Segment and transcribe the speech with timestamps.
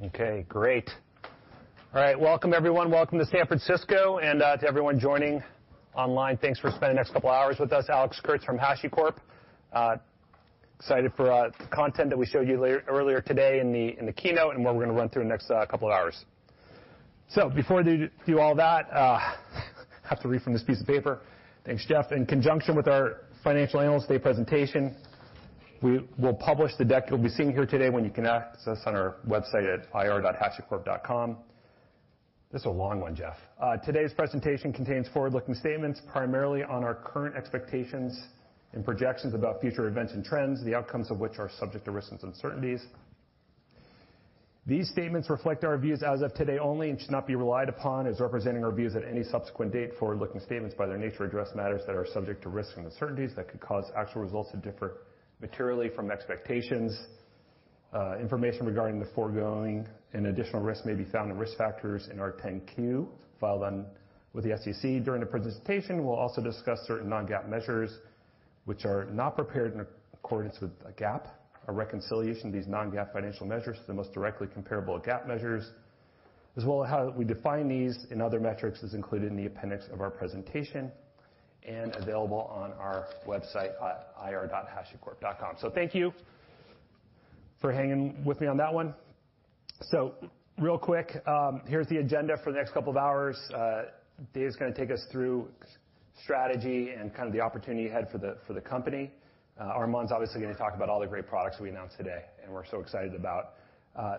[0.00, 0.88] Okay, great.
[1.92, 2.18] All right.
[2.18, 2.88] Welcome, everyone.
[2.88, 5.42] Welcome to San Francisco, and uh, to everyone joining
[5.92, 7.86] online, thanks for spending the next couple of hours with us.
[7.88, 9.16] Alex Kurtz from HashiCorp.
[9.72, 9.96] Uh,
[10.78, 14.64] excited for uh, the content that we showed you earlier today in the keynote and
[14.64, 16.24] what we're gonna run through in the next couple of hours.
[17.28, 19.34] So before we do all that, I
[20.04, 21.22] have to read from this piece of paper.
[21.66, 22.12] Thanks, Jeff.
[22.12, 24.94] In conjunction with our Financial Analyst Day presentation,
[25.82, 28.96] we will publish the deck you'll be seeing here today when you can access on
[28.96, 31.36] our website at ir.hashicorp.com.
[32.50, 33.36] This is a long one, Jeff.
[33.60, 38.18] Uh, today's presentation contains forward-looking statements, primarily on our current expectations
[38.72, 42.10] and projections about future events and trends, the outcomes of which are subject to risks
[42.10, 42.84] and uncertainties.
[44.66, 48.06] These statements reflect our views as of today only and should not be relied upon
[48.06, 49.92] as representing our views at any subsequent date.
[49.98, 53.48] Forward-looking statements, by their nature, address matters that are subject to risks and uncertainties that
[53.48, 54.98] could cause actual results to differ
[55.40, 56.98] materially from expectations.
[57.92, 62.20] Uh, information regarding the foregoing and additional risks may be found in risk factors in
[62.20, 63.08] our 10-Q
[63.40, 63.84] filed
[64.32, 65.04] with the SEC.
[65.04, 67.90] During the presentation, we'll also discuss certain non-GAAP measures
[68.64, 71.26] which are not prepared in accordance with GAAP.
[71.68, 75.70] A reconciliation of these non-GAAP financial measures to the most directly comparable GAAP measures,
[76.56, 79.86] as well as how we define these and other metrics, is included in the appendix
[79.92, 80.92] of our presentation
[81.66, 83.72] and available on our website
[84.26, 85.56] ir.hashicorp.com.
[85.60, 86.12] So, thank you
[87.60, 88.94] for hanging with me on that one.
[89.90, 90.14] So
[90.58, 93.38] real quick, um, here's the agenda for the next couple of hours.
[93.54, 93.82] Uh,
[94.34, 95.48] Dave's gonna take us through
[96.22, 98.18] strategy and kind of the opportunity ahead for
[98.52, 99.10] the company.
[99.58, 102.66] Uh, Armon's obviously gonna talk about all the great products we announced today, and we're
[102.66, 103.54] so excited about.
[103.96, 104.18] Uh,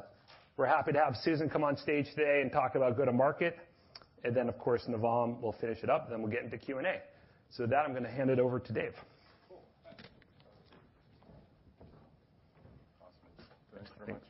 [0.57, 3.57] we're happy to have Susan come on stage today and talk about go-to-market.
[4.25, 7.01] And then, of course, Navam will finish it up, then we'll get into Q&A.
[7.57, 8.95] With that, I'm gonna hand it over to Dave.
[9.49, 9.59] Cool.
[13.01, 13.25] Awesome.
[13.73, 14.28] Thanks very much.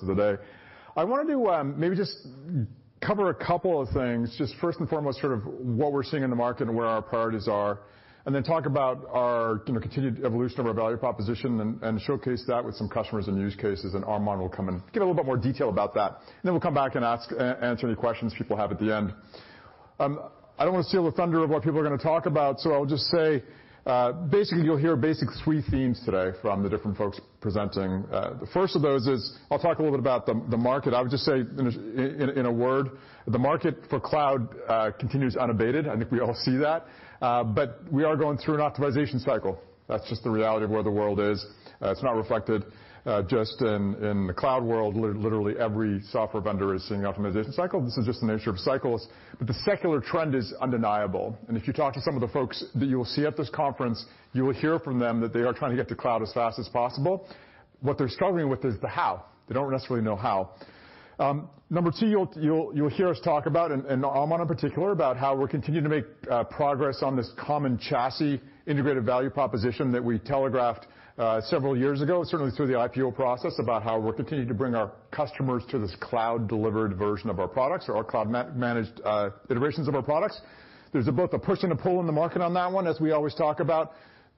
[0.00, 0.42] Of the day.
[0.96, 2.26] I wanted to um, maybe just
[3.00, 4.34] cover a couple of things.
[4.38, 7.02] Just first and foremost, sort of what we're seeing in the market and where our
[7.02, 7.80] priorities are,
[8.24, 12.44] and then talk about our, you know, continued evolution of our value proposition and showcase
[12.46, 15.14] that with some customers and use cases, and Armon will come and give a little
[15.14, 16.12] bit more detail about that.
[16.12, 19.12] And Then we'll come back and answer any questions people have at the end.
[19.98, 20.20] Um,
[20.58, 22.86] I don't wanna steal the thunder of what people are gonna talk about, so I'll
[22.86, 23.42] just say,
[23.84, 28.04] Uh, basically, you'll hear basic three themes today from the different folks presenting.
[28.12, 30.94] Uh, the first of those is I'll talk a little bit about the market.
[30.94, 32.90] I would just say in a word,
[33.26, 35.88] the market for cloud uh, continues unabated.
[35.88, 36.86] I think we all see that.
[37.20, 39.60] Uh but we are going through an optimization cycle.
[39.88, 41.44] That's just the reality of where the world is.
[41.80, 42.64] It's not reflected
[43.04, 44.94] Uh, just in the cloud world.
[44.94, 47.80] Literally every software vendor is seeing optimization cycle.
[47.80, 49.08] This is just the nature of cycles.
[49.38, 51.36] But the secular trend is undeniable.
[51.48, 53.50] And if you talk to some of the folks that you will see at this
[53.50, 56.32] conference, you will hear from them that they are trying to get to cloud as
[56.32, 57.26] fast as possible.
[57.80, 59.24] What they're struggling with is the how.
[59.48, 60.52] They don't necessarily know how.
[61.18, 65.48] Um, number two, you'll hear us talk about, and Armon in particular, about how we're
[65.48, 70.86] continuing to make uh, progress on this common chassis integrated value proposition that we telegraphed
[71.18, 74.74] Uh, several years ago, certainly through the IPO process, about how we're continuing to bring
[74.74, 79.94] our customers to this cloud-delivered version of our products or our cloud-managed uh, iterations of
[79.94, 80.40] our products.
[80.90, 83.10] There's both a push and a pull in the market on that one, as we
[83.10, 83.92] always talk about.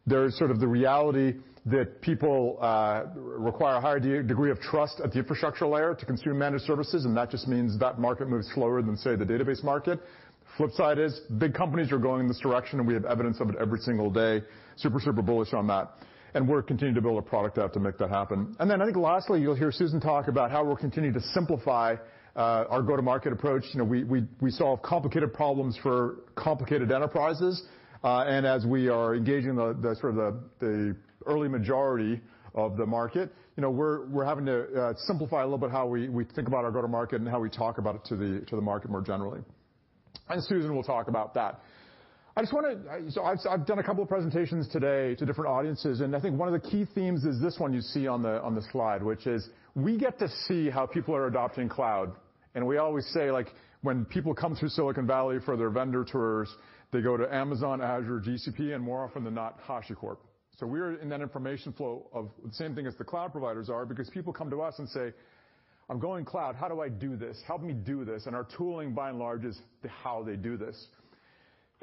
[0.04, 1.34] There's sort of the reality
[1.66, 6.36] that people uh, require a higher degree of trust at the infrastructure layer to consume
[6.38, 10.00] managed services, and that just means that market moves slower than, say, the database market.
[10.56, 13.48] Flip side is big companies are going in this direction, and we have evidence of
[13.48, 14.42] it every single day.
[14.74, 15.92] Super, super bullish on that.
[16.34, 18.56] And we're continuing to build a product out to make that happen.
[18.58, 21.94] And then I think lastly, you'll hear Susan talk about how we're continuing to simplify
[22.36, 23.64] our go-to-market approach.
[23.72, 27.62] You know, we we we solve complicated problems for complicated enterprises.
[28.02, 30.96] Uh and as we are engaging the sort of the
[31.26, 32.20] early majority
[32.54, 36.24] of the market, you know, we're we're having to simplify a little bit how we
[36.34, 38.90] think about our go-to-market and how we talk about it to the to the market
[38.90, 39.40] more generally.
[40.28, 41.60] And Susan will talk about that.
[42.36, 42.48] I've
[43.48, 46.60] I've done a couple of presentations today to different audiences, and I think one of
[46.60, 50.18] the key themes is this one you see on the slide, which is we get
[50.18, 52.12] to see how people are adopting cloud.
[52.56, 53.52] And we always say, like,
[53.82, 56.48] when people come through Silicon Valley for their vendor tours,
[56.92, 60.18] they go to Amazon, Azure, GCP, and more often than not, HashiCorp.
[60.58, 63.84] So We're in that information flow of the same thing as the cloud providers are
[63.84, 65.12] because people come to us and say,
[65.88, 66.54] "I'm going cloud.
[66.54, 67.42] How do I do this?
[67.42, 70.88] Help me do this." And our tooling, by and large, is how they do this.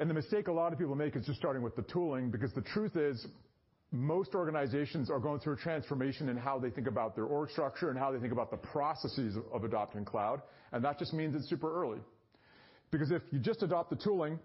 [0.02, 2.52] And the mistake a lot of people make is just starting with the tooling, because
[2.54, 3.24] the truth is,
[3.92, 7.88] most organizations are going through a transformation in how they think about their org structure
[7.88, 11.48] and how they think about the processes of adopting cloud, and that just means it's
[11.48, 12.00] super early.
[12.90, 14.40] Because if you just adopt the tooling,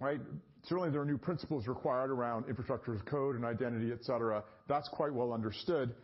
[0.00, 0.18] right,
[0.62, 4.42] certainly there are new principles required around infrastructure as code and identity, et cetera.
[4.66, 5.94] That's quite well understood.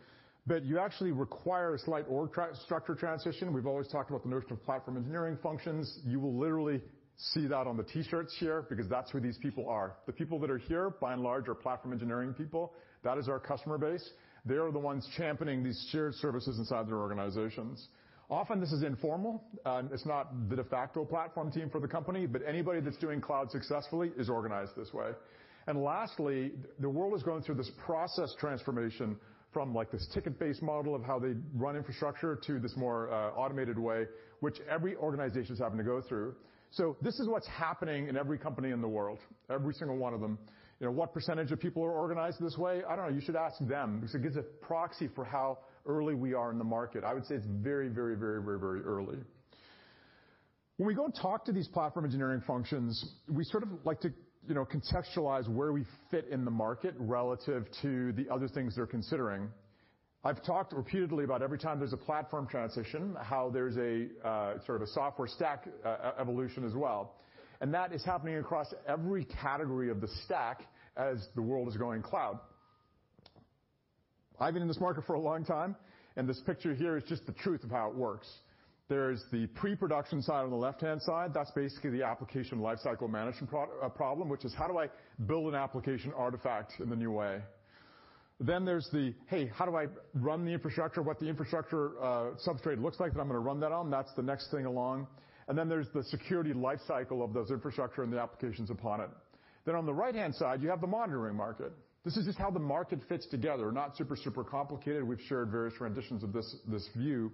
[0.45, 2.29] But you actually require a slight org
[2.63, 3.53] structure transition.
[3.53, 5.99] We've always talked about the notion of platform engineering functions.
[6.05, 6.79] You will literally
[7.33, 9.95] see that on the T-shirts here because that's who these people are.
[10.07, 12.73] The people that are here, by and large, are platform engineering people.
[13.03, 14.07] That is our customer base.
[14.45, 17.87] They are the ones championing these shared services inside their organizations.
[18.29, 19.43] Often, this is informal.
[19.65, 23.21] Um, it's not the de facto platform team for the company, but anybody that's doing
[23.21, 25.11] cloud successfully is organized this way.
[25.67, 29.17] And lastly, the world is going through this process transformation
[29.53, 33.77] from, like, this ticket-based model of how they run infrastructure to this more uh, automated
[33.77, 34.05] way,
[34.39, 36.33] which every organization is having to go through.
[36.71, 39.19] So this is what's happening in every company in the world,
[39.49, 40.39] every single one of them.
[40.79, 42.81] You know, what percentage of people are organized this way?
[42.89, 43.13] I don't know.
[43.13, 46.57] You should ask them because it gives a proxy for how early we are in
[46.57, 47.03] the market.
[47.03, 49.17] I would say it's very very, very, very, very early.
[50.77, 54.11] When we go and talk to these platform engineering functions, we sort of like to,
[54.47, 58.87] you know, contextualize where we fit in the market relative to the other things they're
[58.87, 59.49] considering.
[60.23, 64.81] I've talked repeatedly about every time there's a platform transition, how there's a uh, sort
[64.81, 67.15] of a software stack uh, uh, evolution as well.
[67.59, 70.61] And that is happening across every category of the stack
[70.95, 72.39] as the world is going cloud.
[74.39, 75.75] I've been in this market for a long time,
[76.15, 78.27] and this picture here is just the truth of how it works.
[78.89, 81.33] There's the pre-production side on the left-hand side.
[81.33, 83.51] That's basically the application lifecycle management
[83.95, 84.87] problem, which is how do I
[85.25, 87.41] build an application artifact in the new way?
[88.41, 91.03] Then there's the, "Hey, how do I run the infrastructure?
[91.03, 94.23] What the infrastructure uh, substrate looks like that I'm gonna run that on?" That's the
[94.23, 95.07] next thing along.
[95.47, 99.09] And then there's the security lifecycle of those infrastructure and the applications upon it.
[99.65, 101.71] Then on the right-hand side, you have the monitoring market.
[102.03, 105.03] This is just how the market fits together, not super, super complicated.
[105.03, 107.31] We've shared various renditions of this view.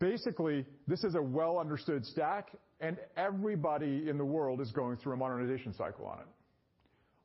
[0.00, 2.50] Basically, this is a well-understood stack,
[2.80, 6.26] and everybody in the world is going through a modernization cycle on it.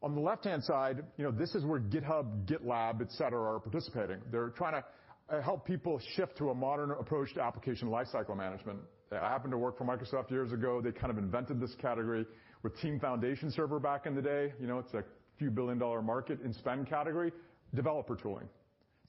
[0.06, 4.18] On the left-hand side, you know, this is where GitHub, GitLab, et cetera, are participating.
[4.32, 8.78] They're trying to uh, help people shift to a modern approach to application lifecycle management.
[9.12, 10.80] I happened to work for Microsoft years ago.
[10.80, 12.24] They kind of invented this category
[12.62, 14.54] with Team Foundation Server back in the day.
[14.62, 15.04] You know, it's a
[15.40, 17.32] few billion-dollar market in spend category.
[17.74, 18.48] Developer tooling.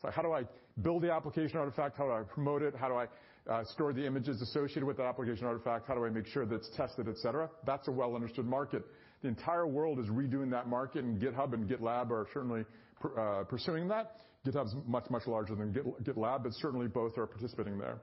[0.00, 0.44] So how do I
[0.80, 1.98] build the application artifact?
[1.98, 2.74] How do I promote it?
[2.74, 3.06] How do I
[3.52, 5.86] uh, store the images associated with the application artifact?
[5.88, 7.50] How do I make sure that it's tested, et cetera?
[7.66, 8.82] That's a well-understood market.
[9.22, 12.64] The entire world is redoing that market, and GitHub and GitLab are certainly
[13.18, 14.16] uh, pursuing that.
[14.46, 15.72] GitHub's much, much larger than
[16.02, 17.98] GitLab, but certainly both are participating there.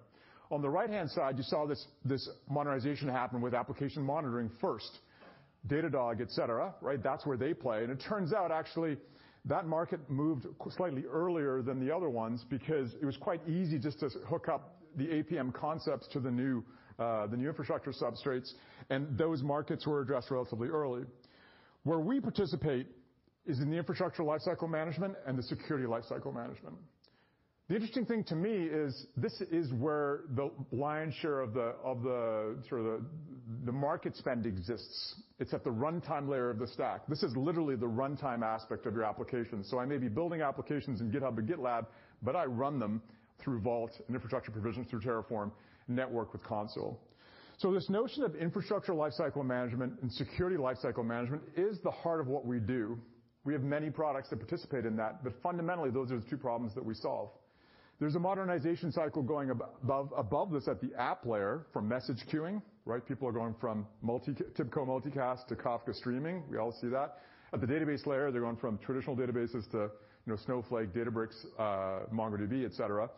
[0.51, 4.99] On the right-hand side, you saw this modernization happen with application monitoring first.
[5.67, 7.01] Datadog, et cetera, right?
[7.01, 7.83] That's where they play.
[7.83, 8.97] And it turns out, actually,
[9.45, 10.45] that market moved
[10.75, 14.79] slightly earlier than the other ones because it was quite easy just to hook up
[14.97, 16.63] the APM concepts to the new
[16.99, 18.51] Uh, infrastructure substrates,
[18.89, 21.03] and those markets were addressed relatively early.
[21.83, 22.87] Where we participate
[23.45, 26.75] is in the infrastructure lifecycle management and the security lifecycle management.
[27.69, 32.81] The interesting thing to me is this is where the lion's share of the sort
[32.81, 33.01] of
[33.65, 35.15] the market spend exists.
[35.39, 37.07] It's at the runtime layer of the stack.
[37.07, 39.63] This is literally the runtime aspect of your application.
[39.63, 41.85] So I may be building applications in GitHub or GitLab,
[42.21, 43.01] but I run them
[43.39, 45.51] through Vault and infrastructure provisions through Terraform,
[45.87, 46.99] network with Consul.
[47.57, 52.27] So this notion of infrastructure lifecycle management and security lifecycle management is the heart of
[52.27, 52.97] what we do.
[53.45, 56.73] We have many products that participate in that, but fundamentally, those are the two problems
[56.75, 57.29] that we solve.
[57.99, 63.05] There's a modernization cycle going above this at the app layer for message queuing, right?
[63.05, 66.43] People are going from TIBCO multicast to Kafka streaming.
[66.49, 67.19] We all see that.
[67.53, 69.77] At the database layer, they're going from traditional databases to,
[70.25, 73.09] you know, Snowflake, Databricks, uh, MongoDB, et cetera.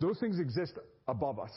[0.00, 0.74] Those things exist
[1.08, 1.50] above us,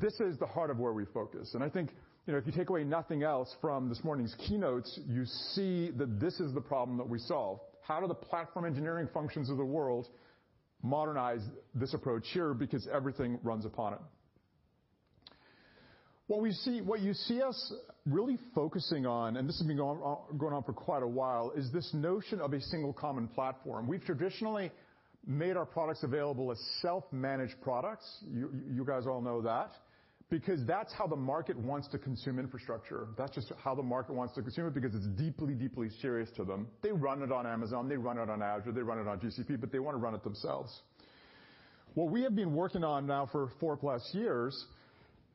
[0.00, 1.54] this is the heart of where we focus.
[1.54, 1.90] And I think,
[2.26, 5.24] you know, if you take away nothing else from this morning's keynotes, you
[5.54, 7.60] see that this is the problem that we solve.
[7.82, 10.08] How do the platform engineering functions of the world
[10.82, 11.40] modernize
[11.74, 14.00] this approach here because everything runs upon it?
[16.26, 17.72] What you see us
[18.04, 21.90] really focusing on, and this has been going on for quite a while, is this
[21.94, 23.88] notion of a single common platform.
[23.88, 24.70] We've traditionally
[25.28, 28.24] made our products available as self-managed products.
[28.32, 29.72] You guys all know that.
[30.30, 33.08] because that's how the market wants to consume infrastructure.
[33.16, 36.44] That's just how the market wants to consume it because it's deeply deeply serious to
[36.44, 36.68] them.
[36.82, 39.58] They run it on Amazon, they run it on Azure, they run it on GCP,
[39.60, 40.82] but they wanna run it themselves.
[41.94, 44.66] What we have been working on now for 4+ years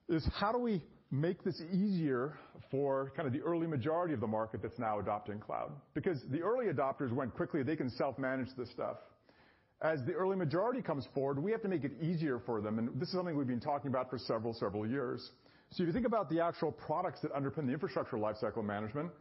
[0.07, 2.37] is how do we make this easier
[2.69, 5.71] for kind of the early majority of the market that's now adopting cloud?
[5.95, 8.97] Because the early adopters went quickly, they can self-manage this stuff.
[9.83, 12.89] As the early majority comes forward, we have to make it easier for them, and
[12.99, 15.31] this is something we've been talking about for several several years.
[15.71, 19.11] So if you think about the actual products that underpin the infrastructure lifecycle management,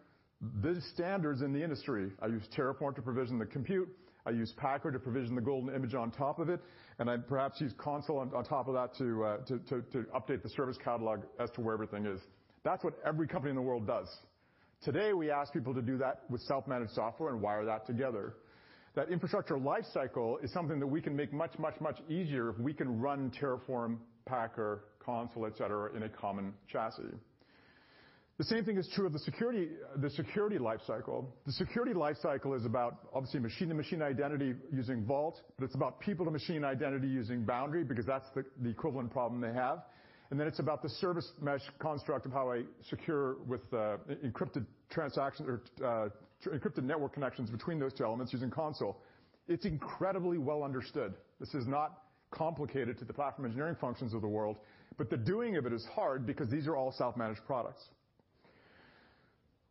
[0.62, 2.10] the standards in the industry.
[2.20, 3.88] I use Terraform to provision the compute,
[4.24, 6.60] I use Packer to provision the golden image on top of it,
[7.00, 11.22] and I perhaps use Consul on top of that uh, to update the service catalog
[11.40, 12.20] as to where everything is.
[12.62, 14.08] That's what every company in the world does.
[14.84, 18.34] Today, we ask people to do that with self-managed software and wire that together.
[18.94, 22.74] That infrastructure lifecycle is something that we can make much much, much easier if we
[22.74, 23.96] can run Terraform,
[24.26, 27.16] Packer, Consul, et cetera, in a common chassis.
[28.38, 29.68] The same thing is true of the security
[30.58, 31.26] lifecycle.
[31.46, 37.06] The security lifecycle is about, obviously, machine-to-machine identity using Vault, but it's about people-to-machine identity
[37.06, 39.82] using Boundary because that's the equivalent problem they have.
[40.30, 44.64] And then it's about the service mesh construct of how I secure with uh, encrypted
[44.90, 46.08] transactions or uh,
[46.50, 49.00] encrypted network connections between those two elements using Consul.
[49.48, 51.14] It's incredibly well understood.
[51.40, 54.58] This is not complicated to the platform engineering functions of the world,
[54.96, 57.82] but the doing of it is hard because these are all self-managed products.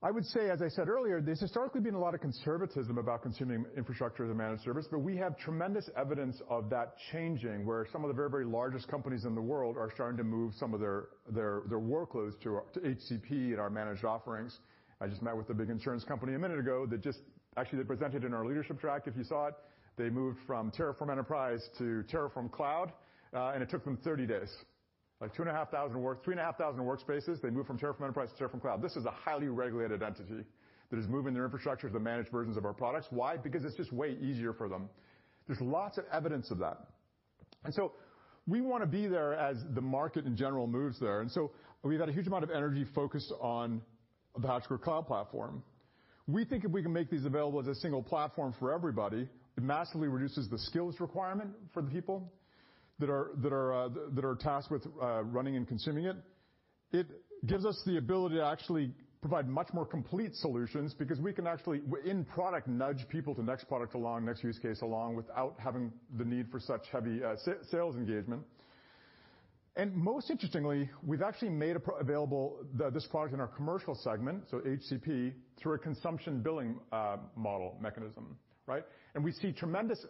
[0.03, 3.21] I would say, as I said earlier, there's historically been a lot of conservatism about
[3.21, 7.85] consuming infrastructure as a managed service, but we have tremendous evidence of that changing, where
[7.91, 10.73] some of the very, very largest companies in the world are starting to move some
[10.73, 14.57] of their workloads to HCP and our managed offerings.
[15.01, 17.21] I just met with a big insurance company a minute ago that just
[17.57, 19.55] actually they presented in our leadership track, if you saw it.
[19.97, 22.93] They moved from Terraform Enterprise to Terraform Cloud,
[23.33, 24.55] uh, and it took them 30 days.
[25.19, 28.81] Like 3,500 workspaces, they moved from Terraform Enterprise to Terraform Cloud.
[28.83, 30.45] This is a highly regulated entity
[30.91, 33.07] that is moving their infrastructure to the managed versions of our products.
[33.09, 33.37] Why?
[33.37, 34.87] Because it's just way easier for them.
[35.47, 36.77] There's lots of evidence of that.
[37.63, 37.93] And so
[38.45, 41.21] we wanna be there as the market in general moves there.
[41.21, 41.51] And so
[41.83, 43.81] we've had a huge amount of energy focused on
[44.37, 45.63] the HashiCorp Cloud Platform.
[46.27, 49.63] We think if we can make these available as a single platform for everybody, it
[49.63, 52.31] massively reduces the skills requirement for the people
[52.99, 56.15] that are uh, tasked with uh, running and consuming it.
[56.91, 57.07] It
[57.45, 61.81] gives us the ability to actually provide much more complete solutions because we can actually,
[62.05, 66.25] in product, nudge people to next product along, next use case along, without having the
[66.25, 67.35] need for such heavy uh,
[67.69, 68.41] sales engagement.
[69.77, 72.57] And most interestingly, we've actually made available
[72.93, 78.37] this product in our commercial segment, so HCP, through a consumption billing uh, model mechanism,
[78.67, 78.83] right?
[79.15, 80.05] And we see tremendous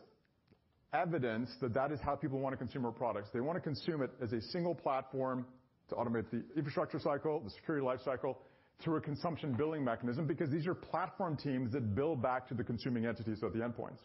[0.94, 3.30] evidence that that is how people wanna consume our products.
[3.32, 5.46] They wanna consume it as a single platform
[5.90, 8.40] to automate the infrastructure cycle, the security life cycle,
[8.82, 12.64] through a consumption billing mechanism, because these are platform teams that bill back to the
[12.64, 14.00] consuming entities at the endpoints.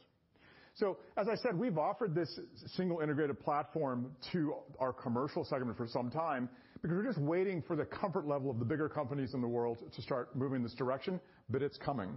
[0.77, 2.39] So as I said, we've offered this
[2.77, 6.51] single integrated platform to our commercial segment for some time
[6.83, 9.79] because we're just waiting for the comfort level of the bigger companies in the world
[9.91, 11.19] to start moving this direction,
[11.49, 12.11] but it's coming.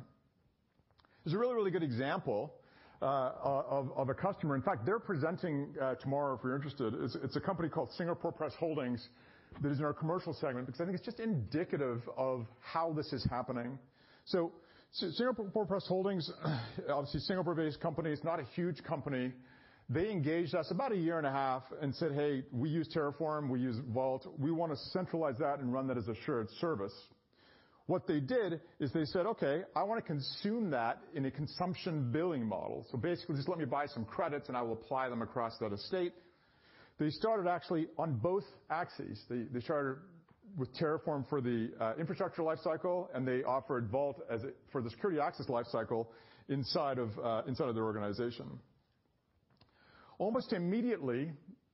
[1.24, 2.54] There's a really, really good example
[3.02, 4.58] uh, of a customer.
[4.58, 6.94] In fact, they're presenting uh, tomorrow, if you're interested.
[7.24, 9.08] It's a company called Singapore Press Holdings
[9.62, 13.14] that is in our commercial segment because I think it's just indicative of how this
[13.14, 13.80] is happening.
[14.92, 16.32] Singapore Press Holdings,
[16.90, 18.10] obviously Singapore-based company.
[18.10, 19.32] It's not a huge company.
[19.88, 23.50] They engaged us about a year and a half and said, "Hey, we use Terraform,
[23.50, 24.28] we use Vault.
[24.38, 26.94] We wanna centralize that and run that as a shared service."
[27.86, 32.46] What they did is they said, "Okay, I wanna consume that in a consumption billing
[32.46, 32.86] model.
[32.92, 35.72] So basically, just let me buy some credits, and I will apply them across that
[35.72, 36.14] estate."
[36.98, 39.24] They started actually on both axes.
[39.28, 40.02] They started
[40.58, 44.22] with Terraform for the uh, infrastructure life cycle, and they offered Vault
[44.72, 46.12] for the security access life cycle
[46.50, 47.16] uh, inside of
[47.76, 48.60] their organization.
[50.18, 51.32] Almost immediately,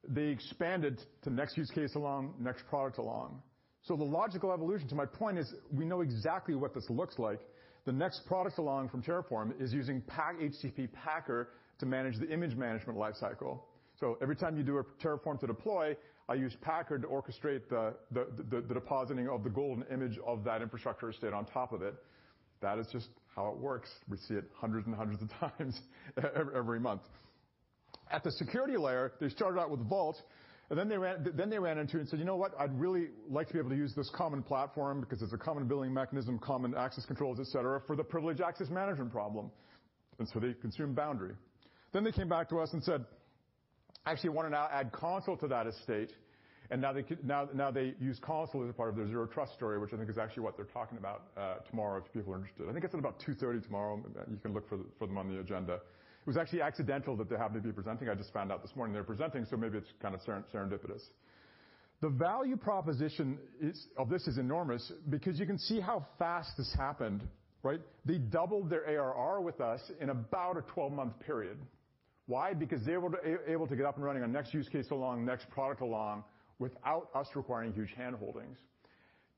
[0.08, 3.42] they expanded to next use case along, next product along.
[3.82, 7.40] So the logical evolution to my point is we know exactly what this looks like.
[7.86, 12.98] The next product along from Terraform is using HCP Packer to manage the image management
[12.98, 13.66] life cycle.
[14.22, 15.96] Every time you do a Terraform to deploy,
[16.28, 21.34] I use Packer to orchestrate the depositing of the golden image of that infrastructure estate
[21.34, 21.96] on top of it.
[22.62, 23.90] That is just how it works.
[24.10, 25.80] We see it hundreds and hundreds of times
[26.56, 27.02] every month.
[28.12, 30.22] At the security layer, they started out with Vault,
[30.70, 32.54] and then they ran into and said, "You know what?
[32.60, 35.68] I'd really like to be able to use this common platform because it's a common
[35.68, 39.52] billing mechanism, common access controls, et cetera, for the privileged access management problem."
[40.18, 41.36] And so they consumed Boundary.
[41.92, 43.06] Then they came back to us and said,
[44.06, 46.12] "I actually wanna now add Consul to that estate."
[46.72, 49.98] And now they use Consul as a part of their Zero Trust story, which I
[49.98, 52.68] think is actually what they're talking about uh, tomorrow, if people are interested.
[52.68, 53.62] I think it's at about 2:30 P.M.
[53.62, 54.04] tomorrow.
[54.30, 55.74] You can look for them on the agenda.
[55.76, 58.10] It was actually accidental that they happened to be presenting.
[58.10, 61.04] I just found out this morning they're presenting, so maybe it's kind of serendipitous.
[62.02, 63.38] The value proposition
[63.96, 67.22] of this is enormous because you can see how fast this happened,
[67.62, 67.80] right?
[68.06, 71.58] They doubled their ARR with us in about a 12-month period.
[72.28, 72.54] Why?
[72.54, 75.50] Because they were able to get up and running on next use case along, next
[75.50, 76.24] product along,
[76.60, 78.58] without us requiring huge handholdings.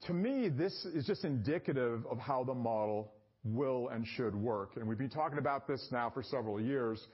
[0.06, 3.12] To me, this is just indicative of how the model
[3.44, 4.72] will and should work.
[4.76, 7.06] And we've been talking about this now for several years.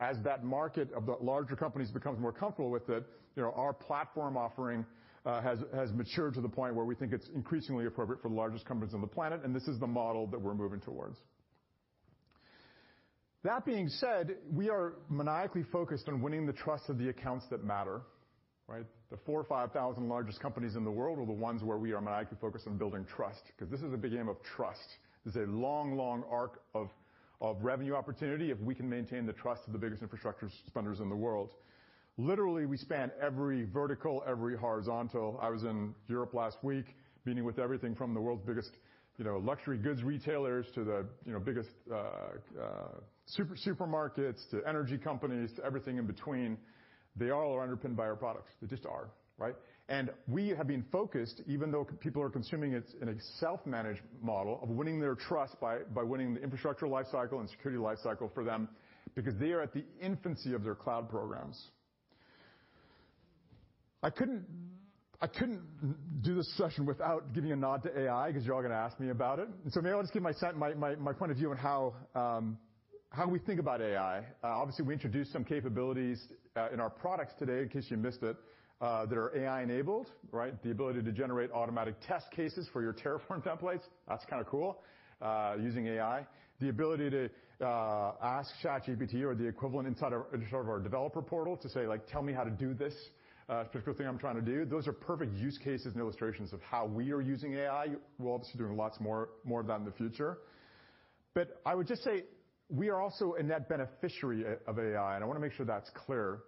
[0.00, 3.04] As that market of the larger companies becomes more comfortable with it,
[3.36, 4.84] you know, our platform offering
[5.24, 8.66] uh, has matured to the point where we think it's increasingly appropriate for the largest
[8.66, 11.18] companies on the planet, and this is the model that we're moving towards.
[13.44, 17.64] That being said, we are maniacally focused on winning the trust of the accounts that
[17.64, 18.02] matter,
[18.68, 18.86] right?
[19.10, 22.00] The 4,000 or 5,000 largest companies in the world are the ones where we are
[22.00, 24.98] maniacally focused on building trust, 'cause this is a big game of trust.
[25.24, 26.90] This is a long, long arc of
[27.64, 31.16] revenue opportunity if we can maintain the trust of the biggest infrastructure spenders in the
[31.16, 31.56] world.
[32.16, 35.38] Literally, we span every vertical, every horizontal.
[35.40, 36.94] I was in Europe last week,
[37.24, 38.76] meeting with everything from the world's biggest,
[39.18, 41.96] you know, luxury goods retailers to the, you know, biggest uh,
[42.60, 43.00] uh,
[43.38, 46.58] supermarkets, to energy companies, to everything in between.
[47.16, 48.52] They all are underpinned by our products.
[48.60, 49.54] They just are, right?
[49.88, 54.60] And we have been focused, even though people are consuming it in a self-managed model,
[54.62, 58.44] of winning their trust by winning the infrastructure life cycle and security life cycle for
[58.44, 58.68] them
[59.14, 61.60] because they are at the infancy of their cloud programs.
[64.02, 64.44] I couldn't
[66.22, 69.10] do this session without giving a nod to AI because you're all gonna ask me
[69.10, 69.48] about it.
[69.70, 72.58] So maybe I'll just give my point of view on how um,
[73.28, 74.18] we think about AI.
[74.18, 76.20] Uh, obviously, we introduced some capabilities
[76.56, 78.36] uh, in our products today, in case you missed it,
[78.80, 80.60] uh, that are AI-enabled, right?
[80.62, 84.82] The ability to generate automatic test cases for your Terraform templates, that's kinda cool,
[85.60, 86.26] using AI.
[86.60, 87.28] The ability to
[88.22, 90.24] ask ChatGPT or the equivalent inside of
[90.68, 92.94] our developer portal to say, like, "Tell me how to do this
[93.46, 96.86] particular thing I'm trying to do." Those are perfect use cases and illustrations of how
[96.86, 97.94] we are using AI.
[98.18, 100.38] We're obviously be doing lots more of that in the future.
[101.34, 102.24] But I would just say
[102.72, 106.40] we are also a net beneficiary of AI, and I wanna make sure that's clear.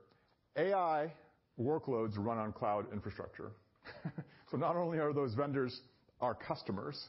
[0.56, 1.12] AI
[1.60, 3.52] workloads run on cloud infrastructure.
[4.50, 5.80] So not only are those vendors
[6.20, 7.08] our customers,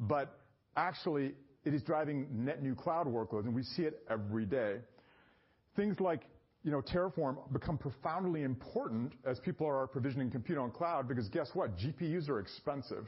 [0.00, 0.38] but
[0.76, 1.32] actually
[1.64, 4.76] it is driving net new cloud workloads, and we see it every day.
[5.76, 6.24] Things like,
[6.64, 11.48] you know, Terraform become profoundly important as people are provisioning compute on cloud because guess
[11.54, 11.74] what?
[11.78, 13.06] GPUs are expensive.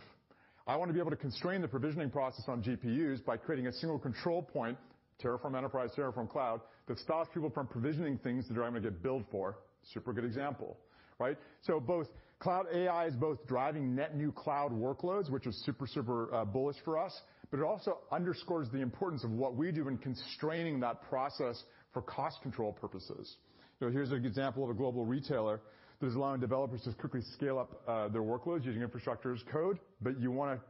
[0.66, 3.98] I wanna be able to constrain the provisioning process on GPUs by creating a single
[3.98, 4.78] control point,
[5.22, 9.24] Terraform Enterprise, Terraform Cloud, that stops people from provisioning things that I'm gonna get billed
[9.30, 9.58] for.
[9.92, 10.76] Super good example,
[11.18, 11.36] right?
[11.62, 16.34] So both cloud AI is both driving net new cloud workloads, which is super super
[16.34, 17.18] uh, bullish for us,
[17.50, 22.02] but it also underscores the importance of what we do in constraining that process for
[22.02, 23.36] cost control purposes.
[23.80, 25.60] Here's an example of a global retailer
[26.00, 29.78] that is allowing developers to quickly scale up uh, their workloads using infrastructure as code,
[30.02, 30.60] but you wanna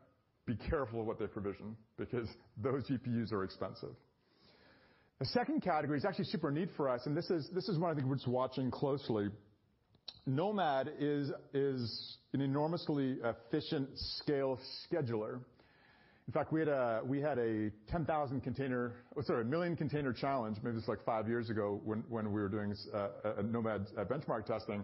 [0.46, 3.94] be careful of what they provision because those GPUs are expensive.
[5.20, 8.06] The second category is actually super neat for us, and this is one I think
[8.06, 9.28] we're just watching closely.
[10.24, 14.59] Nomad is an enormously efficient scale
[14.90, 15.40] scheduler.
[16.26, 18.06] In fact, we had uh we had a 1
[19.50, 23.88] million container challenge, maybe was like five years ago when we were doing a Nomad
[24.09, 24.83] benchmark testing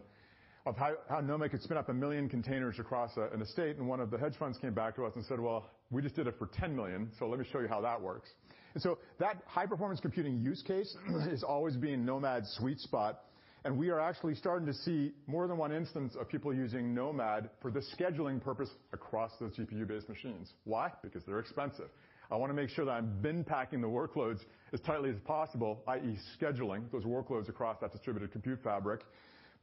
[0.66, 4.10] of how Nomad could spin up 1 million containers across an estate, and one of
[4.10, 6.48] the hedge funds came back to us and said, "Well, we just did it for
[6.48, 8.28] 10 million, so let me show you how that works."
[8.78, 10.94] So that high-performance computing use case
[11.30, 13.22] has always been Nomad's sweet spot,
[13.64, 17.48] and we are actually starting to see more than one instance of people using Nomad
[17.62, 20.52] for the scheduling purpose across those GPU-based machines.
[20.64, 20.92] Why?
[21.02, 21.88] Because they're expensive.
[22.30, 24.40] I wanna make sure that I'm bin packing the workloads
[24.72, 29.00] as tightly as possible, i.e., scheduling those workloads across that distributed compute fabric,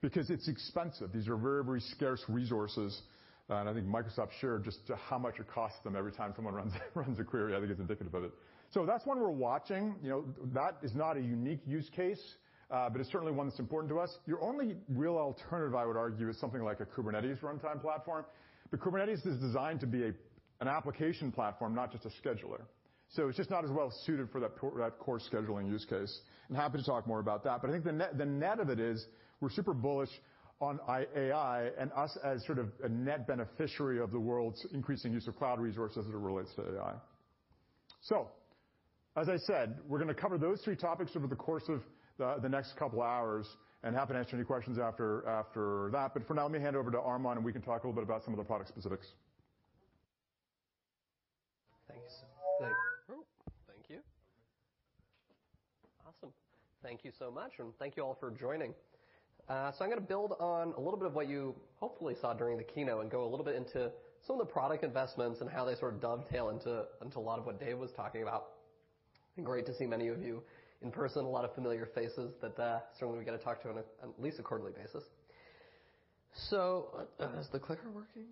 [0.01, 1.11] because it's expensive.
[1.13, 3.01] These are very, very scarce resources,
[3.49, 7.19] and I think Microsoft shared just how much it costs them every time someone runs
[7.19, 7.55] a query.
[7.55, 8.31] I think it's indicative of it.
[8.73, 9.95] So that's one we're watching.
[10.01, 12.19] You know, that is not a unique use case,
[12.71, 14.17] uh, but it's certainly one that's important to us.
[14.25, 18.25] Your only real alternative, I would argue, is something like a Kubernetes runtime platform.
[18.71, 20.11] But Kubernetes is designed to be
[20.59, 22.61] an application platform, not just a scheduler.
[23.09, 26.21] So it's just not as well suited for that core scheduling use case.
[26.49, 27.61] I'm happy to talk more about that.
[27.61, 29.05] But I think the net of it is
[29.39, 30.09] we're super bullish
[30.59, 35.27] on AI and us as sort of a net beneficiary of the world's increasing use
[35.27, 36.93] of cloud resources as it relates to AI.
[39.15, 41.83] As I said, we're gonna cover those three topics over the course of
[42.41, 43.47] the next couple hours,
[43.83, 46.13] and happy to answer any questions after that.
[46.13, 47.93] But for now, let me hand over to Armon, and we can talk a little
[47.93, 49.07] bit about some of the product specifics.
[51.87, 52.23] Thanks.
[53.67, 53.99] Thank you.
[56.07, 56.33] Awesome.
[56.81, 58.73] Thank you so much, and thank you all for joining.
[59.49, 62.57] Uh so I'm gonna build on a little bit of what you hopefully saw during
[62.57, 63.91] the keynote and go a little bit into
[64.25, 66.85] some of the product investments and how they sort of dovetail into
[67.17, 68.45] a lot of what Dave was talking about.
[69.41, 70.43] Great to see many of you
[70.83, 73.69] in person, a lot of familiar faces that uh, certainly we get to talk to
[73.69, 73.85] on at
[74.19, 75.03] least a quarterly basis.
[76.49, 77.07] So,
[77.39, 78.25] is the clicker working?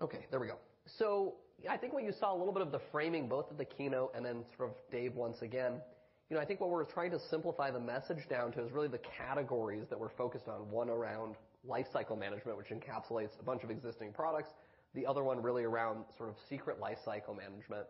[0.00, 0.56] Okay, there we go.
[0.98, 1.34] So,
[1.70, 4.12] I think what you saw a little bit of the framing, both of the keynote
[4.16, 5.74] and then sort of Dave once again,
[6.30, 8.88] you know, I think what we're trying to simplify the message down to is really
[8.88, 10.70] the categories that we're focused on.
[10.70, 11.36] One around
[11.68, 14.50] lifecycle management, which encapsulates a bunch of existing products.
[14.94, 17.86] The other one really around sort of secret lifecycle management.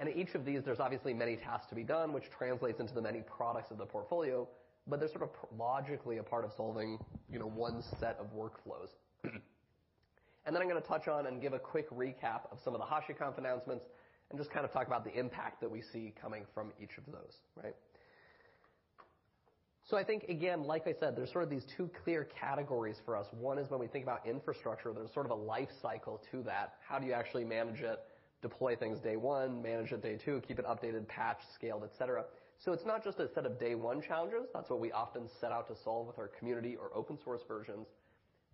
[0.00, 3.02] In each of these, there's obviously many tasks to be done, which translates into the
[3.02, 4.48] many products of the portfolio,
[4.86, 6.98] but they're sort of logically a part of solving,
[7.30, 8.90] you know, one set of workflows.
[10.46, 12.86] And then I'm gonna touch on and give a quick recap of some of the
[12.86, 13.84] HashiConf announcements
[14.30, 17.04] and just kind of talk about the impact that we see coming from each of
[17.04, 17.74] those, right?
[19.84, 23.14] So I think, again, like I said, there's sort of these two clear categories for
[23.14, 23.26] us.
[23.32, 26.76] One is when we think about infrastructure, there's sort of a life cycle to that.
[26.86, 27.98] How do you actually manage it,
[28.42, 32.24] deploy things day one, manage it day two, keep it updated, patched, scaled, et cetera.
[32.58, 34.48] So it's not just a set of day one challenges.
[34.52, 37.86] That's what we often set out to solve with our community or open source versions.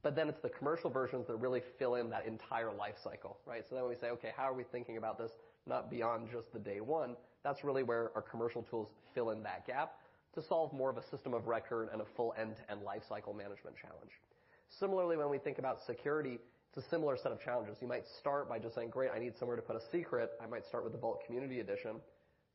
[0.02, 3.64] But then it's the commercial versions that really fill in that entire life cycle, right?
[3.66, 5.32] So then we say, "Okay, how are we thinking about this
[5.66, 9.66] not beyond just the day one?" That's really where our commercial tools fill in that
[9.66, 9.98] gap
[10.34, 13.76] to solve more of a system of record and a full end-to-end life cycle management
[13.76, 14.20] challenge.
[14.68, 16.38] Similarly, when we think about security,
[16.74, 17.76] it's a similar set of challenges.
[17.80, 20.46] You might start by just saying, "Great, I need somewhere to put a secret." I
[20.46, 22.02] might start with the Vault Community Edition.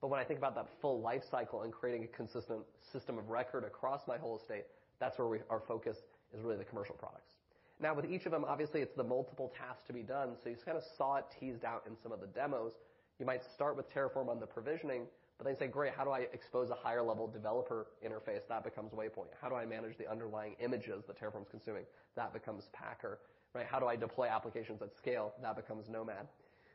[0.01, 3.29] But when I think about that full life cycle and creating a consistent system of
[3.29, 4.65] record across my whole estate,
[4.99, 5.97] that's where our focus
[6.33, 7.33] is really the commercial products.
[7.79, 10.57] Now, with each of them, obviously, it's the multiple tasks to be done, so you
[10.57, 12.73] kind of saw it teased out in some of the demos.
[13.19, 16.27] You might start with Terraform on the provisioning, but then say, "Great, how do I
[16.33, 19.33] expose a higher level developer interface?" That becomes Waypoint.
[19.39, 21.85] How do I manage the underlying images that Terraform's consuming?
[22.15, 23.19] That becomes Packer,
[23.53, 23.65] right?
[23.69, 25.33] How do I deploy applications at scale?
[25.41, 26.27] That becomes Nomad.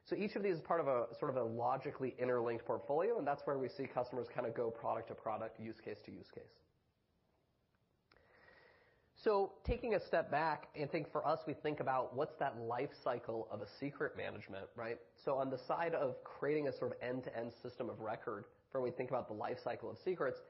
[0.08, 3.26] So each of these is part of a, sort of a logically interlinked portfolio, and
[3.26, 6.26] that's where we see customers kind of go product to product, use case to use
[6.34, 6.44] case.
[9.24, 12.90] So taking a step back, I think for us, we think about what's that life
[13.02, 14.98] cycle of a secret management, right?
[15.24, 18.90] So on the side of creating a sort of end-to-end system of record, for when
[18.90, 20.40] we think about the life cycle of secrets,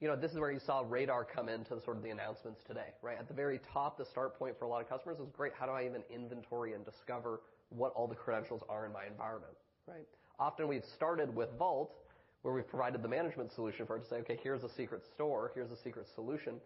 [0.00, 2.94] you know, this is where you saw Radar come into sort of the announcements today,
[3.02, 3.18] right?
[3.18, 5.66] At the very top, the start point for a lot of customers is, great, how
[5.66, 9.52] do I even inventory and discover what all the credentials are in my environment,
[9.86, 10.06] right?
[10.38, 11.94] Often, we've started with Vault,
[12.42, 15.52] where we've provided the management solution for it to say, "Okay, here's a secret store.
[15.54, 16.58] Here's a secret solution."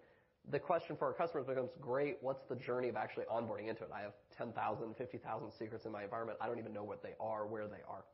[0.51, 3.91] The question for our customers becomes, "Great, what's the journey of actually onboarding into it?
[3.93, 6.39] I have 10,000, 50,000 secrets in my environment.
[6.41, 8.05] I don't even know what they are, where they are."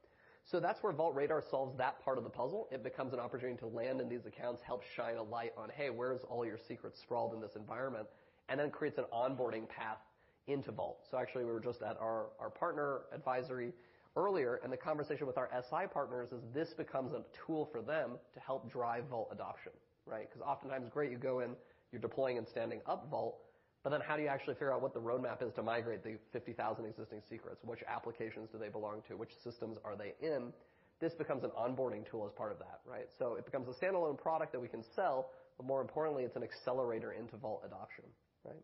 [0.50, 2.66] So that's where Vault Radar solves that part of the puzzle.
[2.72, 5.90] It becomes an opportunity to land in these accounts, help shine a light on, "Hey,
[5.90, 8.08] where's all your secrets sprawled in this environment?"
[8.48, 10.00] And then creates an onboarding path
[10.48, 11.06] into Vault.
[11.08, 13.72] So actually, we were just at our partner advisory
[14.16, 18.18] earlier, and the conversation with our SI partners is this becomes a tool for them
[18.32, 19.72] to help drive Vault adoption,
[20.04, 20.28] right?
[20.28, 21.56] Because oftentimes, great, you go in,
[21.92, 23.40] you're deploying and standing up Vault,
[23.85, 27.23] how do you actually figure out what the roadmap is to migrate the 50,000 existing
[27.29, 27.61] secrets?
[27.64, 29.16] Which applications do they belong to?
[29.16, 30.53] Which systems are they in?
[31.01, 33.09] This becomes an onboarding tool as part of that, right?
[33.19, 36.43] So it becomes a standalone product that we can sell, but more importantly, it's an
[36.43, 38.05] accelerator into Vault adoption,
[38.45, 38.62] right?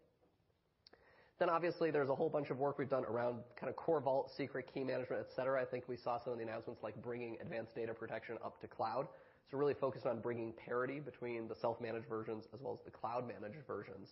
[1.39, 4.31] Then obviously, there's a whole bunch of work we've done around kind of core Vault,
[4.37, 5.61] secret key management, et cetera.
[5.61, 8.67] I think we saw some of the announcements, like bringing Advanced Data Protection up to
[8.67, 9.07] cloud.
[9.51, 13.67] So really focused on bringing parity between the self-managed versions as well as the cloud-managed
[13.67, 14.09] versions.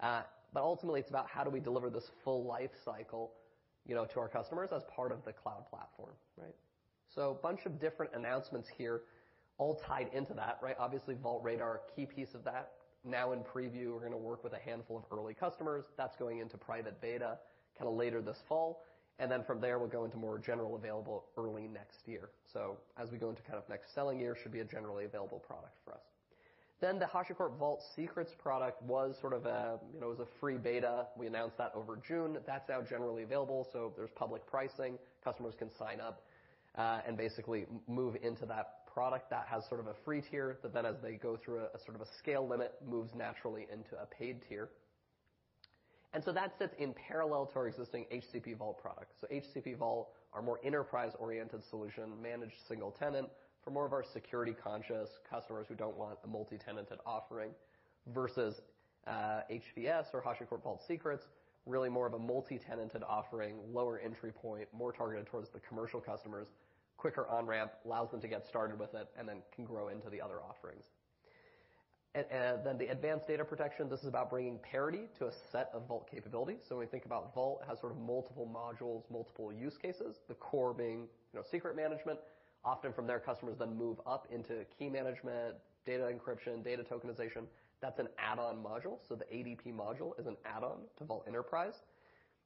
[0.00, 3.32] Uh, but ultimately, it's about how do we deliver this full life cycle,
[3.86, 6.54] you know, to our customers as part of the cloud platform, right?
[7.16, 9.02] A bunch of different announcements here,
[9.58, 10.76] all tied into that, right?
[10.78, 12.72] Obviously, Vault Radar, key piece of that.
[13.04, 15.84] Now in preview, we're gonna work with a handful of early customers.
[15.96, 17.38] That's going into private beta
[17.78, 18.84] kind of later this fall,
[19.18, 22.30] and then from there, we'll go into more general available early next year.
[22.52, 25.38] So as we go into kind of next selling year, should be a generally available
[25.40, 26.09] product for us.
[26.80, 30.40] Then the HashiCorp Vault Secrets product was sort of a, you know, it was a
[30.40, 31.06] free beta.
[31.14, 32.38] We announced that over June.
[32.46, 34.98] That's now generally available, so there's public pricing.
[35.22, 36.22] Customers can sign up
[36.76, 39.28] uh, and basically move into that product.
[39.28, 41.96] That has sort of a free tier, but then as they go through a sort
[41.96, 44.70] of a scale limit, moves naturally into a paid tier.
[46.12, 49.12] And so that sits in parallel to our existing HCP Vault product.
[49.20, 53.28] So HCP Vault, our more enterprise-oriented solution, managed single tenant,
[53.64, 57.50] for more of our security-conscious customers who don't want a multi-tenanted offering
[58.08, 58.60] versus
[59.06, 61.24] uh, HVS or HashiCorp Vault Secrets,
[61.66, 66.48] really more of a multi-tenanted offering, lower entry point, more targeted towards the commercial customers,
[66.96, 70.20] quicker on-ramp, allows them to get started with it, and then can grow into the
[70.20, 70.84] other offerings.
[72.12, 72.24] And
[72.64, 76.08] then the advanced data protection, this is about bringing parity to a set of Vault
[76.10, 76.58] capabilities.
[76.68, 80.16] So when we think about Vault, it has sort of multiple modules, multiple use cases,
[80.26, 81.06] the core being,
[81.48, 82.18] secret management.
[82.64, 85.54] Often from there, customers then move up into key management,
[85.86, 87.44] data encryption, data tokenization.
[87.80, 88.98] That's an add-on module.
[89.08, 91.82] So the ADP module is an add-on to Vault Enterprise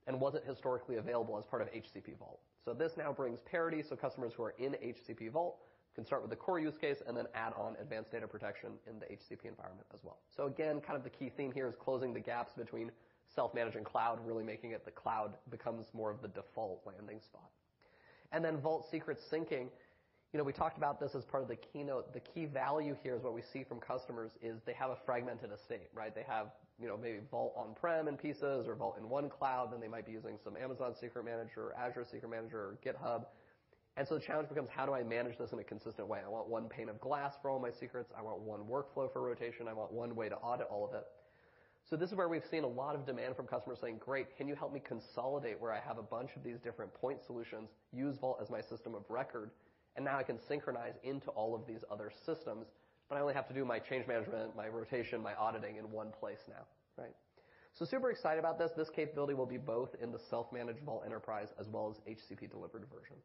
[0.06, 2.40] and wasn't historically available as part of HCP Vault.
[2.64, 5.58] So this now brings parity, so customers who are in HCP Vault
[5.94, 8.98] can start with the core use case and then add on advanced data protection in
[8.98, 10.18] the HCP environment as well.
[10.34, 12.90] So again, kind of the key theme here is closing the gaps between
[13.34, 17.50] self-managed and cloud, really making it the cloud becomes more of the default landing spot.
[18.32, 19.50] And then Vault Secrets Sync,
[20.34, 22.12] you know, we talked about this as part of the keynote.
[22.12, 25.52] The key value here is what we see from customers is they have a fragmented
[25.52, 26.12] estate, right?
[26.12, 26.48] They have,
[26.82, 30.04] you know, maybe Vault on-prem in pieces or Vault in one cloud, then they might
[30.04, 33.26] be using some Amazon Secret Manager or Azure Secret Manager or GitHub.
[33.96, 36.18] And so the challenge becomes: How do I manage this in a consistent way?
[36.26, 38.10] I want one pane of glass for all my secrets.
[38.18, 39.68] I want one workflow for rotation.
[39.68, 41.04] I want one way to audit all of it.
[41.88, 44.48] So this is where we've seen a lot of demand from customers saying, "Great, can
[44.48, 48.16] you help me consolidate where I have a bunch of these different point solutions, use
[48.16, 49.52] Vault as my system of record,
[49.96, 52.66] and now I can synchronize into all of these other systems,
[53.08, 56.10] but I only have to do my change management, my rotation, my auditing in one
[56.10, 57.14] place now," right?
[57.72, 58.72] So super excited about this.
[58.76, 63.16] This capability will be both in the self-managed Vault Enterprise as well as HCP-delivered version.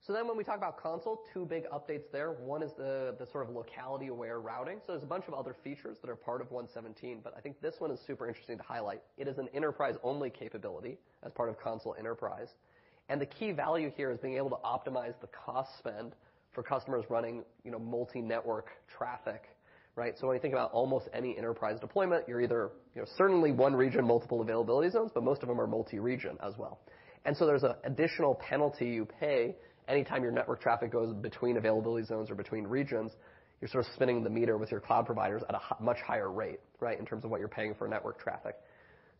[0.00, 2.32] So then when we talk about Consul, two big updates there.
[2.32, 4.80] One is the sort of locality-aware routing.
[4.80, 7.60] So there's a bunch of other features that are part of 117, but I think
[7.60, 9.02] this one is super interesting to highlight.
[9.18, 12.54] It is an enterprise-only capability as part of Consul Enterprise.
[13.08, 16.14] And the key value here is being able to optimize the cost spend
[16.52, 19.44] for customers running, you know, multi-network traffic,
[19.96, 20.14] right?
[20.18, 23.74] So when you think about almost any enterprise deployment, you're either, you know, certainly one
[23.74, 26.80] region, multiple availability zones, but most of them are multi-region as well.
[27.24, 29.56] And so there's an additional penalty you pay
[29.88, 33.12] anytime your network traffic goes between availability zones or between regions.
[33.60, 36.60] You're sort of spinning the meter with your cloud providers at a much higher rate,
[36.80, 38.54] right, in terms of what you're paying for network traffic.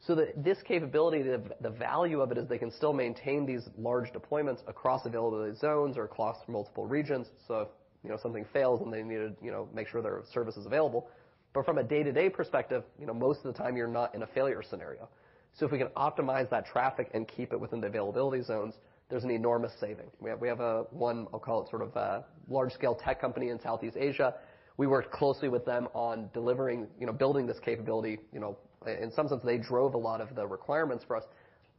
[0.07, 4.61] So this capability, the value of it is they can still maintain these large deployments
[4.69, 7.27] across availability zones or across multiple regions.
[7.47, 7.69] So if,
[8.05, 10.67] you know, something fails and they need to, you know, make sure their service is
[10.67, 11.09] available.
[11.53, 14.27] But from a day-to-day perspective, you know, most of the time you're not in a
[14.29, 15.09] failure scenario.
[15.53, 18.75] So if we can optimize that traffic and keep it within the availability zones,
[19.11, 20.11] there's an enormous saving.
[20.21, 23.97] We have a one, I'll call it sort of a large-scale tech company in Southeast
[23.99, 24.35] Asia.
[24.77, 28.21] We worked closely with them on delivering, you know, building this capability.
[28.33, 31.25] You know, in some sense, they drove a lot of the requirements for us.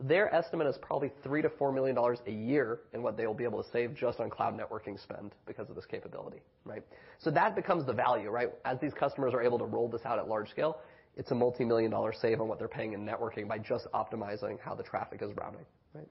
[0.01, 3.61] Their estimate is probably $3 million-$4 million a year in what they will be able
[3.61, 6.83] to save just on cloud networking spend because of this capability, right?
[7.19, 8.49] So that becomes the value, right?
[8.63, 10.77] As these customers are able to roll this out at large scale,
[11.17, 14.73] it's a multi-million dollar save on what they're paying in networking by just optimizing how
[14.73, 16.07] the traffic is routing, right?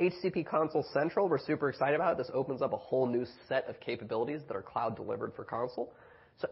[0.00, 2.18] HCP Consul Central, we're super excited about.
[2.18, 5.92] This opens up a whole new set of capabilities that are cloud delivered for Consul.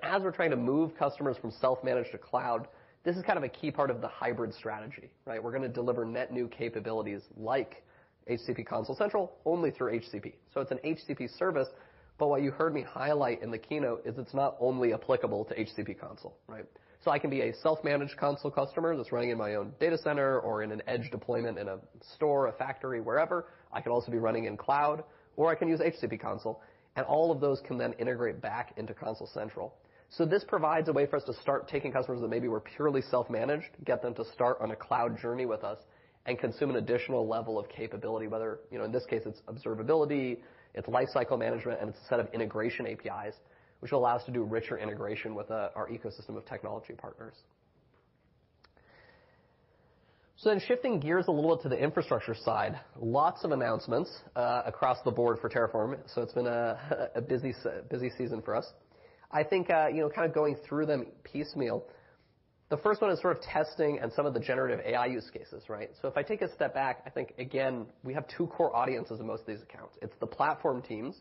[0.03, 2.69] As we're trying to move customers from self-managed to cloud,
[3.05, 5.43] this is kind of a key part of the hybrid strategy, right?
[5.43, 7.85] We're gonna deliver net new capabilities like
[8.29, 10.33] HCP Consul Central only through HCP.
[10.53, 11.69] So it's an HCP service,
[12.19, 15.55] but what you heard me highlight in the keynote is it's not only applicable to
[15.55, 16.65] HCP Consul, right?
[17.05, 20.41] So I can be a self-managed Consul customer that's running in my own data center
[20.41, 21.79] or in an edge deployment in a
[22.15, 23.49] store, a factory, wherever.
[23.73, 25.05] I can also be running in cloud,
[25.37, 26.63] or I can use HCP Consul,
[26.97, 29.75] and all of those can then integrate back into Consul Central.
[30.17, 33.03] So this provides a way for us to start taking customers that maybe were purely
[33.03, 35.79] self-managed, get them to start on a cloud journey with us
[36.27, 40.39] and consume an additional level of capability, whether, you know, in this case, it's observability,
[40.75, 43.35] it's lifecycle management, and it's a set of integration APIs,
[43.81, 47.35] which will allow us to do richer integration with uh, our ecosystem of technology partners.
[50.37, 54.99] So then shifting gears a little to the infrastructure side, lots of announcements uh, across
[55.05, 55.99] the board for Terraform.
[56.15, 58.67] So it's been a busy season for us.
[59.35, 61.85] I think, uh, you know, kind of going through them piecemeal,
[62.71, 65.65] the first one is sort of testing and some of the generative AI use cases,
[65.69, 65.91] right?
[66.01, 69.21] So if I take a step back, I think, again, we have two core audiences
[69.21, 69.99] in most of these accounts.
[70.01, 71.17] It's the platform teams,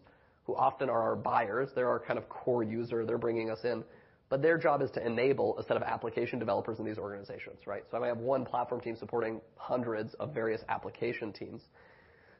[0.45, 1.69] who often are our buyers.
[1.75, 3.05] They're our kind of core user.
[3.05, 3.83] They're bringing us in,
[4.29, 7.83] but their job is to enable a set of application developers in these organizations, right?
[7.89, 11.61] So I might have one platform team supporting hundreds of various application teams.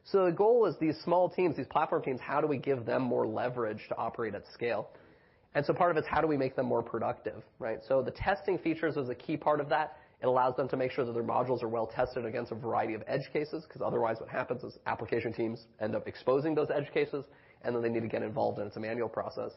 [0.04, 3.02] So the goal is these small teams, these platform teams, how do we give them
[3.02, 4.90] more leverage to operate at scale?
[5.54, 7.78] And so part of it's how do we make them more productive, right?
[7.86, 9.96] So the testing features is a key part of that.
[10.20, 12.94] It allows them to make sure that their modules are well tested against a variety
[12.94, 16.90] of edge cases, because otherwise what happens is application teams end up exposing those edge
[16.92, 17.26] cases,
[17.62, 19.52] and then they need to get involved, and it's a manual process.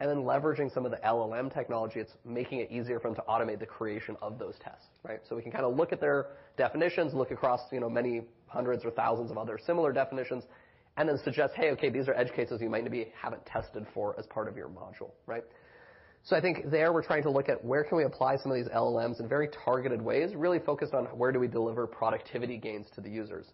[0.00, 3.22] And then leveraging some of the LLM technology, it's making it easier for them to
[3.28, 5.20] automate the creation of those tests, right?
[5.28, 8.90] So we can kinda look at their definitions, look across, you know, many hundreds or
[8.90, 10.44] thousands of other similar definitions,
[10.96, 14.18] and then suggest, "Hey, okay, these are edge cases you might maybe haven't tested for
[14.18, 15.44] as part of your module," right?
[16.24, 18.56] So I think there we're trying to look at where can we apply some of
[18.56, 22.88] these LLMs in very targeted ways, really focused on where do we deliver productivity gains
[22.90, 23.46] to the users.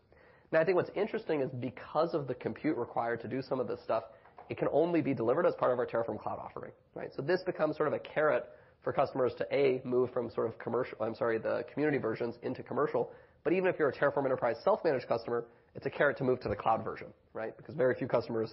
[0.53, 3.69] Now I think what's interesting is because of the compute required to do some of
[3.69, 4.05] this stuff,
[4.51, 7.11] it can only be delivered as part of our Terraform Cloud offering, right?
[7.15, 8.45] So this becomes sort of a carrot
[8.83, 12.63] for customers to, A, move from sort of commercial, I'm sorry, the community versions into
[12.63, 13.13] commercial.
[13.45, 15.47] But even if you're a Terraform Enterprise self-managed customer,
[15.79, 17.57] it's a carrot to move to the cloud version, right?
[17.57, 18.53] Because very few customers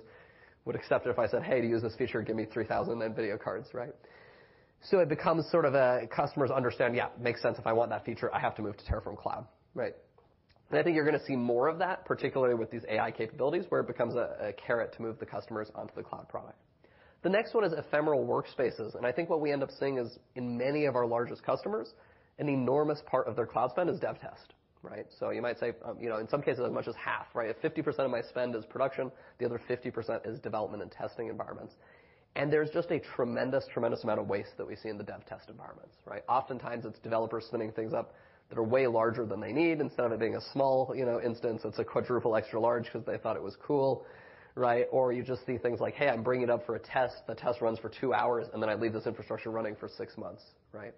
[0.65, 3.39] would accept it if I said, "Hey, to use this feature, give me 3,000 NVIDIA
[3.39, 3.95] cards," right?
[4.81, 7.57] So it becomes sort of a customers understand, yeah, makes sense.
[7.57, 9.95] If I want that feature, I have to move to Terraform Cloud, right?
[10.69, 13.81] And I think you're gonna see more of that, particularly with these AI capabilities, where
[13.81, 16.59] it becomes a carrot to move the customers onto the cloud product.
[17.23, 18.93] The next one is ephemeral workspaces.
[18.93, 21.95] And I think what we end up seeing is in many of our largest customers,
[22.37, 24.53] an enormous part of their cloud spend is dev test,
[24.85, 25.05] right?
[25.19, 27.49] So you might say, um, you know, in some cases, as much as half, right?
[27.49, 31.73] If 50% of my spend is production, the other 50% is development and testing environments.
[32.35, 35.25] And there's just a tremendous tremendous amount of waste that we see in the dev
[35.25, 36.23] test environments, right?
[36.27, 38.13] Oftentimes, it's developers spinning things up
[38.49, 39.79] that are way larger than they need.
[39.79, 43.03] Instead of it being a small, you know, instance, it's a quadruple extra large 'cause
[43.05, 44.05] they thought it was cool,
[44.55, 44.87] right?
[44.91, 47.25] Or you just see things like, "Hey, I'm bringing it up for a test.
[47.25, 50.17] The test runs for two hours, and then I leave this infrastructure running for six
[50.17, 50.43] months,"
[50.73, 50.93] right?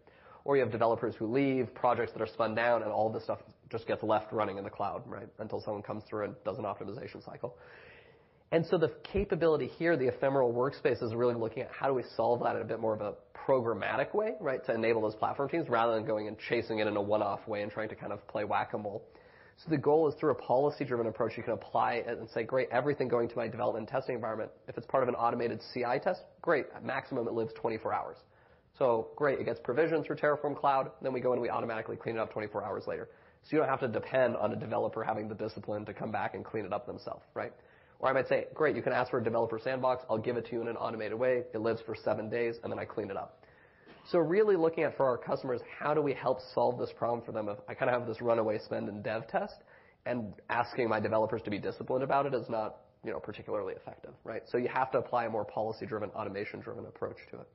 [0.48, 3.40] Or you have developers who leave, projects that are spun down, and all this stuff
[3.70, 5.28] just gets left running in the cloud, right?
[5.40, 7.58] Until someone comes through and does an optimization cycle.
[8.54, 12.04] And so the capability here, the ephemeral workspace, is really looking at how do we
[12.16, 14.64] solve that in a bit more of a programmatic way, right?
[14.68, 17.62] To enable those platform teams rather than going and chasing it in a one-off way
[17.62, 19.04] and trying to kind of play Whac-A-Mole.
[19.58, 22.70] So the goal is through a policy-driven approach, you can apply it and say, "Great,
[22.72, 26.24] everything going to my development testing environment, if it's part of an automated CI test,
[26.42, 26.68] great.
[26.74, 28.18] At maximum, it lives 24 hours."
[28.78, 32.16] So great, it gets provisioned through Terraform Cloud, then we go and we automatically clean
[32.16, 33.10] it up 24 hours later.
[33.44, 36.36] So you don't have to depend on a developer having the discipline to come back
[36.36, 37.54] and clean it up themselves, right?
[38.00, 40.06] Or I might say, "Great, you can ask for a developer sandbox.
[40.10, 41.46] I'll give it to you in an automated way.
[41.54, 43.42] It lives for seven days, and then I clean it up."
[44.06, 47.32] So really looking at for our customers, how do we help solve this problem for
[47.32, 47.50] them?
[47.68, 49.64] I kinda have this runaway spend in dev test,
[50.06, 54.14] and asking my developers to be disciplined about it is not, you know, particularly effective,
[54.24, 54.48] right?
[54.48, 57.48] So you have to apply a more policy-driven, automation-driven approach to it.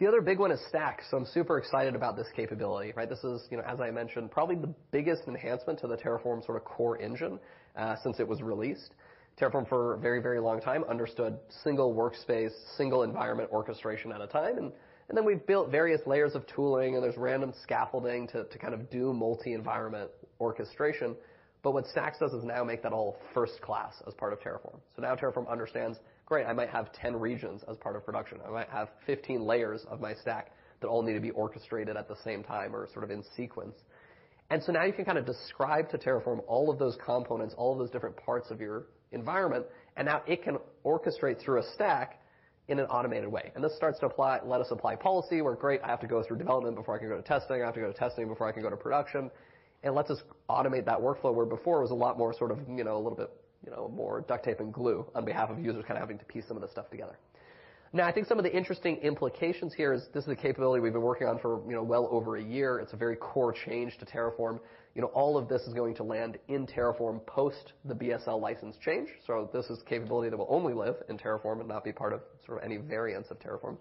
[0.00, 1.04] The other big one is Stacks.
[1.10, 3.06] So I'm super excited about this capability, right?
[3.06, 6.56] This is, you know, as I mentioned, probably the biggest enhancement to the Terraform sort
[6.56, 7.38] of core engine
[7.76, 8.94] uh, since it was released.
[9.38, 14.26] Terraform for a very, very long time understood single workspace, single environment orchestration at a
[14.26, 14.72] time.
[15.10, 18.88] And then we've built various layers of tooling, and there's random scaffolding to kind of
[18.88, 20.10] do multi-environment
[20.40, 21.14] orchestration.
[21.62, 24.80] But what Stacks does is now make that all first class as part of Terraform.
[24.96, 25.98] So now Terraform understands,
[26.30, 28.38] great, I might have 10 regions as part of production.
[28.46, 32.06] I might have 15 layers of my stack that all need to be orchestrated at
[32.06, 33.74] the same time or sort of in sequence.
[34.48, 37.72] And so now you can kind of describe to Terraform all of those components, all
[37.72, 39.66] of those different parts of your environment,
[39.96, 42.20] and now it can orchestrate through a stack
[42.68, 43.50] in an automated way.
[43.56, 46.22] And this starts to apply, let us apply policy, where, great, I have to go
[46.22, 47.60] through development before I can go to testing.
[47.60, 49.32] I have to go to testing before I can go to production.
[49.82, 52.60] It lets us automate that workflow, where before it was a lot more sort of,
[52.68, 53.30] you know, a little bit,
[53.64, 56.24] you know, more duct tape and glue on behalf of users kind of having to
[56.24, 57.18] piece some of this stuff together.
[57.92, 60.92] Now I think some of the interesting implications here is this is a capability we've
[60.92, 62.78] been working on for, you know, well over a year.
[62.78, 64.60] It's a very core change to Terraform.
[64.94, 68.76] You know, all of this is going to land in Terraform post the BSL license
[68.84, 69.08] change.
[69.26, 72.20] So this is capability that will only live in Terraform and not be part of
[72.46, 73.76] sort of any variance of Terraform.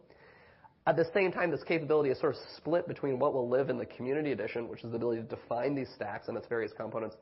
[0.87, 3.77] At the same time, this capability is sort of split between what will live in
[3.77, 7.15] the Community Edition, which is the ability to define these stacks and its various components.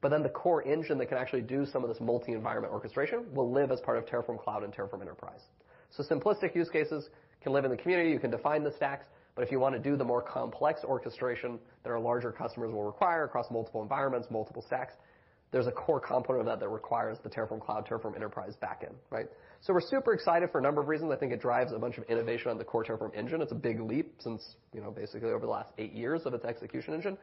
[0.00, 3.50] But then the core engine that can actually do some of this multi-environment orchestration will
[3.50, 5.40] live as part of Terraform Cloud and Terraform Enterprise.
[5.90, 7.08] So simplistic use cases
[7.42, 8.10] can live in the community.
[8.10, 9.06] You can define the stacks.
[9.34, 13.24] But if you wanna do the more complex orchestration that our larger customers will require
[13.24, 14.94] across multiple environments, multiple stacks,
[15.52, 19.26] there's a core component of that that requires the Terraform Cloud, Terraform Enterprise backend, right?
[19.60, 21.12] So we're super excited for a number of reasons.
[21.12, 23.40] I think it drives a bunch of innovation on the core Terraform engine.
[23.40, 26.44] It's a big leap since, you know, basically over the last eight years of its
[26.44, 27.16] execution engine,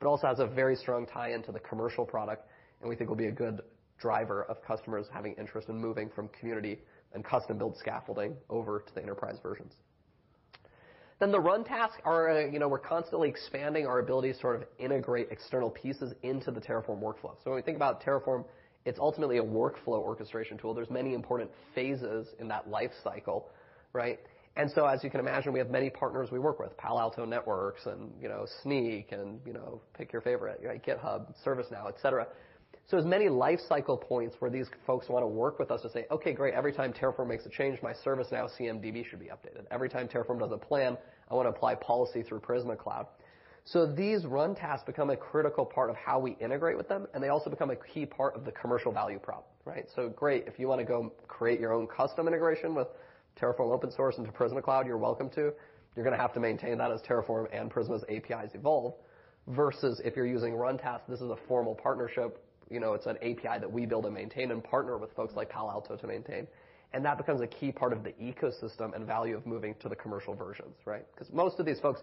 [0.00, 2.46] but also has a very strong tie into the commercial product,
[2.80, 3.60] and we think will be a good
[3.98, 6.80] driver of customers having interest in moving from community
[7.12, 9.72] and custom-built scaffolding over to the enterprise versions.
[11.20, 14.64] Then the run tasks are, you know, we're constantly expanding our ability to sort of
[14.78, 17.36] integrate external pieces into the Terraform workflow.
[17.42, 18.44] So when we think about Terraform,
[18.84, 20.74] it's ultimately a workflow orchestration tool.
[20.74, 23.48] There's many important phases in that life cycle,
[23.92, 24.18] right?
[24.56, 27.24] And so as you can imagine, we have many partners we work with, Palo Alto
[27.24, 30.84] Networks and, you know, Snyk and, you know, pick your favorite, right?
[30.84, 32.28] GitHub, ServiceNow, et cetera.
[32.86, 36.06] So, as many life cycle points where these folks wanna work with us to say,
[36.10, 36.54] "Okay, great.
[36.54, 39.64] Every time Terraform makes a change, my ServiceNow CMDB should be updated.
[39.70, 40.98] Every time Terraform does a plan,
[41.30, 43.06] I wanna apply policy through Prisma Cloud."
[43.64, 47.24] So, these run tasks become a critical part of how we integrate with them, and
[47.24, 49.88] they also become a key part of the commercial value prop, right?
[49.90, 52.88] So, great, if you wanna go create your own custom integration with
[53.40, 55.52] Terraform open source into Prisma Cloud, you're welcome to.
[55.96, 58.94] You're gonna have to maintain that as Terraform and Prisma's APIs evolve.
[59.48, 62.42] Versus if you're using run tasks, this is a formal partnership.
[62.70, 65.50] You know, it's an API that we build and maintain and partner with folks like
[65.50, 66.46] Palo Alto to maintain.
[66.92, 69.96] And that becomes a key part of the ecosystem and value of moving to the
[69.96, 71.04] commercial versions, right?
[71.16, 72.02] 'Cause most of these folks,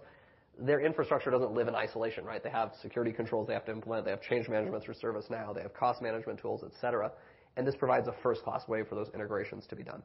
[0.59, 2.43] their infrastructure doesn't live in isolation, right?
[2.43, 4.05] They have security controls they have to implement.
[4.05, 5.55] They have change management through ServiceNow.
[5.55, 7.11] They have cost management tools, et cetera.
[7.55, 10.03] And this provides a first-class way for those integrations to be done.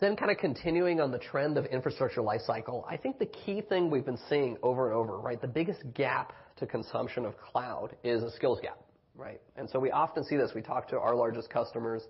[0.00, 4.18] Kinda continuing on the trend of infrastructure lifecycle, I think the key thing we've been
[4.28, 5.40] seeing over and over, right?
[5.40, 8.78] The biggest gap to consumption of cloud is a skills gap,
[9.14, 9.40] right?
[9.56, 10.52] And so we often see this.
[10.54, 12.06] We talk to our largest customers,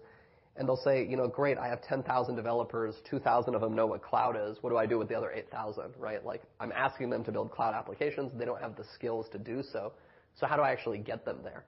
[0.56, 3.00] and they'll say, "You know, great, I have 10,000 developers.
[3.02, 4.62] 2,000 of them know what cloud is.
[4.62, 6.24] What do I do with the other 8,000?" Right?
[6.24, 8.32] Like, I'm asking them to build cloud applications.
[8.34, 9.92] They don't have the skills to do so.
[10.34, 11.64] So how do I actually get them there,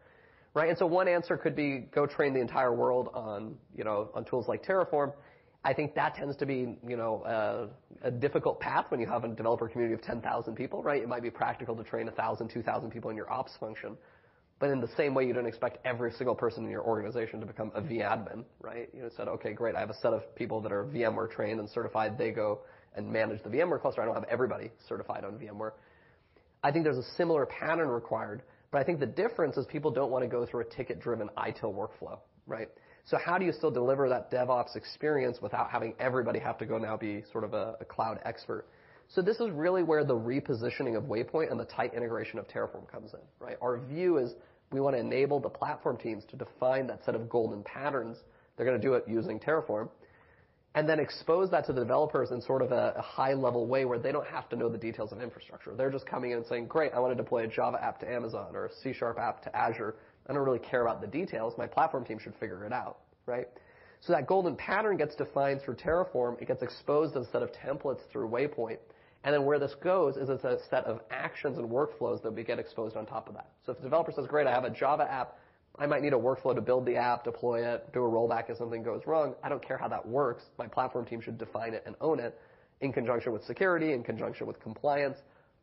[0.55, 0.69] right?
[0.69, 4.25] And so one answer could be go train the entire world on, you know, on
[4.25, 5.13] tools like Terraform.
[5.67, 9.29] I think that tends to be, you know, a difficult path when you have a
[9.29, 11.03] developer community of 10,000 people, right?
[11.03, 13.97] It might be practical to train 1,000, 2,000 people in your ops function.
[14.61, 17.47] But in the same way, you don't expect every single person in your organization to
[17.47, 18.89] become a vAdmin, right?
[18.95, 19.75] You know, said, "Okay, great.
[19.75, 22.17] I have a set of people that are VMware trained and certified.
[22.17, 22.61] They go
[22.95, 24.03] and manage the VMware cluster.
[24.03, 25.73] I don't have everybody certified on VMware."
[26.63, 30.13] I think there's a similar pattern required, but I think the difference is people don't
[30.13, 32.71] wanna go through a ticket-driven ITIL workflow, right?
[33.07, 36.77] So how do you still deliver that DevOps experience without having everybody have to go
[36.77, 38.67] now be sort of a cloud expert?
[39.09, 42.91] So this is really where the repositioning of Waypoint and the tight integration of Terraform
[42.91, 43.57] comes in, right?
[43.63, 44.35] Our view is
[44.73, 48.19] we wanna enable the platform teams to define that set of golden patterns.
[48.57, 49.89] They're gonna do it using Terraform,
[50.75, 54.11] and then expose that to the developers in sort of a high-level way where they
[54.11, 55.73] don't have to know the details of infrastructure.
[55.77, 58.57] They're just coming in and saying, "Great, I wanna deploy a Java app to Amazon
[58.57, 59.95] or a C# app to Azure.
[60.29, 61.55] I don't really care about the details.
[61.57, 63.49] My platform team should figure it out," right?
[64.01, 66.41] So that golden pattern gets defined through Terraform.
[66.41, 68.79] It gets exposed as a set of templates through Waypoint.
[69.25, 72.45] And then where this goes is it's a set of actions and workflows that we
[72.45, 73.51] get exposed on top of that.
[73.65, 75.39] So if the developer says, "Great, I have a Java app.
[75.79, 78.57] I might need a workflow to build the app, deploy it, do a rollback if
[78.57, 79.35] something goes wrong.
[79.43, 80.45] I don't care how that works.
[80.59, 82.39] My platform team should define it and own it
[82.81, 85.19] in conjunction with security, in conjunction with compliance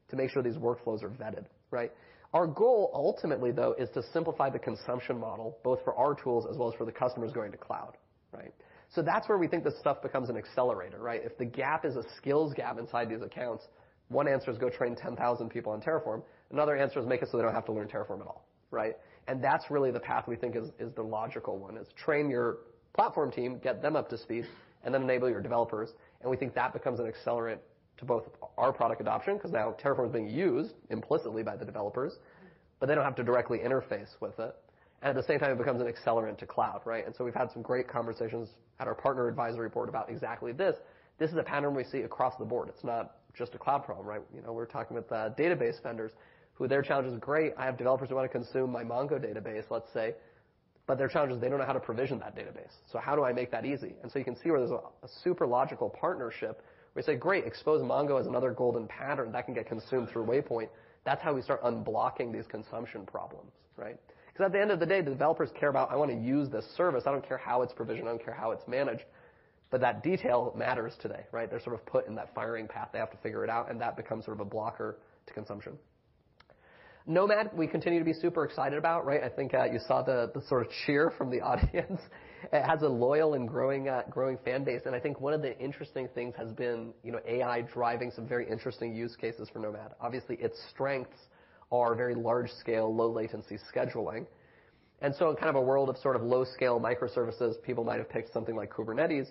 [0.10, 1.92] to make sure these workflows are vetted, right?
[2.34, 6.58] Our goal ultimately, though, is to simplify the consumption model, both for our tools as
[6.58, 7.96] well as for the customers going to cloud,
[8.32, 8.54] right?
[8.90, 11.22] So that's where we think this stuff becomes an accelerator, right?
[11.24, 13.66] If the gap is a skills gap inside these accounts,
[14.10, 16.24] one answer is go train 10,000 people on Terraform.
[16.52, 18.98] Another answer is make it so they don't have to learn Terraform at all, right?
[19.28, 22.58] And that's really the path we think is the logical one, is train your
[22.94, 24.46] platform team, get them up to speed,
[24.84, 25.90] and then enable your developers.
[26.22, 27.60] And we think that becomes an accelerant
[28.04, 32.14] to both our product adoption, because now Terraform is being used implicitly by the developers,
[32.80, 34.56] but they don't have to directly interface with it.
[35.02, 37.06] And at the same time, it becomes an accelerant to cloud, right?
[37.06, 38.50] And so we've had some great conversations
[38.80, 40.76] at our partner advisory board about exactly this.
[41.20, 42.70] This is a pattern we see across the board.
[42.70, 44.22] It's not just a cloud problem, right?
[44.34, 46.12] You know, we're talking with uh, database vendors
[46.54, 49.92] who their challenge is, "Great, I have developers who wanna consume my Mongo database," let's
[49.92, 50.16] say,
[50.86, 52.74] but their challenge is they don't know how to provision that database.
[52.92, 53.96] So how do I make that easy?
[54.04, 56.62] And so you can see where there's a super logical partnership.
[56.96, 60.70] We say, "Great, expose Mongo as another golden pattern that can get consumed through Waypoint."
[61.04, 63.98] That's how we start unblocking these consumption problems, right?
[64.28, 66.66] Because at the end of the day, the developers care about, "I wanna use this
[66.76, 67.06] service.
[67.08, 68.08] I don't care how it's provisioned.
[68.08, 69.06] I don't care how it's managed."
[69.70, 71.50] But that detail matters today, right?
[71.50, 72.90] They're sort of put in that firing path.
[72.94, 75.80] They have to figure it out, and that becomes sort of a blocker to consumption.
[77.06, 79.24] Nomad, we continue to be super excited about, right?
[79.24, 82.00] I think uh, you saw the sort of cheer from the audience.
[82.52, 84.82] It has a loyal and uh, growing fan base.
[84.86, 88.28] And I think one of the interesting things has been, you know, AI driving some
[88.28, 89.94] very interesting use cases for Nomad.
[90.02, 91.18] Obviously, its strengths
[91.72, 94.26] are very large scale, low latency scheduling.
[95.02, 97.98] And so in kind of a world of sort of low scale microservices, people might
[97.98, 99.28] have picked something like Kubernetes.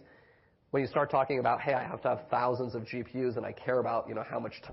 [0.70, 3.52] When you start talking about, "Hey, I have to have thousands of GPUs, and I
[3.52, 4.24] care about, you know,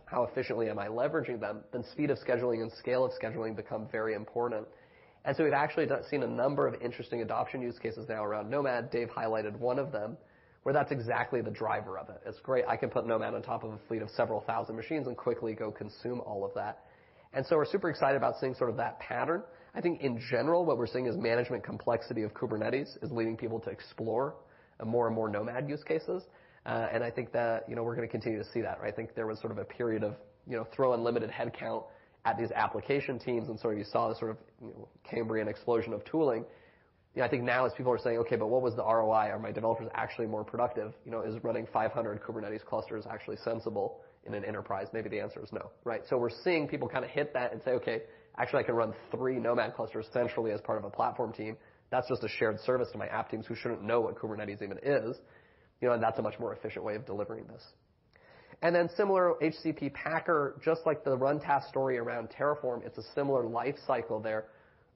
[0.06, 3.86] how efficiently am I leveraging them," then speed of scheduling and scale of scheduling become
[3.88, 4.68] very important.
[5.26, 8.90] And so we've actually seen a number of interesting adoption use cases now around Nomad.
[8.90, 10.18] Dave highlighted one of them,
[10.64, 12.22] where that's exactly the driver of it.
[12.26, 12.66] It's great.
[12.68, 15.54] I can put Nomad on top of a fleet of several thousand machines and quickly
[15.54, 16.86] go consume all of that.
[17.34, 19.44] And so we're super excited about seeing sort of that pattern.
[19.76, 23.60] I think in general, what we're seeing is management complexity of Kubernetes is leading people
[23.60, 24.36] to explore
[24.80, 26.24] uh, more and more Nomad use cases.
[26.66, 28.92] Uh, and I think that, you know, we're gonna continue to see that, right?
[28.92, 30.16] I think there was sort of a period of,
[30.48, 31.84] you know, throw unlimited headcount
[32.26, 35.94] at these application teams, and so you saw the sort of, you know, Cambrian explosion
[35.94, 36.46] of tooling.
[37.16, 39.32] You know, I think now as people are saying, "Okay, but what was the ROI?
[39.32, 40.94] Are my developers actually more productive?
[41.06, 45.42] You know, is running 500 Kubernetes clusters actually sensible in an enterprise?" Maybe the answer
[45.42, 46.06] is no, right?
[46.08, 48.04] So we're seeing people kinda hit that and say, "Okay,
[48.38, 51.58] actually, I can run three Nomad clusters centrally as part of a platform team.
[51.90, 54.78] That's just a shared service to my app teams who shouldn't know what Kubernetes even
[54.84, 55.20] is."
[55.82, 57.74] You know, and that's a much more efficient way of delivering this.
[58.62, 63.46] And then similar HCP Packer, just like the Runtask story around Terraform, it's a similar
[63.46, 64.46] life cycle there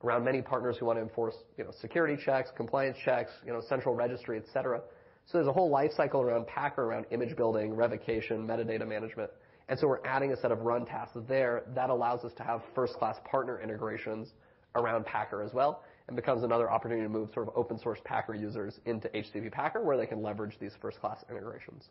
[0.04, 3.96] around many partners who wanna enforce, you know, security checks, compliance checks, you know, central
[3.96, 4.82] registry, et cetera.
[5.26, 9.32] So there's a whole life cycle around Packer, around image building, revocation, metadata management.
[9.70, 13.16] And so we're adding a set of Runtasks there that allows us to have first-class
[13.24, 14.34] partner integrations
[14.76, 18.36] around Packer as well, and becomes another opportunity to move sort of open source Packer
[18.36, 21.86] users into HCP Packer, where they can leverage these first-class integrations.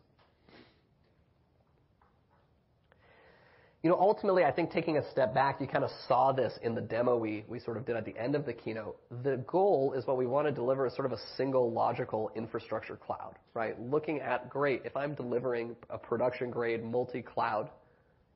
[3.83, 6.79] You know, ultimately, I think taking a step back, you kinda saw this in the
[6.79, 8.97] demo we sort of did at the end of the keynote.
[9.23, 13.37] The goal is what we wanna deliver is sort of a single logical infrastructure cloud,
[13.53, 13.77] right?
[13.81, 17.69] Looking at, great, if I'm delivering a production-grade multi-cloud,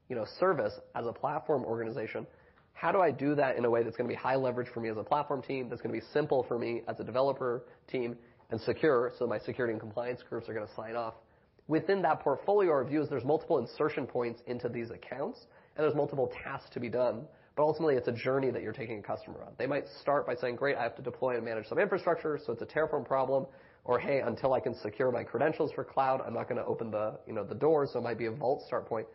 [0.09, 2.27] you know, service as a platform organization,
[2.73, 4.89] how do I do that in a way that's gonna be high leverage for me
[4.89, 8.17] as a platform team, that's gonna be simple for me as a developer team,
[8.49, 11.13] and secure, so my security and compliance groups are gonna sign off?
[11.67, 16.31] Within that portfolio or views, there's multiple insertion points into these accounts, and there's multiple
[16.43, 19.51] tasks to be done, but ultimately, it's a journey that you're taking a customer on.
[19.57, 22.53] They might start by saying, "Great, I have to deploy and manage some infrastructure, so
[22.53, 23.47] it's a Terraform problem."
[23.83, 27.19] Or, "Hey, until I can secure my credentials for cloud, I'm not gonna open the,
[27.25, 29.07] you know, the door," so it might be a Vault start point.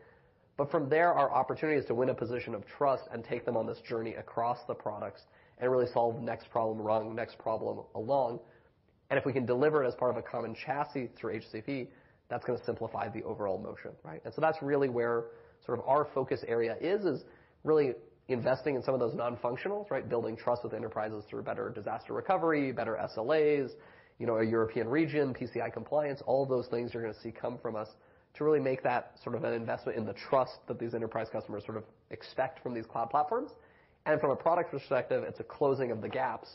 [0.57, 3.57] But from there, our opportunity is to win a position of trust and take them
[3.57, 5.27] on this journey across the products
[5.59, 8.41] and really solve next problem rung, next problem along.
[9.11, 11.91] And if we can deliver it as part of a common chassis through HCP,
[12.33, 14.23] that's gonna simplify the overall motion, right?
[14.25, 15.27] And so that's really where
[15.67, 17.25] sort of our focus area is is
[17.63, 17.93] really
[18.29, 20.09] investing in some of those non-functionals, right?
[20.09, 23.73] Building trust with enterprises through better disaster recovery, better SLAs,
[24.19, 27.77] you know, a European region, PCI compliance, all those things you're gonna see come from
[27.77, 27.89] us
[28.35, 31.65] to really make that sort of an investment in the trust that these enterprise customers
[31.67, 33.51] sort of expect from these cloud platforms.
[34.07, 36.49] And from a product perspective, it's a closing of the gaps,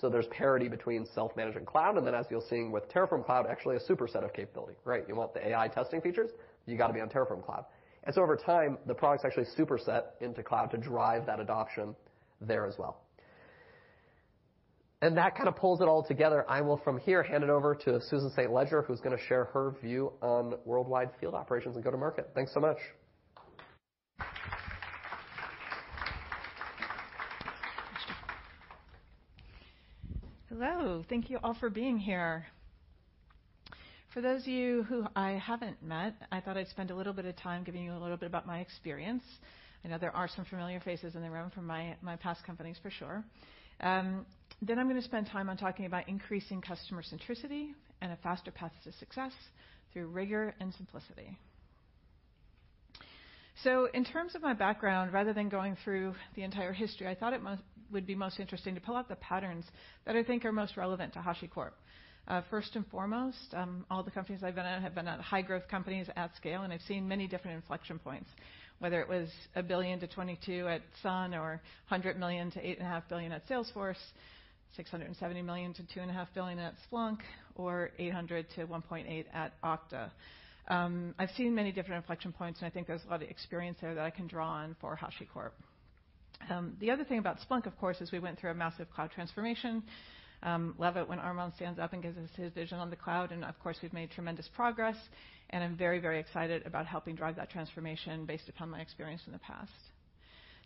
[0.00, 3.46] so there's parity between self-managed and cloud, and then as you're seeing with Terraform Cloud,
[3.50, 5.04] actually a superset of capability, right?
[5.08, 6.30] You want the AI testing features,
[6.66, 7.64] you gotta be on Terraform Cloud.
[8.04, 11.94] And so over time, the products actually superset into cloud to drive that adoption
[12.40, 13.02] there as well.
[15.02, 16.44] And that kind of pulls it all together.
[16.48, 18.52] I will, from here, hand it over to Susan St.
[18.52, 22.30] Ledger, who's gonna share her view on worldwide field operations and go-to-market.
[22.34, 22.78] Thanks so much.
[30.62, 31.02] Hello.
[31.08, 32.44] Thank you all for being here.
[34.12, 37.24] For those of you who I haven't met, I thought I'd spend a little bit
[37.24, 39.22] of time giving you a little bit about my experience.
[39.82, 42.76] I know there are some familiar faces in the room from my my past companies
[42.82, 43.24] for sure.
[43.80, 44.26] Um,
[44.60, 47.70] then I'm gonna spend time on talking about increasing customer centricity
[48.02, 49.32] and a faster path to success
[49.94, 51.38] through rigor and simplicity.
[53.62, 57.32] So, in terms of my background, rather than going through the entire history, I thought
[57.32, 57.42] it
[57.92, 59.64] would be most interesting to pull out the patterns
[60.06, 61.72] that I think are most relevant to HashiCorp.
[62.28, 65.66] Uh, first and foremost, um, all the companies I've been at have been at high-growth
[65.68, 68.28] companies at scale, and I've seen many different inflection points,
[68.78, 71.60] whether it was a $1 billion-$22 billion at Sun or
[71.90, 73.96] $100 million-$8.5 billion at Salesforce,
[74.78, 77.18] $670 million-$2.5 billion at Splunk,
[77.56, 80.10] or $800 million-$1.8 billion at Okta.
[80.68, 83.78] Um, I've seen many different inflection points, and I think there's a lot of experience
[83.80, 85.50] there that I can draw on for HashiCorp.
[86.48, 89.10] Um, the other thing about Splunk, of course, is we went through a massive cloud
[89.10, 89.82] transformation.
[90.42, 93.30] Um, Love it when Armon stands up and gives us his vision on the cloud,
[93.30, 94.96] and of course, we've made tremendous progress,
[95.50, 99.32] and I'm very, very excited about helping drive that transformation based upon my experience in
[99.32, 99.70] the past.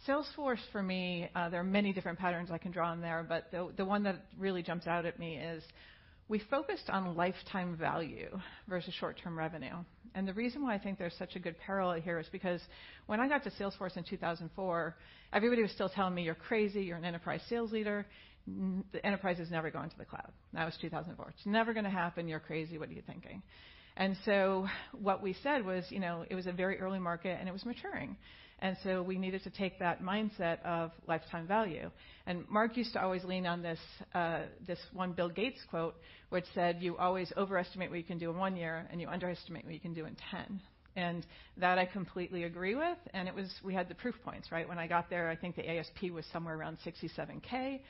[0.07, 3.51] Salesforce, for me, uh, there are many different patterns I can draw on there, but
[3.77, 5.63] the one that really jumps out at me is
[6.35, 8.29] we focused on lifetime value
[8.67, 9.77] versus short-term revenue.
[10.17, 12.61] And the reason why I think there's such a good parallel here is because
[13.07, 14.97] when I got to Salesforce in 2004,
[15.33, 16.83] everybody was still telling me, "You're crazy.
[16.83, 18.05] You're an enterprise sales leader.
[18.49, 21.29] The enterprise is never going to the cloud." That was 2004.
[21.29, 22.27] "It's never gonna happen.
[22.27, 22.79] You're crazy.
[22.79, 23.41] What are you thinking?"
[23.97, 27.49] And so what we said was, you know, it was a very early market, and
[27.49, 28.17] it was maturing.
[28.65, 31.91] And so we needed to take that mindset of lifetime value.
[32.27, 33.79] And Mark used to always lean on this
[34.15, 35.97] uh, this one Bill Gates quote,
[36.31, 39.67] which said, "You always overestimate what you can do in one year, and you underestimate
[39.67, 40.17] what you can do in
[40.97, 41.23] 10."
[41.59, 44.67] That I completely agree with, and it was we had the proof points, right?
[44.67, 47.83] When I got there, I think the ASP was somewhere around 67K,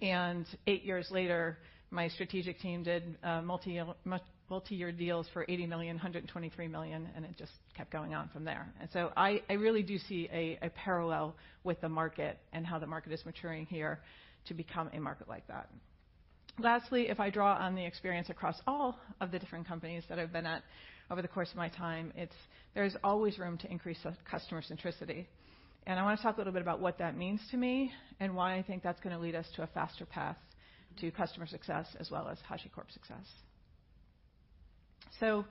[0.00, 1.58] and eight years later,
[1.90, 3.42] My strategic team did uh,
[4.48, 8.72] multi-year deals for $80 million, $123 million, and it just kept going on from there.
[8.80, 11.34] And so I really do see a parallel
[11.64, 14.00] with the market and how the market is maturing here
[14.46, 15.68] to become a market like that.
[16.58, 20.32] Lastly, if I draw on the experience across all of the different companies that I've
[20.32, 20.62] been at
[21.10, 22.12] over the course of my time,
[22.74, 23.98] there's always room to increase
[24.30, 25.26] customer centricity.
[25.86, 28.56] And I wanna talk a little bit about what that means to me and why
[28.56, 30.36] I think that's gonna lead us to a faster path
[31.00, 33.26] to customer success as well as HashiCorp success.
[35.20, 35.44] So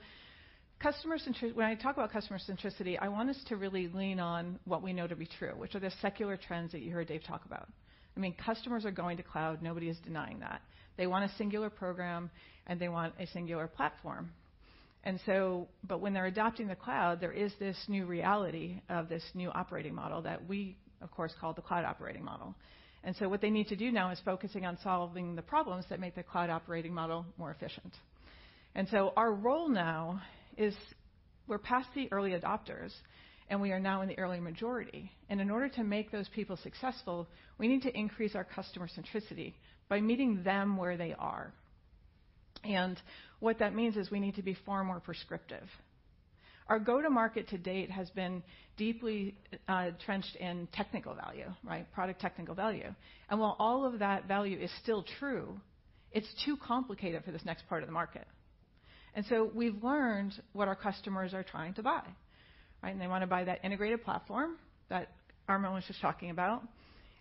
[1.54, 4.94] when I talk about customer centricity, I want us to really lean on what we
[4.94, 7.68] know to be true, which are the secular trends that you heard Dave talk about.
[8.16, 9.62] I mean, customers are going to cloud.
[9.62, 10.62] Nobody is denying that.
[10.98, 12.30] They want a singular program,
[12.68, 14.32] and they want a singular platform.
[15.04, 19.24] And so but when they're adopting the cloud, there is this new reality of this
[19.34, 22.56] new operating model that we, of course, call the cloud operating model.
[23.04, 26.00] And so what they need to do now is focusing on solving the problems that
[26.00, 27.94] make the cloud operating model more efficient.
[28.76, 30.22] And so our role now
[30.58, 30.76] is
[31.48, 32.92] we're past the early adopters,
[33.50, 35.12] and we are now in the early majority.
[35.30, 39.54] And in order to make those people successful, we need to increase our customer centricity
[39.88, 41.54] by meeting them where they are.
[42.64, 43.00] And
[43.40, 45.68] what that means is we need to be far more prescriptive.
[46.68, 48.42] Our go-to-market to date has been
[48.76, 49.36] deeply
[49.68, 51.90] uh, trenched in technical value, right?
[51.94, 52.90] Product technical value.
[53.30, 55.60] And while all of that value is still true,
[56.12, 58.26] it's too complicated for this next part of the market.
[59.16, 62.04] And so we've learned what our customers are trying to buy,
[62.84, 62.92] right?
[62.92, 64.58] And They wanna buy that integrated platform
[64.90, 65.14] that
[65.50, 66.62] Armon was just talking about,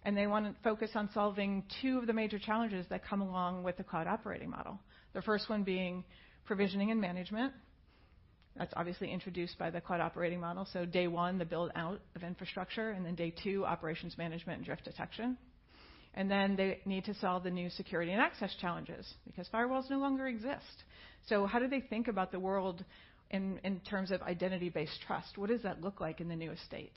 [0.05, 3.77] and they wanna focus on solving two of the major challenges that come along with
[3.77, 4.79] the cloud operating model.
[5.13, 6.05] The first one being
[6.45, 7.53] provisioning and management.
[8.57, 10.67] That's obviously introduced by the cloud operating model.
[10.73, 14.85] So day one, the build-out of infrastructure, and then day two, operations management and drift
[14.85, 15.39] detection.
[16.15, 19.99] And then they need to solve the new security and access challenges because firewalls no
[19.99, 20.85] longer exist.
[21.29, 22.85] So how do they think about the world
[23.31, 25.37] in terms of identity-based trust?
[25.37, 26.97] What does that look like in the new estate?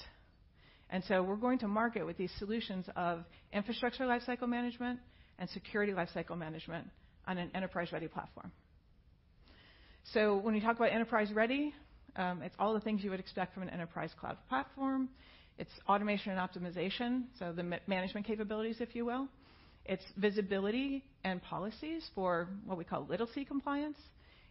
[0.89, 4.99] And so we're going to market with these solutions of infrastructure lifecycle management
[5.39, 6.87] and security lifecycle management
[7.27, 8.51] on an enterprise-ready platform.
[10.13, 11.73] So when we talk about enterprise-ready,
[12.15, 15.09] um, it's all the things you would expect from an enterprise cloud platform.
[15.57, 19.27] It's automation and optimization, so the management capabilities, if you will.
[19.85, 23.97] It's visibility and policies for what we call little C compliance.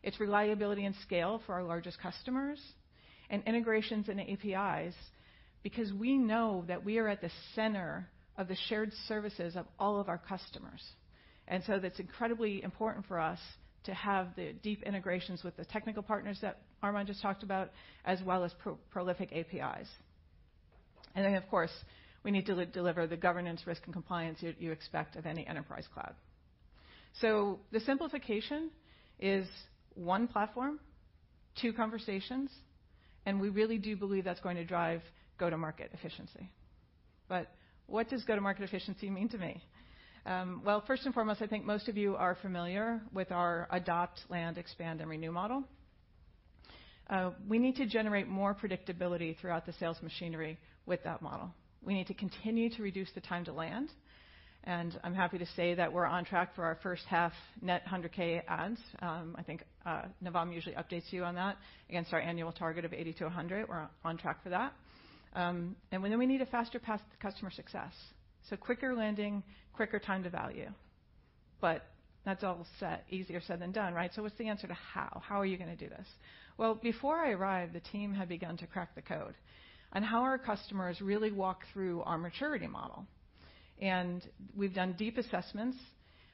[0.03, 2.59] It's reliability and scale for our largest customers,
[3.31, 4.95] and integrations and APIs
[5.63, 9.99] because we know that we are at the center of the shared services of all
[10.01, 10.83] of our customers.
[11.49, 13.39] And so that's incredibly important for us
[13.85, 17.71] to have the deep integrations with the technical partners that Armon just talked about,
[18.05, 18.53] as well as
[18.91, 19.89] prolific APIs.
[21.25, 21.73] Then, of course,
[22.23, 26.15] we need to deliver the governance, risk, and compliance you expect of any enterprise cloud.
[27.21, 28.71] So the simplification
[29.19, 29.47] is
[29.95, 30.79] one platform,
[31.61, 32.51] two conversations,
[33.25, 35.03] and we really do believe that's going to drive
[35.39, 36.51] go-to-market efficiency.
[37.29, 37.51] But
[37.87, 39.63] what does go-to-market efficiency mean to me?
[40.27, 44.21] Um, well, first and foremost, I think most of you are familiar with our adopt,
[44.29, 45.63] land, expand, and renew model.
[47.09, 51.51] Uh, we need to generate more predictability throughout the sales machinery with that model.
[51.85, 53.91] We need to continue to reduce the time to land,
[54.67, 57.33] and I'm happy to say that we're on track for our first half
[57.63, 58.81] net 100K adds.
[59.01, 61.57] Um, I think uh, Navam usually updates you on that
[61.89, 63.69] against our annual target of 80-100.
[63.69, 64.73] We're on track for that.
[65.35, 67.93] Um, and then we need a faster path to customer success.
[68.51, 70.71] So quicker landing, quicker time to value.
[71.61, 71.85] But
[72.25, 74.11] that's all set, easier said than done, right?
[74.15, 75.23] So what's the answer to how?
[75.25, 76.07] How are you gonna do this?
[76.59, 79.35] Well, before I arrived, the team had begun to crack the code
[79.93, 83.07] on how our customers really walk through our maturity model.
[83.81, 84.23] And
[84.57, 85.77] we've done deep assessments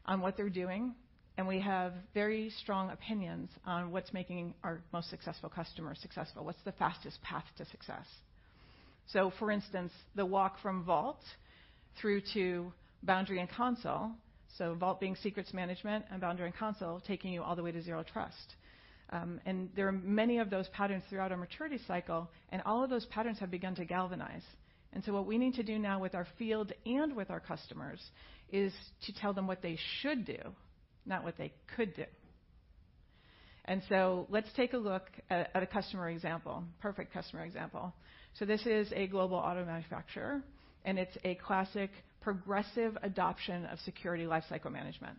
[0.07, 0.95] on what they're doing,
[1.37, 6.45] and we have very strong opinions on what's making our most successful customers successful.
[6.45, 8.07] What's the fastest path to success?
[9.09, 11.21] So for instance, the walk from Vault
[12.01, 12.73] through to
[13.03, 14.13] Boundary and Consul,
[14.59, 17.83] so Vault being secrets management and Boundary and Consul taking you all the way to
[17.83, 18.55] Zero Trust.
[19.13, 22.89] Um, and there are many of those patterns throughout our maturity cycle, and all of
[22.89, 24.43] those patterns have begun to galvanize.
[24.95, 28.01] And so what we need to do now with our field and with our customers
[28.51, 28.73] is
[29.07, 30.39] to tell them what they should do,
[31.05, 32.05] not what they could do.
[33.67, 37.95] And so let's take a look at a customer example, perfect customer example.
[38.39, 40.43] So this is a global auto manufacturer,
[40.85, 41.91] and it's a classic
[42.23, 45.17] progressive adoption of security lifecycle management.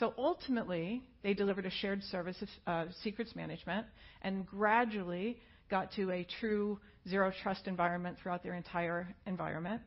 [0.00, 3.86] So ultimately, they delivered a shared service of uh, secrets management
[4.22, 5.38] and gradually
[5.70, 9.82] got to a true Zero Trust environment throughout their entire environment.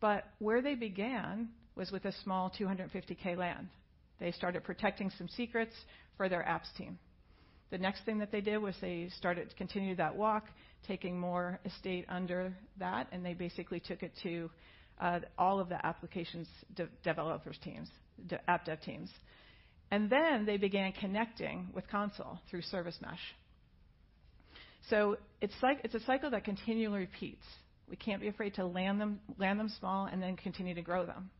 [0.00, 3.68] But where they began was with a small 250K land.
[4.20, 5.74] They started protecting some secrets
[6.16, 6.96] for their apps team.
[7.70, 10.46] The next thing that they did was they started to continue that walk,
[10.86, 14.48] taking more estate under that, and they basically took it to
[15.00, 16.46] uh, all of the applications
[17.02, 17.88] developers teams,
[18.46, 19.10] app dev teams.
[19.90, 23.18] And then they began connecting with Consul through Service Mesh.
[24.88, 27.44] So it's like, it's a cycle that continually repeats.
[27.88, 31.04] We can't be afraid to land them land them small and then continue to grow
[31.04, 31.30] them.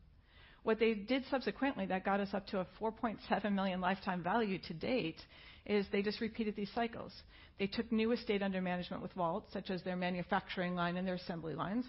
[0.62, 4.74] What they did subsequently that got us up to a 4.7 million lifetime value to
[4.74, 5.20] date
[5.64, 7.12] is they just repeated these cycles.
[7.58, 11.14] They took new estate under management with Vault, such as their manufacturing line and their
[11.14, 11.84] assembly lines,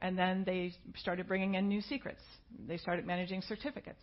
[0.00, 2.20] and then they started bringing in new secrets.
[2.66, 4.02] They started managing certificates.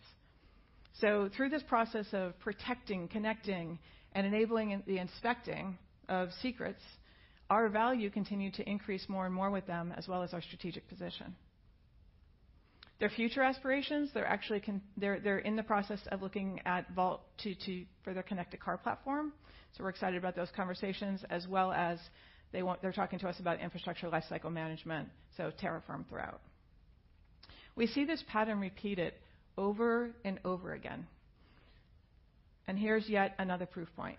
[1.00, 3.78] So through this process of protecting, connecting,
[4.12, 5.78] and enabling the inspecting
[6.08, 6.82] of secrets,
[7.48, 10.88] our value continued to increase more and more with them, as well as our strategic
[10.88, 11.34] position.
[13.00, 14.62] Their future aspirations, they're actually
[14.96, 17.54] they're in the process of looking at Vault to
[18.04, 19.32] for their connected car platform.
[19.76, 21.98] So we're excited about those conversations, as well as
[22.52, 26.40] they're talking to us about infrastructure lifecycle management, so Terraform throughout.
[27.74, 29.14] We see this pattern repeated
[29.56, 31.06] over and over again.
[32.66, 34.18] And here's yet another proof point.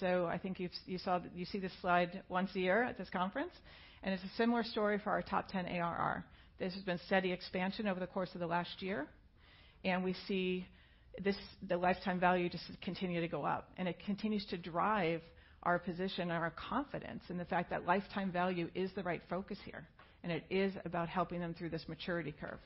[0.00, 3.52] So I think you saw, you see this slide once a year at this conference,
[4.02, 6.24] and it's a similar story for our top 10 ARR.
[6.58, 9.06] This has been steady expansion over the course of the last year,
[9.84, 10.66] and we see
[11.22, 11.36] this,
[11.68, 15.20] the lifetime value just continue to go up, and it continues to drive
[15.62, 19.58] our position and our confidence in the fact that lifetime value is the right focus
[19.64, 19.86] here,
[20.22, 22.58] and it is about helping them through this maturity curve.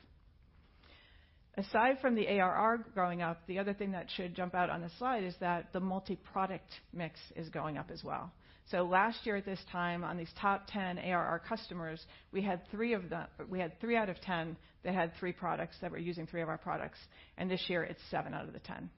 [1.59, 4.89] Aside from the ARR growing up, the other thing that should jump out on the
[4.97, 8.31] slide is that the multi-product mix is going up as well.
[8.71, 12.01] So last year at this time, on these top 10 ARR customers,
[12.31, 14.55] we had three out of 10
[14.85, 16.97] that had three products, that were using three of our products,
[17.37, 18.89] and this year it's seven out of the 10.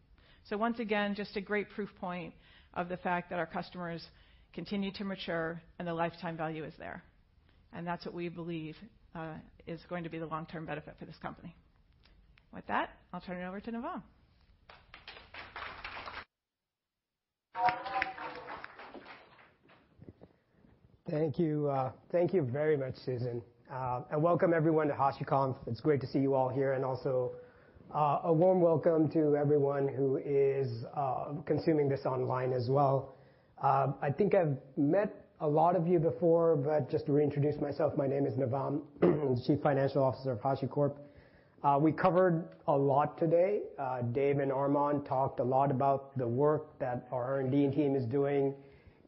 [0.52, 2.32] Once again, just a great proof point
[2.76, 4.06] of the fact that our customers
[4.54, 7.02] continue to mature and the lifetime value is there.
[7.74, 8.76] And that's what we believe
[9.16, 9.34] uh,
[9.66, 11.56] is going to be the long-term benefit for this company.
[12.54, 14.02] With that, I'll turn it over to Navam.
[21.10, 21.68] Thank you.
[21.70, 23.42] Uh, thank you very much, Susan.
[23.72, 25.56] Uh and welcome everyone to HashiConf.
[25.68, 27.32] It's great to see you all here, and also,
[27.96, 33.16] uh, a warm welcome to everyone who is uh, consuming this online as well.
[33.64, 38.08] I think I've met a lot of you before, but just to reintroduce myself, my
[38.08, 38.82] name is Navam.
[39.02, 40.94] I'm the Chief Financial Officer of HashiCorp.
[41.64, 43.60] Uh, we covered a lot today.
[43.78, 48.04] Uh, Dave and Armon talked a lot about the work that our R&D team is
[48.06, 48.56] doing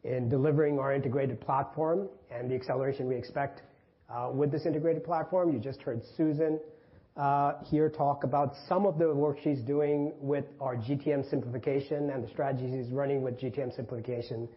[0.03, 3.63] in delivering our integrated platform and the acceleration we expect
[4.07, 5.51] uh, with this integrated platform.
[5.51, 6.59] You just heard Susan
[7.65, 12.27] here talk about some of the work she's doing with our GTM simplification and the
[12.27, 14.47] strategies she's running with GTM simplification.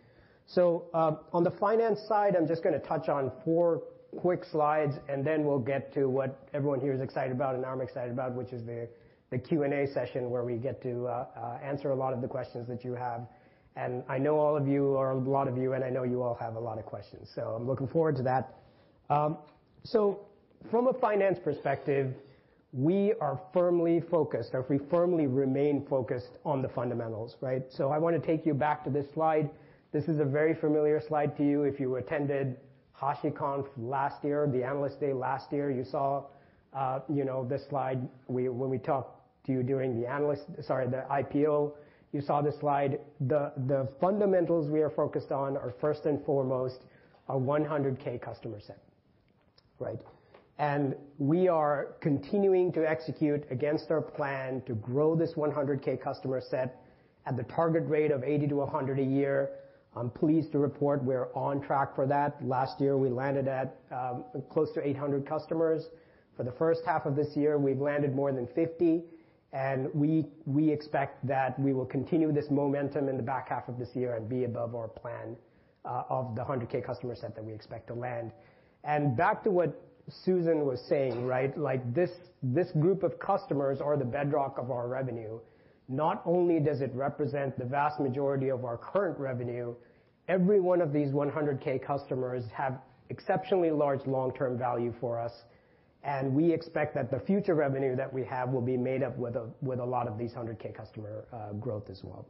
[0.47, 3.83] So uh on the finance side, I'm just gonna touch on four
[4.17, 7.81] quick slides, and then we'll get to what everyone here is excited about and I'm
[7.81, 11.09] excited about, which is the Q&A session, where we get to
[11.63, 13.27] answer a lot of the questions that you have.
[13.77, 16.23] And I know all of you, or a lot of you, and I know you
[16.23, 18.55] all have a lot of questions, so I'm looking forward to that.
[19.11, 19.39] Um
[19.85, 20.21] so
[20.71, 22.15] from a finance perspective,
[22.73, 27.63] we are firmly focused, or we firmly remain focused on the fundamentals, right?
[27.71, 29.49] So I want to take you back to this slide.
[29.93, 31.63] This is a very familiar slide to you.
[31.63, 32.57] If you attended
[33.01, 36.25] HashiConf last year, the Analyst Day last year, you saw,
[36.73, 38.09] uh, you know, this slide.
[38.29, 41.73] We when we talked to you during the analyst sorry, the IPO,
[42.13, 43.01] you saw this slide.
[43.21, 46.85] The the fundamentals we are focused on are, first and foremost,
[47.29, 48.83] a 100K customer set,
[49.79, 50.01] right?
[50.59, 56.83] And we are continuing to execute against our plan to grow this 100K customer set
[57.27, 59.51] at the target rate of 80-100 a year.
[59.97, 62.45] I'm pleased to report we're on track for that.
[62.47, 65.87] Last year, we landed at um, close to 800 customers.
[66.37, 69.03] For the first half of this year, we've landed more than 50,
[69.55, 73.79] and we we expect that we will continue this momentum in the back half of
[73.79, 75.35] this year and be above our plan
[75.87, 78.33] uh, of the 100K customer set that we expect to land.
[78.85, 79.81] And back to what
[80.25, 81.57] Susan was saying, right?
[81.57, 82.11] Like, this
[82.43, 85.39] this group of customers are the bedrock of our revenue.
[85.89, 89.75] Not only does it represent the vast majority of our current revenue,
[90.29, 92.79] every one of these 100K customers have
[93.09, 95.33] exceptionally large long-term value for us,
[96.03, 99.37] and we expect that the future revenue that we have will be made up with
[99.37, 102.27] a lot of these 100K customer uh, growth as well.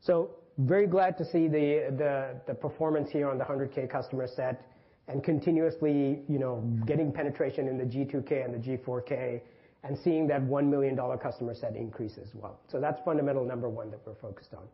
[0.00, 4.66] So very glad to see the performance here on the 100K customer set
[5.08, 9.40] and continuously, you know, getting penetration in the G2K and the G4K,
[9.82, 12.60] and seeing that $1 million customer set increase as well.
[12.68, 14.64] So that's fundamental number one that we're focused on.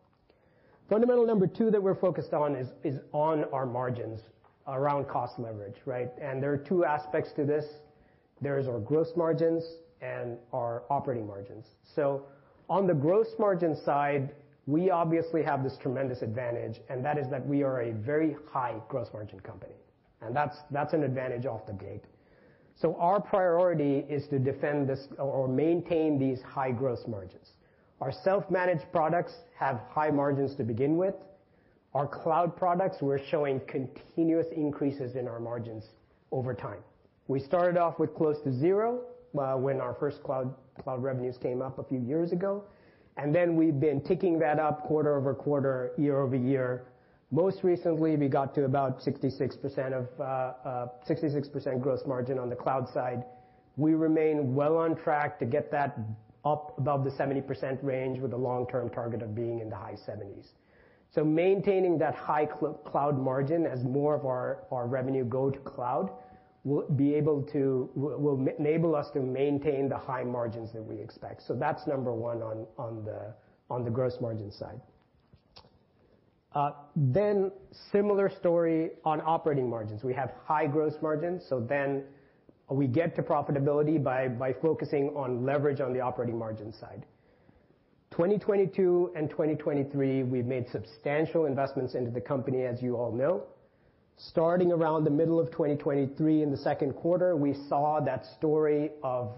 [0.89, 4.21] Fundamental number two that we're focused on is on our margins
[4.67, 6.09] around cost leverage, right?
[6.21, 7.65] And there are two aspects to this.
[8.41, 9.63] There's our gross margins
[10.01, 11.65] and our operating margins.
[11.95, 12.25] So
[12.69, 14.33] on the gross margin side,
[14.65, 18.75] we obviously have this tremendous advantage, and that is that we are a very high
[18.89, 19.75] gross margin company,
[20.21, 22.03] and that's that's an advantage off the gate.
[22.79, 27.53] So our priority is to defend this or maintain these high gross margins.
[28.01, 31.15] Our self-managed products have high margins to begin with.
[31.95, 35.85] Our cloud products, we're showing continuous increases in our margins
[36.31, 36.79] over time.
[37.27, 39.01] We started off with close to zero
[39.37, 40.53] uh, when our first cloud
[40.85, 42.63] revenues came up a few years ago,
[43.17, 46.85] and then we've been ticking that up quarter-over-quarter, year-over-year.
[47.31, 53.25] Most recently, we got to about 66% uh, uh, gross margin on the cloud side.
[53.75, 55.97] We remain well on track to get that
[56.45, 60.47] up above the 70% range with a long-term target of being in the high 70s.
[61.25, 66.11] Maintaining that high cloud margin as more of our revenue go to cloud
[66.63, 71.41] will be able to will enable us to maintain the high margins that we expect.
[71.41, 73.33] So that's number one on on the
[73.71, 74.79] on the gross margin side.
[76.57, 76.71] Uh,
[77.91, 80.03] similar story on operating margins.
[80.03, 82.03] We have high gross margins, so then
[82.71, 87.05] we get to profitability by focusing on leverage on the operating margin side.
[88.09, 93.43] 2022 and 2023, we've made substantial investments into the company, as you all know.
[94.15, 99.35] Starting around the middle of 2023 in the second quarter, we saw that story of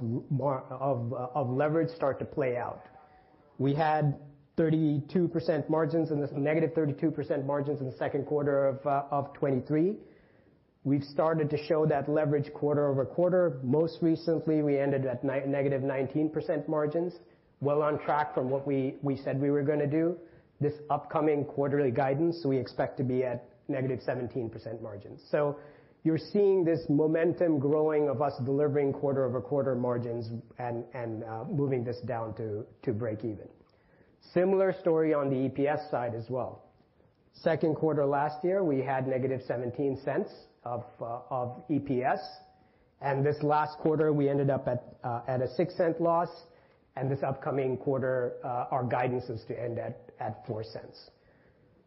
[1.50, 2.86] leverage start to play out.
[3.58, 4.18] We had
[4.60, 9.96] 32% margins and negative 32% margins in the second quarter of uh, 2023.
[10.84, 13.62] We've started to show that leverage quarter-over-quarter.
[13.64, 17.14] Most recently, we ended at negative 19% margins,
[17.62, 20.18] well on track from what we said we were gonna do.
[20.60, 25.22] This upcoming quarterly guidance, we expect to be at negative 17% margins.
[25.32, 25.58] So
[26.04, 32.00] you're seeing this momentum growing of us delivering quarter-over-quarter margins and and uh, moving this
[32.02, 33.48] down to break even.
[34.34, 36.64] Similar story on the EPS side as well.
[37.34, 40.28] Second quarter last year, we had negative $0.17
[40.66, 42.20] of uh of EPS,
[43.02, 46.30] and this last quarter, we ended up at uh at a $0.06 loss,
[46.96, 51.10] and this upcoming quarter, our guidance is to end at $0.04.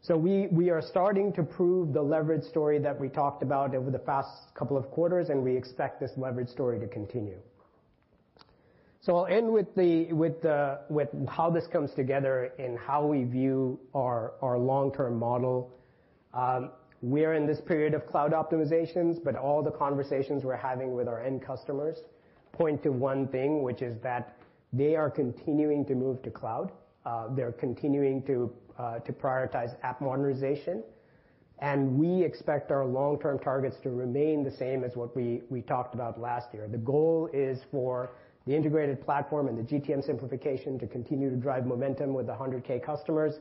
[0.00, 3.98] So we are starting to prove the leverage story that we talked about over the
[3.98, 7.38] past couple of quarters, and we expect this leverage story to continue.
[9.08, 13.80] I'll end with the with the with how this comes together and how we view
[13.94, 15.72] our long-term model.
[16.32, 20.94] Um, we are in this period of cloud optimizations, but all the conversations we're having
[20.94, 21.98] with our end customers
[22.52, 24.36] point to one thing, which is that
[24.72, 26.70] they are continuing to move to cloud.
[27.04, 30.80] Uh, they're continuing to uh, to prioritize app modernization,
[31.58, 36.20] and we expect our long-term targets to remain the same as what we talked about
[36.20, 36.68] last year.
[36.68, 38.12] The goal is for
[38.46, 42.82] the integrated platform and the GTM simplification to continue to drive momentum with the 100K
[42.84, 43.34] customers,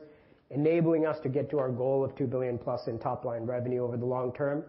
[0.50, 4.06] enabling us to get to our goal of $2 billion+ in top-line revenue over the
[4.06, 4.64] long term.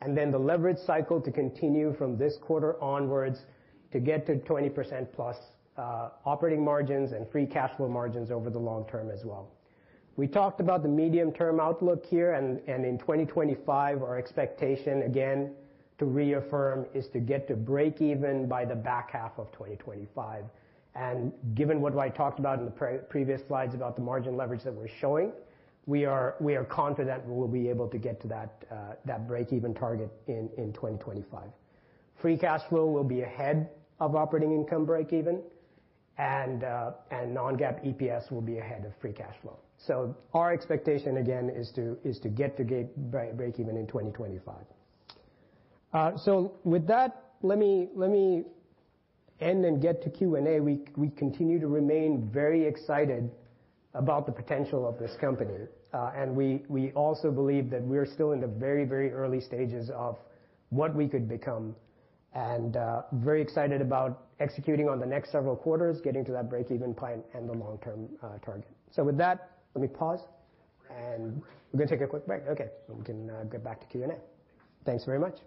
[0.00, 3.40] And then the leverage cycle to continue from this quarter onwards
[3.92, 5.36] to get to 20%+ plus
[5.76, 9.48] uh operating margins and free cash flow margins over the long term as well.
[10.18, 15.54] We talked about the medium-term outlook here, and in 2025, our expectation, again,
[15.98, 20.44] to reaffirm, is to get to break even by the back half of 2025.
[20.94, 24.72] and Given what I talked about in the previous slides about the margin leverage that
[24.72, 25.32] we're showing,
[25.86, 28.64] we are we are confident we will be able to get to that
[29.06, 31.48] that break-even target in 2025.
[32.20, 33.70] Free cash flow will be ahead
[34.00, 35.40] of operating income break even,
[36.18, 39.56] and uh, and non-GAAP EPS will be ahead of free cash flow.
[39.78, 42.64] So our expectation, again, is to is to get to
[42.96, 44.54] break even in 2025.
[45.92, 46.12] Uh,
[46.64, 48.44] with that, let me
[49.40, 50.60] end and get to Q&A.
[50.60, 53.30] We continue to remain very excited
[53.94, 55.66] about the potential of this company.
[55.94, 60.18] Uh and we also believe that we're still in the very, very early stages of
[60.70, 61.74] what we could become,
[62.34, 66.92] and uh, very excited about executing on the next several quarters, getting to that break-even
[66.92, 68.68] point and the long-term uh, target.
[68.90, 70.20] So with that, let me pause,
[70.90, 71.40] and
[71.72, 72.42] we're gonna take a quick break.
[72.46, 74.14] Okay, we can get back to Q&A.
[74.84, 75.38] Thanks very much.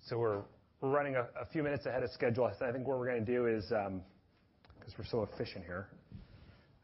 [0.00, 0.42] So we're
[0.80, 2.44] running a few minutes ahead of schedule.
[2.44, 4.02] I think what we're gonna do is, um,
[4.78, 5.88] because we're so efficient here,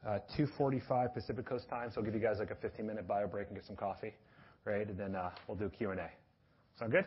[0.07, 3.49] uh, 2:45 Pacific Coast time, so I'll give you guys, like, a 15-minute bio break
[3.49, 4.15] and get some coffee,
[4.65, 4.87] right?
[4.87, 6.11] And then, uh, we'll do Q&A.
[6.79, 7.07] Sound good?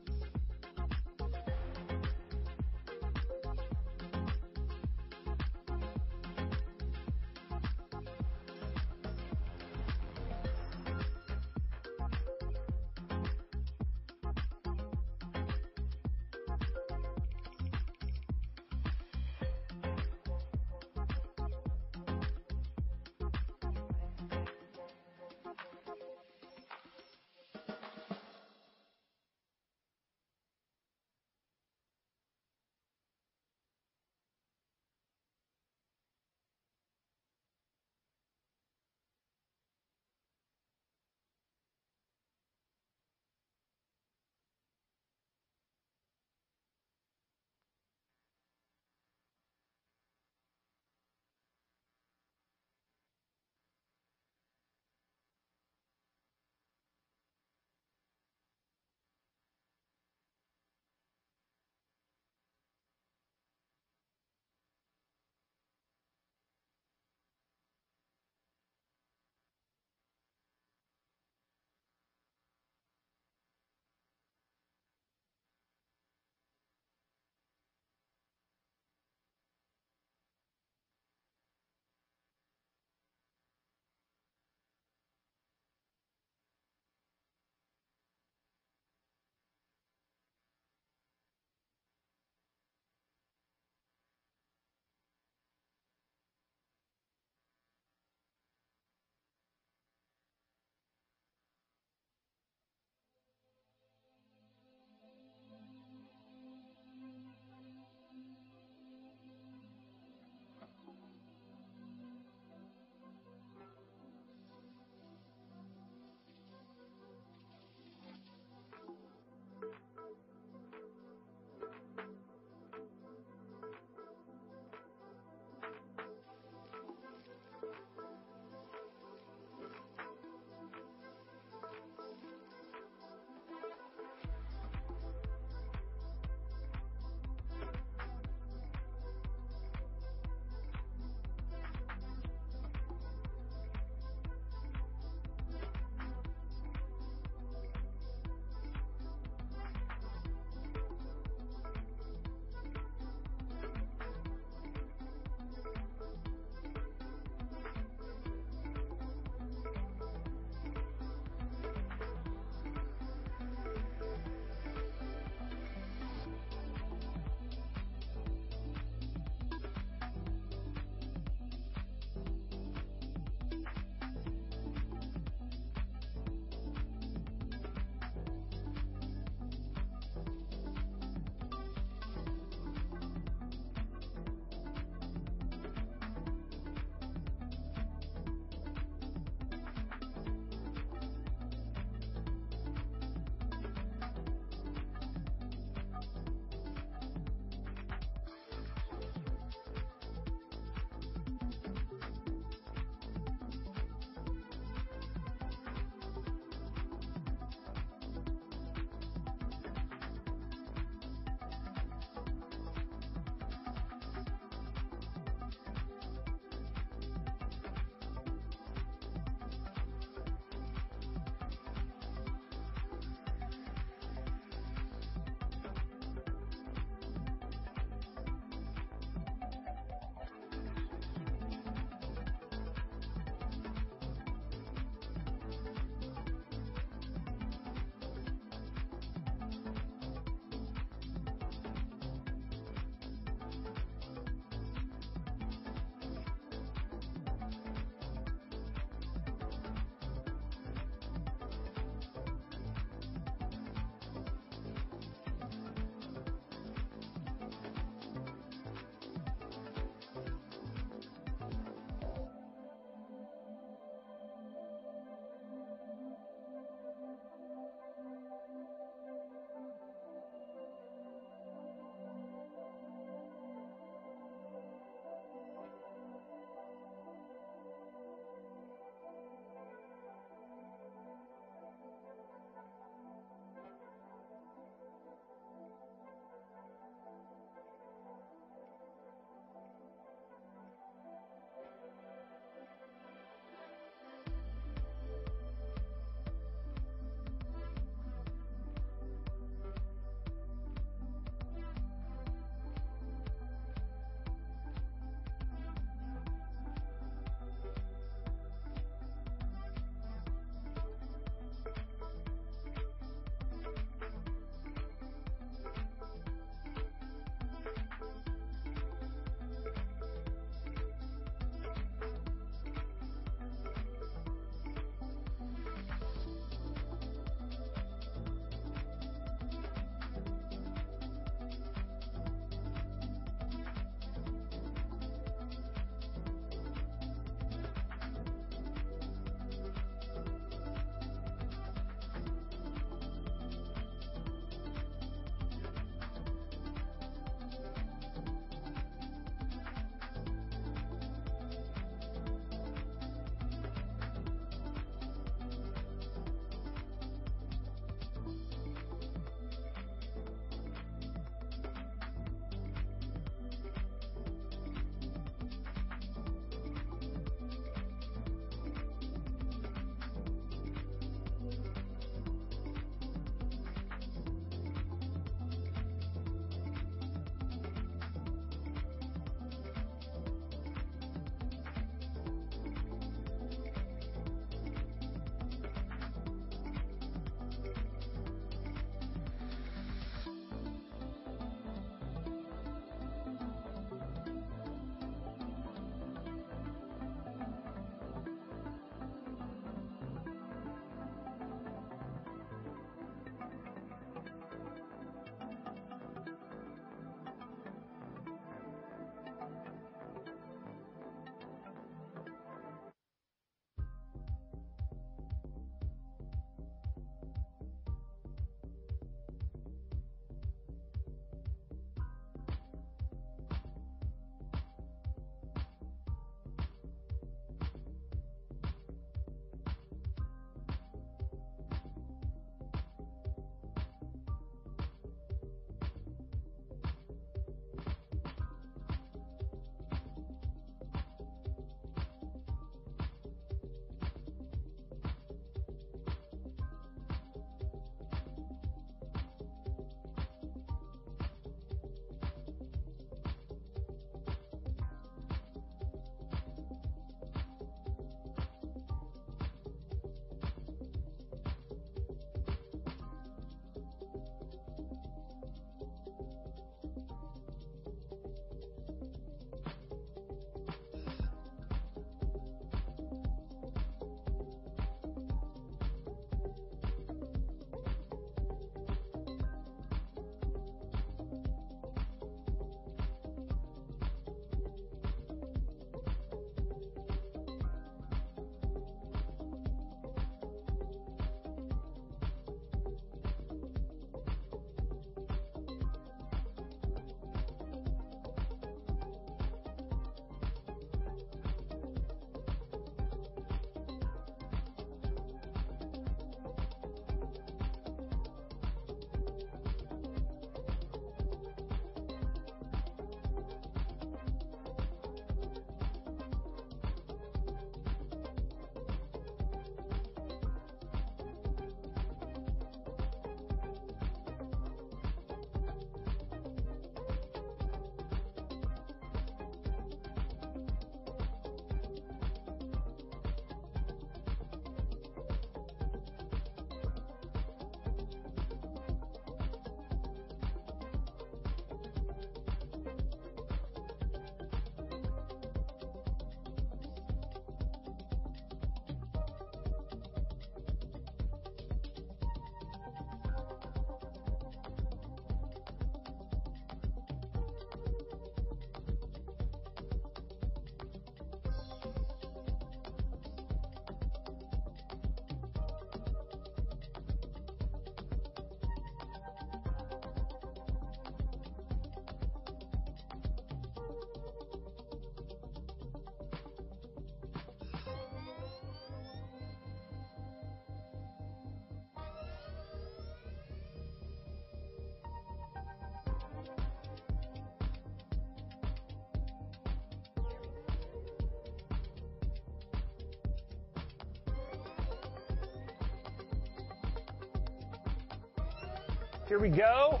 [599.28, 600.00] Here we go.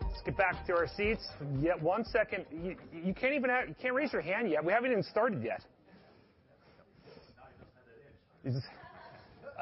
[0.00, 1.28] Let's get back to our seats.
[1.60, 2.46] Yet one second.
[2.50, 4.64] You, you can't even have, you can't raise your hand yet.
[4.64, 5.62] We haven't even started yet.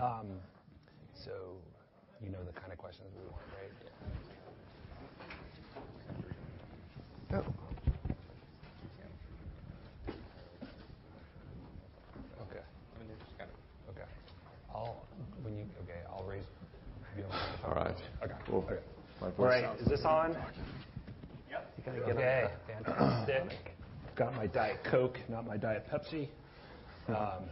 [0.00, 0.28] Um,
[1.24, 1.32] so
[2.22, 3.42] you know the kind of questions we want,
[7.32, 7.44] right?
[7.44, 7.72] Oh.
[17.64, 17.94] All right.
[18.22, 18.34] Okay.
[18.46, 18.64] Cool.
[18.66, 18.80] Okay.
[19.20, 19.62] My voice All right.
[19.62, 20.36] sounds Is this on?
[21.50, 22.48] You gotta get Okay.
[22.86, 23.74] on the fantastic.
[24.14, 26.28] Got my Diet Coke, not my Diet Pepsi.
[27.08, 27.44] Um,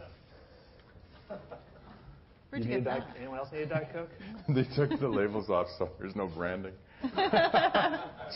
[2.49, 3.15] Where'd you you need a get that?
[3.19, 4.09] anyone else need a Diet Coke?
[4.49, 6.73] they took the labels off, so there's no branding.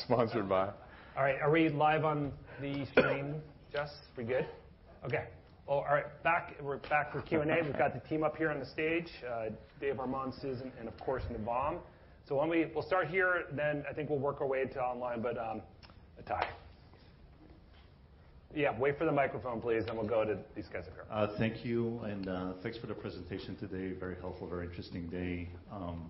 [0.05, 0.69] Sponsored by.
[1.17, 1.41] All right.
[1.41, 3.35] Are we live on the stream,
[3.73, 3.89] Jess?
[4.15, 4.45] We good?
[5.05, 5.25] Okay.
[5.67, 6.05] Oh, all right.
[6.23, 7.45] Back, we're back for Q&A.
[7.63, 9.49] We've got the team up here on the stage, uh,
[9.81, 11.79] Dave, Armon, Susan, and of course, Navam.
[12.29, 15.21] So when we, we'll start here, then I think we'll work our way to online,
[15.21, 15.61] but um,
[16.21, 16.45] Atai.
[18.55, 21.03] Yeah, wait for the microphone, please, and we'll go to these guys up here.
[21.11, 23.91] Uh, thank you, and uh, thanks for the presentation today.
[23.99, 25.49] Very helpful, very interesting day.
[25.69, 26.09] Um,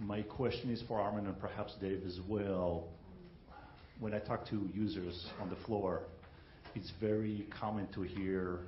[0.00, 2.88] my question is for Armon and perhaps Dave as well.
[4.00, 6.04] When I talk to users on the floor,
[6.74, 8.60] it's very common to hear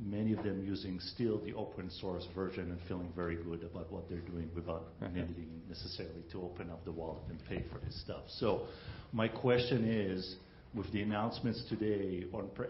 [0.00, 4.08] many of them using still the open source version and feeling very good about what
[4.08, 8.22] they're doing without needing necessarily to open up the wallet and pay for this stuff.
[8.28, 8.68] So
[9.12, 10.36] my question is,
[10.74, 12.24] with the announcements today,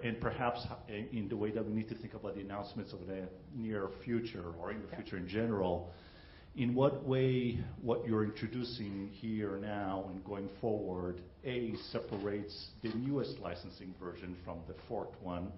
[0.05, 3.29] and perhaps in the way that we need to think about the announcements of the
[3.57, 5.91] near future or in the future in general,
[6.57, 13.39] in what way what you're introducing here now and going forward, A, separates the newest
[13.41, 15.53] licensing version from the forked one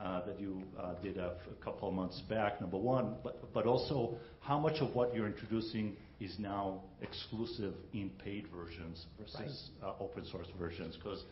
[0.00, 1.34] uh, that you uh, did a
[1.64, 3.14] couple of months back, number one.
[3.54, 9.70] But also, how much of what you're introducing is now exclusive in paid versions versus
[10.00, 10.96] open source versions?
[10.96, 11.24] Because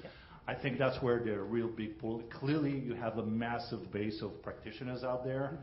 [0.47, 2.23] I think that's where the real big pull.
[2.33, 5.59] Clearly, you have a massive base of practitioners out there.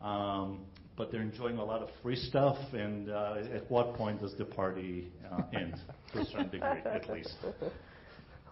[0.00, 0.60] Um,
[0.96, 4.44] but they're enjoying a lot of free stuff, and uh, at what point does the
[4.44, 5.74] party uh, end,
[6.12, 7.34] to a certain degree, at least?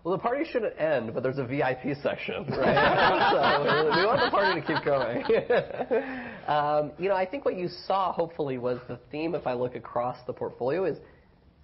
[0.02, 3.92] Well, the party shouldn't end, but there's a VIP section, right?
[3.92, 5.22] so we want the party to keep going.
[6.48, 9.34] um, you know, I think what you saw, hopefully, was the theme.
[9.34, 10.96] If I look across the portfolio, is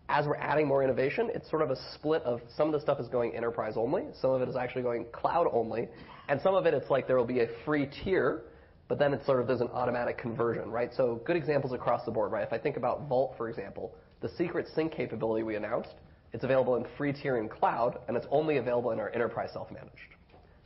[0.09, 3.01] as we're adding more innovation, it's sort of a split of some of the stuff
[3.01, 5.89] is going enterprise only, some of it is actually going cloud only,
[6.29, 8.43] and some of it it's like there will be a free tier
[8.89, 10.91] but then it's sort of there's an automatic conversion, right?
[10.95, 12.47] So good examples across the board, right?
[12.47, 15.95] If I think about Vault, for example, the secret sync capability we announced,
[16.33, 20.15] it's available in free tier in cloud, and it's only available in our enterprise self-managed.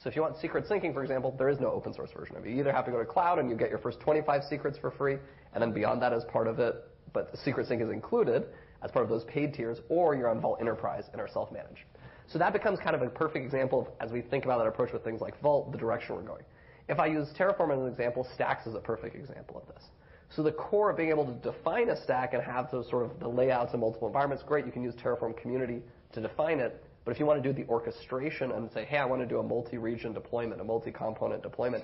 [0.03, 2.47] So if you want secret syncing, for example, there is no open source version of
[2.47, 2.51] it.
[2.51, 4.91] You either have to go to cloud and you get your first 25 secrets for
[4.91, 5.17] free,
[5.53, 6.75] and then beyond that as part of it,
[7.13, 8.45] but the secret sync is included
[8.83, 11.85] as part of those paid tiers, or you're on Vault Enterprise and are self-managed.
[12.27, 14.93] So that becomes kind of a perfect example of, as we think about that approach
[14.93, 16.45] with things like Vault, the direction we're going.
[16.89, 19.85] If I use Terraform as an example, Stacks is a perfect example of this.
[20.31, 23.19] So the core of being able to define a stack and have those sort of
[23.19, 25.83] the layouts in multiple environments, great, you can use Terraform Community
[26.13, 26.85] to define it.
[27.05, 29.39] But if you want to do the orchestration and say, hey, I want to do
[29.39, 31.83] a multi-region deployment, a multi-component deployment,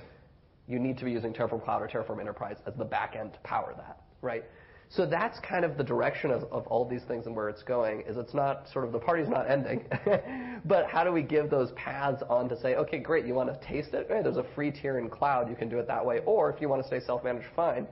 [0.68, 3.74] you need to be using Terraform Cloud or Terraform Enterprise as the backend to power
[3.77, 4.44] that, right?
[4.89, 8.03] So that's kind of the direction of, of all these things and where it's going,
[8.03, 9.85] is it's not sort of the party's not ending,
[10.65, 13.67] but how do we give those paths on to say, okay, great, you want to
[13.67, 14.07] taste it?
[14.09, 16.21] Hey, there's a free tier in cloud, you can do it that way.
[16.25, 17.87] Or if you want to stay self-managed, fine.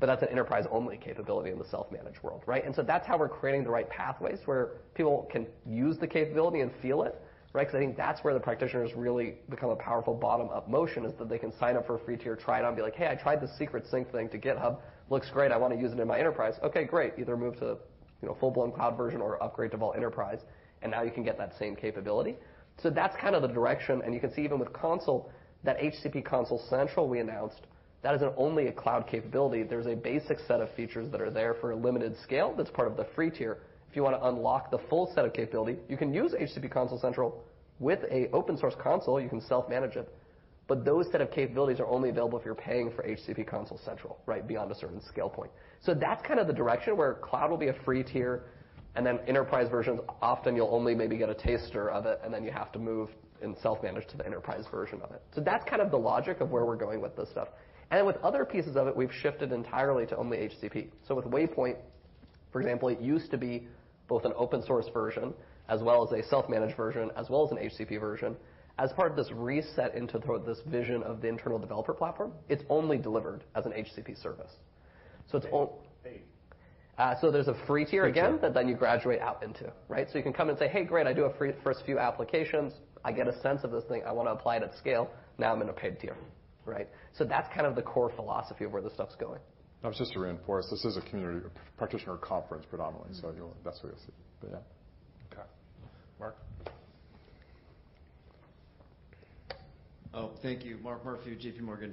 [0.00, 2.64] But that's an enterprise-only capability in the self-managed world, right?
[2.64, 6.60] And so that's how we're creating the right pathways where people can use the capability
[6.60, 7.14] and feel it,
[7.52, 7.62] right?
[7.62, 11.28] Because I think that's where the practitioners really become a powerful bottom-up motion, is that
[11.28, 13.14] they can sign up for a free tier, try it on, be like, hey, I
[13.14, 14.78] tried the secret sync thing to GitHub
[15.10, 16.54] looks great, I want to use it in my enterprise.
[16.62, 17.14] Okay, great.
[17.18, 17.76] Either move to
[18.22, 20.38] you know, full-blown cloud version or upgrade to Vault Enterprise,
[20.82, 22.36] and now you can get that same capability.
[22.82, 25.30] So that's kind of the direction, and you can see even with Consul,
[25.62, 27.66] that HCP Consul Central we announced,
[28.02, 29.62] that isn't only a cloud capability.
[29.62, 32.88] There's a basic set of features that are there for a limited scale that's part
[32.88, 33.58] of the free tier.
[33.88, 36.98] If you want to unlock the full set of capability, you can use HCP Consul
[36.98, 37.44] Central
[37.78, 39.20] with a open source Consul.
[39.20, 40.14] You can self-manage it.
[40.66, 44.18] But those set of capabilities are only available if you're paying for HCP Consul Central,
[44.24, 45.50] right, beyond a certain scale point.
[45.80, 48.44] So that's kind of the direction where cloud will be a free tier,
[48.96, 52.44] and then enterprise versions, often you'll only maybe get a taster of it, and then
[52.44, 53.10] you have to move
[53.42, 55.20] and self-manage to the enterprise version of it.
[55.34, 57.48] So that's kind of the logic of where we're going with this stuff.
[57.90, 60.88] And then with other pieces of it, we've shifted entirely to only HCP.
[61.06, 61.76] So with Waypoint,
[62.52, 63.66] for example, it used to be
[64.08, 65.34] both an open source version,
[65.68, 68.36] as well as a self-managed version, as well as an HCP version
[68.78, 72.98] as part of this reset into this vision of the internal developer platform, it's only
[72.98, 74.50] delivered as an HCP service.
[75.30, 75.70] So it's only
[76.98, 78.32] uh, There's a free tier again.
[78.32, 78.38] Tier.
[78.42, 80.08] that then you graduate out into, right?
[80.10, 82.72] So you can come and say, "Hey, great, I do a free first few applications.
[83.04, 84.02] I get a sense of this thing.
[84.06, 85.10] I wanna apply it at scale.
[85.38, 86.16] Now I'm in a paid tier."
[86.64, 86.88] Right?
[87.12, 89.40] So that's kind of the core philosophy of where this stuff's going.
[89.82, 91.46] That was just to reinforce, this is a community
[91.76, 93.12] practitioner conference predominantly.
[93.20, 93.34] So
[93.64, 94.14] that's what you'll see.
[94.40, 94.56] But yeah.
[95.30, 95.46] Okay.
[96.18, 96.36] Mark?
[100.16, 100.78] Oh, thank you.
[100.80, 101.92] Mark Murphy with JPMorgan.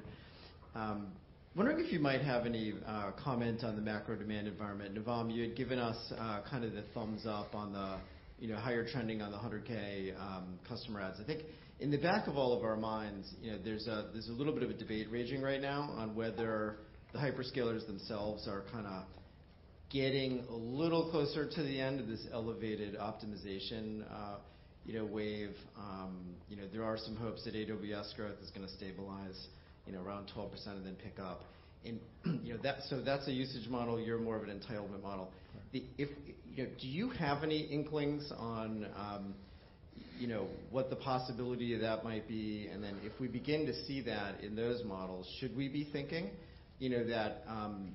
[0.76, 1.08] Um,
[1.56, 4.94] wondering if you might have any uh, comment on the macro demand environment.
[4.94, 7.98] Navam, you had given us uh, kind of the thumbs up on the,
[8.38, 11.18] you know, how you're trending on the 100K um, customer adds.
[11.20, 11.42] I think
[11.80, 14.70] in the back of all of our minds, you know, there's a little bit of
[14.70, 16.76] a debate raging right now on whether
[17.14, 19.04] the hyperscalers themselves are kinda
[19.90, 24.36] getting a little closer to the end of this elevated optimization, uh,
[24.86, 25.56] you know, wave.
[25.78, 29.48] Um, you know, there are some hopes that AWS growth is gonna stabilize,
[29.86, 31.44] you know, around 12% and then pick up.
[31.86, 32.00] And
[32.44, 34.00] you know, that so that's a usage model.
[34.00, 35.32] You're more of an entitlement model.
[35.74, 35.84] Right.
[35.98, 36.10] If,
[36.56, 39.34] you know, do you have any inklings on, um,
[40.20, 42.70] you know, what the possibility of that might be?
[42.72, 46.30] And then if we begin to see that in those models, should we be thinking,
[46.80, 47.94] you know, that um,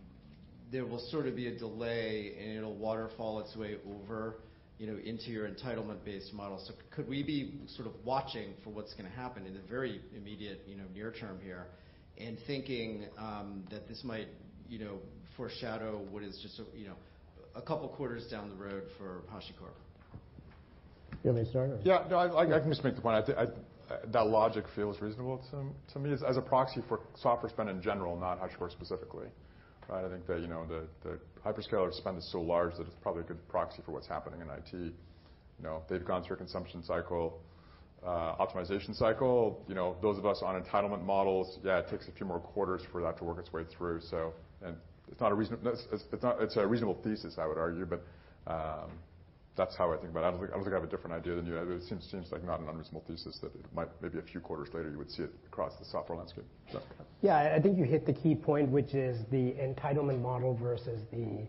[0.72, 4.36] there will sort of be a delay, and it'll waterfall its way over,
[4.78, 6.59] into your entitlement-based model?
[6.66, 10.62] So could we be sort of watching for what's gonna happen in the very immediate,
[10.66, 11.66] you know, near term here
[12.19, 14.28] and thinking um, that this might,
[14.69, 14.98] you know,
[15.36, 16.94] foreshadow what is just a, you know,
[17.55, 19.74] a couple quarters down the road for HashiCorp?
[21.24, 21.78] You want me to start or?
[21.85, 22.05] Yeah.
[22.11, 23.27] No, I can just make the point.
[24.12, 25.40] That logic feels reasonable
[25.93, 29.28] to me as a proxy for software spend in general, not HashiCorp specifically,
[29.88, 30.04] right?
[30.04, 30.66] I think that, you know,
[31.02, 34.40] the hyperscaler spend is so large that it's probably a good proxy for what's happening
[34.40, 34.72] in IT.
[34.72, 34.92] You
[35.62, 37.40] know, they've gone through a consumption cycle,
[38.04, 39.64] uh, optimization cycle.
[39.68, 42.82] You know, those of us on entitlement models, yeah, it takes a few more quarters
[42.92, 43.96] for that to work its way through.
[43.96, 44.12] It's
[45.20, 48.02] not a reasonable thesis, I would argue, but
[48.46, 48.90] um,
[49.56, 50.26] that's how I think about it.
[50.26, 51.56] I don't think I have a different idea than you.
[51.56, 54.90] It seems like not an unreasonable thesis that it might maybe a few quarters later
[54.90, 56.44] you would see it across the software landscape.
[57.22, 57.54] Yeah.
[57.56, 61.46] I think you hit the key point, which is the entitlement model versus the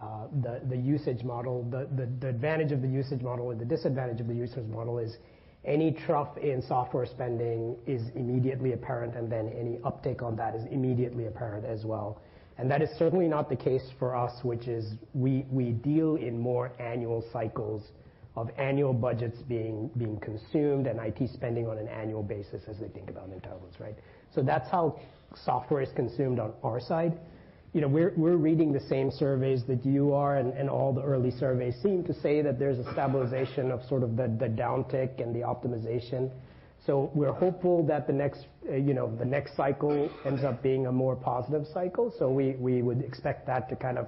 [0.00, 0.26] uh,
[0.74, 1.64] usage model.
[1.70, 5.16] The advantage of the usage model and the disadvantage of the usage model is
[5.64, 10.62] any trough in software spending is immediately apparent, and then any uptick on that is
[10.70, 12.22] immediately apparent as well.
[12.58, 15.42] And that is certainly not the case for us, which is we
[15.82, 17.82] deal in more annual cycles
[18.36, 23.10] of annual budgets being consumed and IT spending on an annual basis as they think
[23.10, 23.96] about entitlements, right?
[24.34, 25.00] So that's how
[25.44, 27.18] software is consumed on our side.
[27.74, 31.74] You know, we're reading the same surveys that you are, and all the early surveys
[31.82, 36.30] seem to say that there's a stabilization of sort of the downtick and the optimization.
[36.88, 40.92] So we're hopeful that the next, you know, the next cycle ends up being a
[40.92, 42.10] more positive cycle.
[42.18, 44.06] So we would expect that to kind of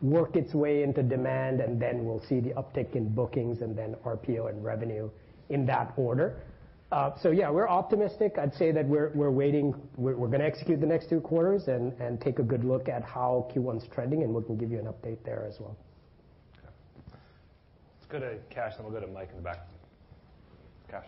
[0.00, 3.96] work its way into demand, and then we'll see the uptick in bookings and then
[4.06, 5.10] RPO and revenue
[5.48, 6.36] in that order.
[6.92, 8.38] Uh so yeah, we're optimistic.
[8.38, 9.74] I'd say that we're we're waiting.
[9.96, 13.48] We're gonna execute the next two quarters and and take a good look at how
[13.52, 15.76] Q1's trending, and we can give you an update there as well.
[16.58, 16.68] Okay.
[17.98, 19.66] Let's go to Kash, then we'll go to Mike in the back.
[20.88, 21.06] Kash.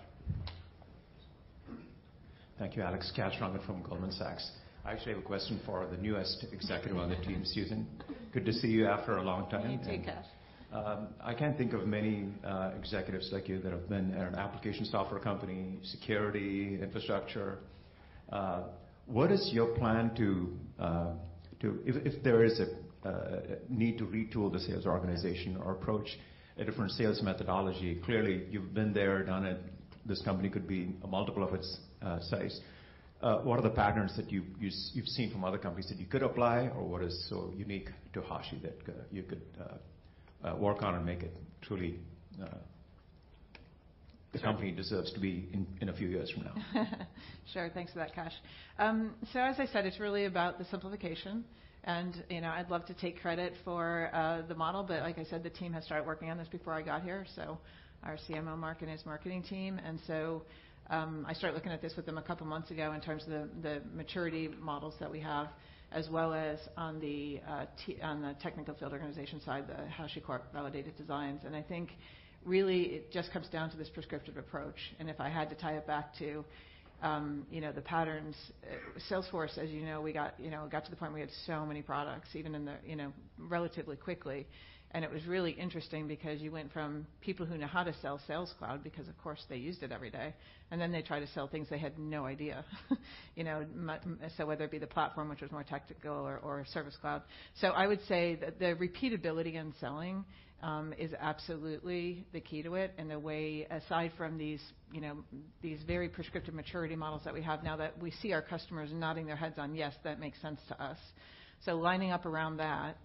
[2.62, 3.10] Thank you, Alex.
[3.16, 4.48] Kash Rangan from Goldman Sachs.
[4.84, 7.88] I actually have a question for the newest executive on the team, Susan.
[8.32, 9.68] Good to see you after a long time.
[9.68, 10.26] You too, Kash.
[10.72, 14.36] Um, I can't think of many uh, executives like you that have been at an
[14.36, 17.58] application software company, security, infrastructure.
[18.30, 18.62] Uh,
[19.06, 21.06] what is your plan to uh,
[21.60, 26.16] if there is a need to retool the sales organization or approach
[26.58, 28.00] a different sales methodology?
[28.04, 29.60] Clearly, you've been there, done it.
[30.06, 32.60] This company could be a multiple of its Uh, size.
[33.20, 36.68] Uh, what are the patterns that you've seen from other companies that you could apply,
[36.76, 39.42] or what is so unique to Hashi that uh, you could
[40.58, 42.00] work on and make it truly
[44.32, 45.48] the company deserves to be
[45.80, 46.86] in a few years from now?
[47.52, 47.70] Sure.
[47.72, 48.32] Thanks for that, Kash.
[48.78, 51.44] Um, so, as I said, it's really about the simplification.
[51.84, 54.10] And you know, I'd love to take credit for
[54.48, 56.82] the model, but like I said, the team has started working on this before I
[56.82, 57.58] got here, so
[58.02, 59.80] our CMO, Mark, and his marketing team.
[60.90, 63.62] Um, I started looking at this with them a couple months ago in terms of
[63.62, 65.48] the maturity models that we have,
[65.90, 67.66] as well as on the uh,
[68.02, 71.42] on the technical field organization side, the HashiCorp Validated Designs.
[71.44, 71.90] And I think
[72.44, 74.76] really it just comes down to this prescriptive approach.
[74.98, 76.44] And if I had to tie it back to,
[77.02, 81.12] um, you know, the patterns, uh, Salesforce, as you know, we got to the point
[81.12, 84.46] where we had so many products, even in the, you know, relatively quickly.
[84.94, 88.20] And it was really interesting because you went from people who know how to sell
[88.26, 90.34] Sales Cloud, because of course they used it every day,
[90.70, 92.64] and then they try to sell things they had no idea.
[93.34, 93.64] You know,
[94.36, 97.22] so whether it be the platform, which was more technical or Service Cloud.
[97.54, 100.26] So I would say that the repeatability in selling
[100.62, 102.92] um, is absolutely the key to it.
[102.98, 104.60] And the way, aside from these,
[104.92, 105.16] you know,
[105.62, 109.26] these very prescriptive maturity models that we have now that we see our customers nodding
[109.26, 110.98] their heads on, "Yes, that makes sense to us."
[111.64, 112.96] So lining up around that,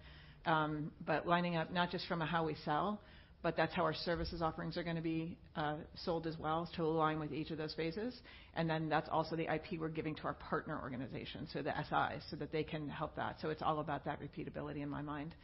[0.46, 3.00] Um, but lining up not just from a how we sell,
[3.42, 7.20] but that's how our services offerings are gonna be uh, sold as well to align
[7.20, 8.20] with each of those phases.
[8.54, 12.22] And then that's also the IP we're giving to our partner organization, so the SIs,
[12.30, 13.36] so that they can help that.
[13.40, 15.34] So it's all about that repeatability in my mind.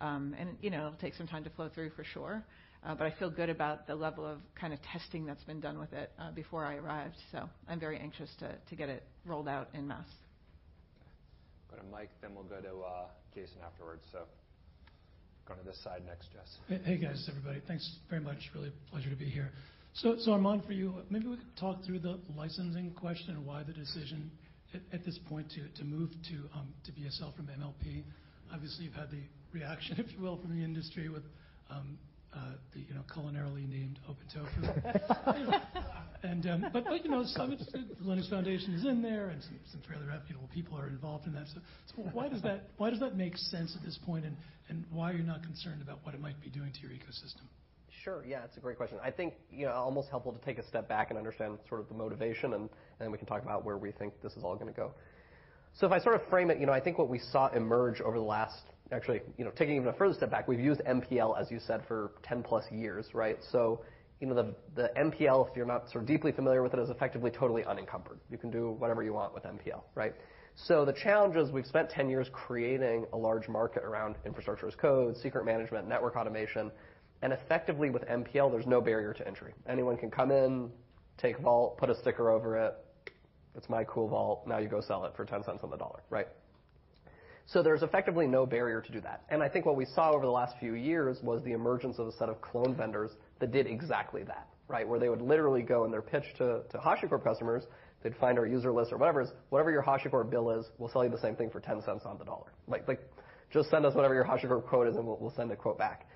[0.00, 2.44] Um, and you know, it'll take some time to flow through for sure,
[2.86, 5.78] uh, but I feel good about the level of kind of testing that's been done
[5.78, 7.16] with it uh, before I arrived.
[7.32, 10.27] So I'm very anxious to get it rolled out en masse.
[11.70, 14.02] Go to Mike, then we'll go to uh, Jason afterwards.
[14.12, 14.20] So
[15.46, 16.80] go to this side next, Jess.
[16.84, 17.60] Hey, guys, everybody.
[17.66, 18.38] Thanks very much.
[18.54, 19.50] Really a pleasure to be here.
[20.04, 24.30] Armon, for you, maybe we could talk through the licensing question and why the decision
[24.92, 28.04] at this point to move to um, BSL from MPL.
[28.52, 29.22] Obviously, you've had the
[29.52, 31.24] reaction, if you will, from the industry with
[31.70, 31.98] um,
[32.38, 35.60] Uh, the, you know, culinarily named OpenTofu,
[36.22, 37.56] and um, but but You know, some
[38.04, 41.46] Linux Foundation is in there, and some fairly reputable people are involved in that.
[41.52, 44.36] So, so why does that why does that make sense at this point, and
[44.68, 47.46] and why are you not concerned about what it might be doing to your ecosystem?
[48.04, 48.22] Sure.
[48.24, 48.98] Yeah, it's a great question.
[49.02, 51.88] I think, you know, almost helpful to take a step back and understand sort of
[51.88, 52.70] the motivation, and, and
[53.00, 54.92] then we can talk about where we think this is all gonna go.
[55.74, 58.00] So if I sort of frame it, you know, I think what we saw emerge
[58.00, 58.62] over the last.
[58.90, 61.82] Actually, you know, taking even a further step back, we've used MPL, as you said,
[61.86, 63.38] for 10+ years, right?
[63.52, 63.84] So,
[64.20, 67.30] you know, the MPL, if you're not sort of deeply familiar with it, is effectively
[67.30, 68.18] totally unencumbered.
[68.30, 70.14] You can do whatever you want with MPL, right?
[70.56, 74.74] So the challenge is we've spent 10 years creating a large market around infrastructure as
[74.74, 76.72] code, secret management, network automation,
[77.22, 79.52] and effectively with MPL, there's no barrier to entry.
[79.68, 80.70] Anyone can come in,
[81.16, 82.74] take Vault, put a sticker over it.
[83.54, 84.46] It's my cool Vault.
[84.46, 86.28] Now you go sell it for $0.10 on the dollar, right?
[87.50, 89.22] So there's effectively no barrier to do that.
[89.30, 92.06] And I think what we saw over the last few years was the emergence of
[92.06, 93.10] a set of clone vendors
[93.40, 94.86] that did exactly that, right?
[94.86, 97.64] Where they would literally go in their pitch to HashiCorp customers,
[98.02, 100.90] they'd find our user list or whatever it is, "Whatever your HashiCorp bill is, we'll
[100.90, 102.86] sell you the same thing for $0.10 on the dollar." Like,
[103.50, 106.06] just send us whatever your HashiCorp quote is, and we'll send a quote back.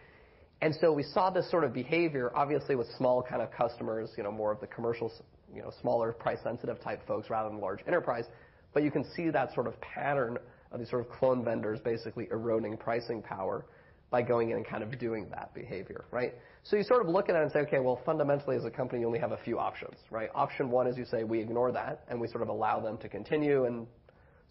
[0.61, 4.23] And so we saw this sort of behavior, obviously, with small kind of customers, you
[4.23, 5.11] know, more of the commercial,
[5.53, 8.29] you know, smaller price-sensitive type folks rather than large enterprise.
[8.75, 10.39] But you can see that sort of pattern
[10.73, 13.65] of these sort of clone vendors basically eroding pricing power
[14.11, 16.35] by going in and kind of doing that behavior, right?
[16.65, 19.01] So you sort of look at it and say, okay, well, fundamentally, as a company,
[19.01, 20.29] you only have a few options, right?
[20.35, 23.09] Option one is you say, we ignore that, and we sort of allow them to
[23.09, 23.87] continue and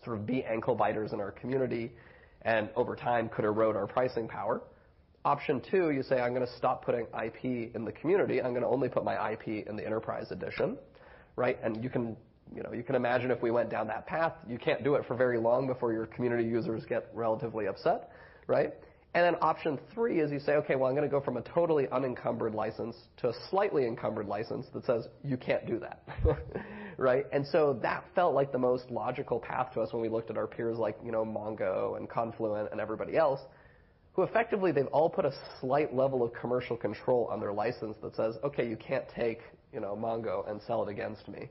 [0.03, 1.91] sort of be ankle biters in our community,
[2.41, 4.61] and over time, could erode our pricing power.
[5.23, 8.41] Option two, you say, I'm gonna stop putting IP in the community.
[8.41, 10.75] I'm gonna only put my IP in the enterprise edition,
[11.35, 11.59] right?
[11.63, 12.17] And you can,
[12.55, 15.05] you know, you can imagine if we went down that path, you can't do it
[15.05, 18.11] for very long before your community users get relatively upset,
[18.47, 18.73] right?
[19.13, 21.87] And then option three is you say, okay, well, I'm gonna go from a totally
[21.91, 26.03] unencumbered license to a slightly encumbered license that says, you can't do that,
[26.97, 27.25] right?
[27.33, 30.37] And so that felt like the most logical path to us when we looked at
[30.37, 33.41] our peers like, you know, Mongo and Confluent and everybody else,
[34.13, 38.15] who effectively, they've all put a slight level of commercial control on their license that
[38.15, 39.39] says, "Okay, you can't take,
[39.71, 41.49] you know, Mongo and sell it against me,"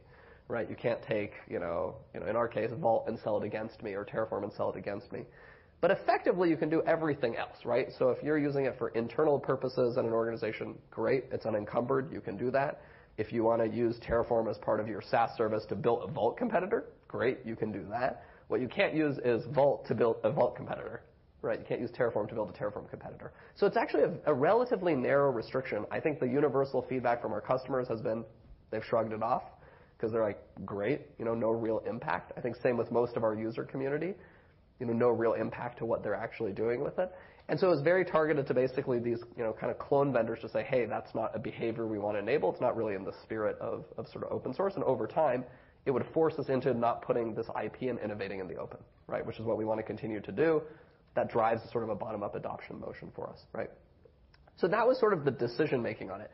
[0.51, 0.69] right?
[0.69, 3.83] You can't take, you know, you know, in our case, Vault and sell it against
[3.83, 5.21] me, or Terraform and sell it against me.
[5.81, 7.89] But effectively, you can do everything else, right?
[7.99, 12.21] So if you're using it for internal purposes in an organization, great, it's unencumbered, you
[12.21, 12.83] can do that.
[13.17, 16.37] If you wanna use Terraform as part of your SaaS service to build a Vault
[16.37, 18.25] competitor, great, you can do that.
[18.49, 21.03] What you can't use is Vault to build a Vault competitor,
[21.43, 21.59] right?
[21.59, 23.33] You can't use Terraform to build a Terraform competitor.
[23.55, 25.87] So it's actually a relatively narrow restriction.
[25.91, 28.25] I think the universal feedback from our customers has been,
[28.71, 29.45] they've shrugged it off
[30.01, 33.25] because they're like, "Great, you know, no real impact." I think same with most of
[33.25, 34.15] our user community,
[34.79, 37.13] you know, no real impact to what they're actually doing with it.
[37.49, 40.41] And so it was very targeted to basically these, you know, kind of clone vendors
[40.41, 42.51] to say, "Hey, that's not a behavior we want to enable.
[42.51, 45.45] It's not really in the spirit of sort of open source." And over time,
[45.85, 49.25] it would force us into not putting this IP and innovating in the open, right?
[49.27, 50.63] Which is what we want to continue to do.
[51.15, 53.71] That drives sort of a bottom-up adoption motion for us, right?
[54.57, 56.31] So that was sort of the decision-making on it.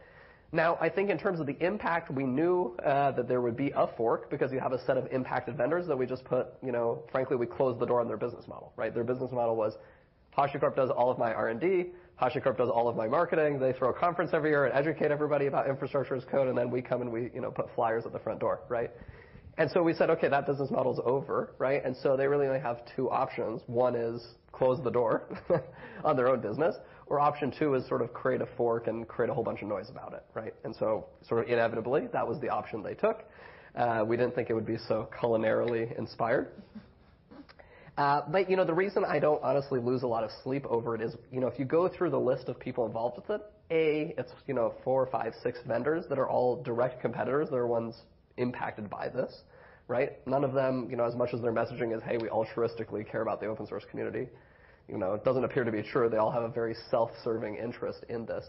[0.55, 3.89] I think in terms of the impact, we knew uh, that there would be a
[3.97, 7.03] fork because you have a set of impacted vendors that we just put, you know,
[7.11, 8.95] frankly, we closed the door on their business model, right?
[8.95, 9.75] Their business model was,
[10.37, 11.87] HashiCorp does all of my R&D,
[12.21, 13.59] HashiCorp does all of my marketing.
[13.59, 16.71] They throw a conference every year and educate everybody about infrastructure as code, and then
[16.71, 18.91] we come and we, you know, put flyers at the front door, right?
[19.59, 21.83] And so we said, "Okay, that business model is over," right?
[21.85, 23.63] And so they really only have two options.
[23.67, 25.29] One is close the door
[26.05, 26.77] on their own business,
[27.07, 29.69] Or option two is sort of create a fork and create a whole bunch of
[29.69, 30.55] noise about it, right?
[30.65, 33.25] And so sort of inevitably, that was the option they took.
[33.77, 36.49] Uh, we didn't think it would be so culinarily inspired.
[37.97, 40.95] Uh, but, you know, the reason I don't honestly lose a lot of sleep over
[40.95, 43.43] it is, you know, if you go through the list of people involved with it,
[43.71, 47.49] a, it's, you know, four, five, six vendors that are all direct competitors.
[47.51, 47.95] They're ones
[48.37, 49.43] impacted by this,
[49.89, 50.27] right?
[50.27, 53.23] None of them, you know, as much as their messaging is, "Hey, we altruistically care
[53.23, 54.29] about the open source community,"
[54.89, 56.09] you know, it doesn't appear to be true.
[56.09, 58.45] They all have a very self-serving interest in this.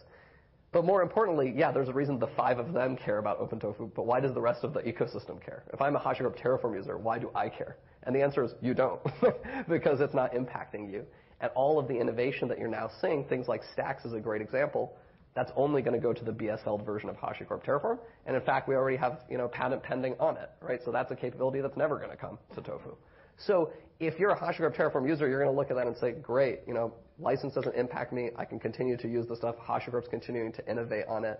[0.71, 4.05] But more importantly, yeah, there's a reason the five of them care about OpenTofu, but
[4.05, 5.63] why does the rest of the ecosystem care?
[5.73, 7.77] If I'm a HashiCorp Terraform user, why do I care?
[8.03, 9.01] And the answer is you don't,
[9.69, 11.05] because it's not impacting you.
[11.39, 14.41] And all of the innovation that you're now seeing, things like Stacks is a great
[14.41, 14.95] example,
[15.35, 17.99] that's only gonna go to the BSL version of HashiCorp Terraform.
[18.25, 20.79] And in fact, we already have, you know, patent pending on it, right?
[20.83, 22.95] So that's a capability that's never gonna come to Tofu.
[23.37, 26.61] So if you're a HashiCorp Terraform user, you're gonna look at that and say, "Great,
[26.67, 28.31] you know, license doesn't impact me.
[28.35, 29.55] I can continue to use the stuff.
[29.57, 31.39] HashiCorp's continuing to innovate on it.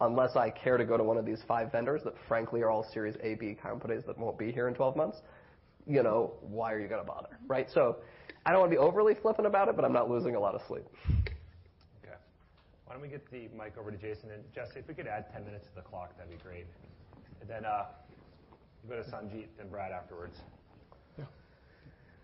[0.00, 2.82] Unless I care to go to one of these five vendors that frankly are all
[2.82, 5.20] Series A, B companies that won't be here in 12 months,
[5.86, 7.70] you know, why are you gonna bother?" Right?
[7.70, 8.00] So
[8.46, 10.62] I don't wanna be overly flippant about it, but I'm not losing a lot of
[10.62, 10.86] sleep.
[12.02, 12.14] Okay.
[12.86, 14.30] Why don't we get the mic over to Jason?
[14.30, 16.66] And Jesse, if we could add 10 minutes to the clock, that'd be great.
[17.40, 17.86] And then, uh,
[18.82, 20.40] we'll go to Sanjit, then Brad afterwards.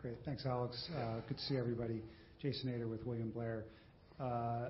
[0.07, 0.19] Great.
[0.25, 0.89] Thanks, Alex.
[0.97, 2.01] Uh, good to see everybody.
[2.41, 3.65] Jason Ader with William Blair.
[4.21, 4.69] Uh,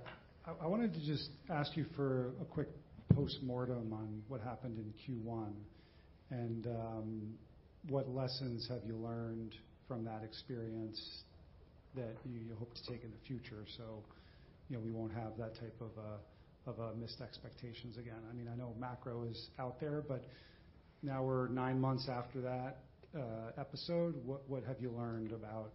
[0.63, 2.69] I wanted to just ask you for a quick
[3.15, 5.53] postmortem on what happened in Q1,
[6.31, 7.35] and um,
[7.91, 9.55] what lessons have you learned
[9.87, 10.99] from that experience
[11.97, 14.03] that you hope to take in the future so,
[14.71, 15.79] you know, we won't have that type
[16.67, 18.23] of uh, missed expectations again?
[18.31, 20.25] I mean, I know macro is out there, but
[21.03, 22.79] now we're nine months after that
[23.17, 24.15] Uh, episode.
[24.27, 25.73] What have you learned about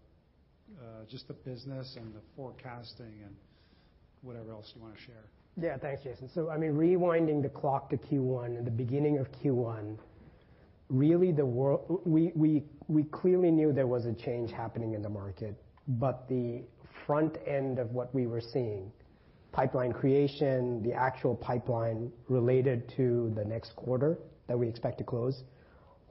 [0.79, 3.35] uh, just the business and the forecasting and
[4.21, 5.25] whatever else you wanna share?
[5.59, 5.75] Yeah.
[5.77, 6.29] Thanks, Jason.
[6.35, 9.97] So I mean, rewinding the clock to Q1, in the beginning of Q1,
[10.89, 12.31] really the world we
[12.87, 16.61] we clearly knew there was a change happening in the market, but the
[17.07, 18.91] front end of what we were seeing,
[19.51, 25.43] pipeline creation, the actual pipeline related to the next quarter that we expect to close,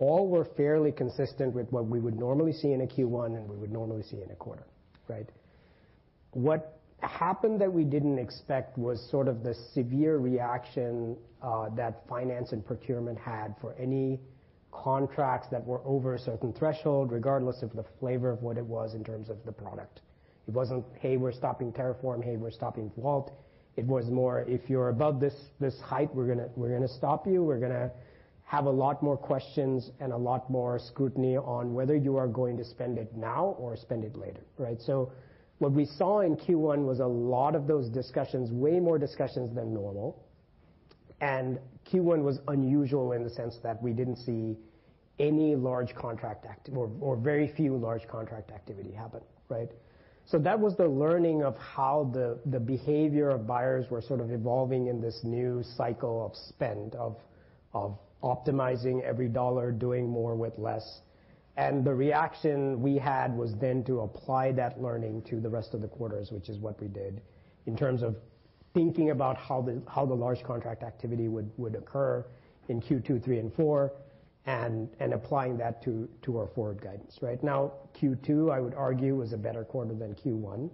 [0.01, 3.57] all were fairly consistent with what we would normally see in a Q1 and we
[3.57, 4.65] would normally see in a quarter,
[5.09, 5.29] right?
[6.33, 12.53] What happened that we didn't expect was sort of the severe reaction uh, that finance
[12.53, 14.21] and procurement had for any
[14.73, 18.95] contracts that were over a certain threshold, regardless of the flavor of what it was
[18.95, 20.01] in terms of the product.
[20.49, 22.23] It wasn't, "Hey, we're stopping Terraform.
[22.23, 23.33] Hey, we're stopping Vault."
[23.77, 27.45] It was more, "If you're above this height, we're gonna stop you.
[27.45, 27.91] We're gonna
[28.51, 32.57] have a lot more questions and a lot more scrutiny on whether you are going
[32.57, 34.81] to spend it now or spend it later," right?
[34.83, 35.13] So
[35.59, 39.73] what we saw in Q1 was a lot of those discussions, way more discussions than
[39.73, 40.25] normal.
[41.21, 41.61] And
[41.93, 44.59] Q1 was unusual in the sense that we didn't see
[45.21, 49.71] any large contract or or very few large contract activity happen, right?
[50.25, 52.11] So that was the learning of how
[52.51, 57.17] the behavior of buyers were sort of evolving in this new cycle of spend, of
[58.23, 61.01] optimizing every dollar, doing more with less.
[61.57, 65.83] And the reaction we had was then to apply that learning to the rest of
[65.83, 67.21] the quarters, which is what we did
[67.67, 68.17] in terms of
[68.73, 72.25] thinking about how the large contract activity would occur
[72.69, 73.91] in Q2, Q3, and Q4,
[74.47, 77.19] and applying that to our forward guidance.
[77.21, 80.71] Right now, Q2, I would argue, was a better quarter than Q1.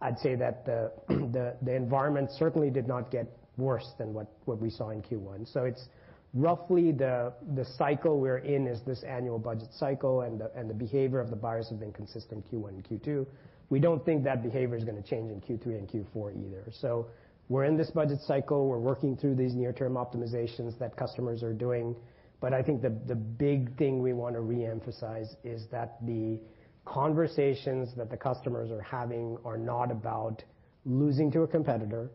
[0.00, 0.64] I'd say that
[1.08, 3.26] the environment certainly did not get
[3.56, 5.46] worse than what we saw in Q1.
[5.66, 5.88] It's
[6.34, 7.32] roughly the
[7.76, 11.80] cycle we're in is this annual budget cycle, and the behavior of the buyers have
[11.80, 13.26] been consistent Q1 and Q2.
[13.70, 16.64] We don't think that behavior is gonna change in Q3 and Q4 either.
[16.70, 17.06] So
[17.48, 18.68] we're in this budget cycle.
[18.68, 21.96] We're working through these near-term optimizations that customers are doing.
[22.40, 26.38] But I think the big thing we wanna reemphasize is that the
[26.84, 30.42] conversations that the customers are having are not about
[30.84, 32.10] losing to a competitor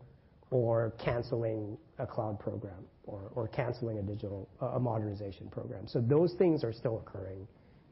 [0.52, 2.86] or canceling a cloud program
[3.36, 5.88] or canceling a digital a modernization program.
[5.88, 7.48] So those things are still occurring.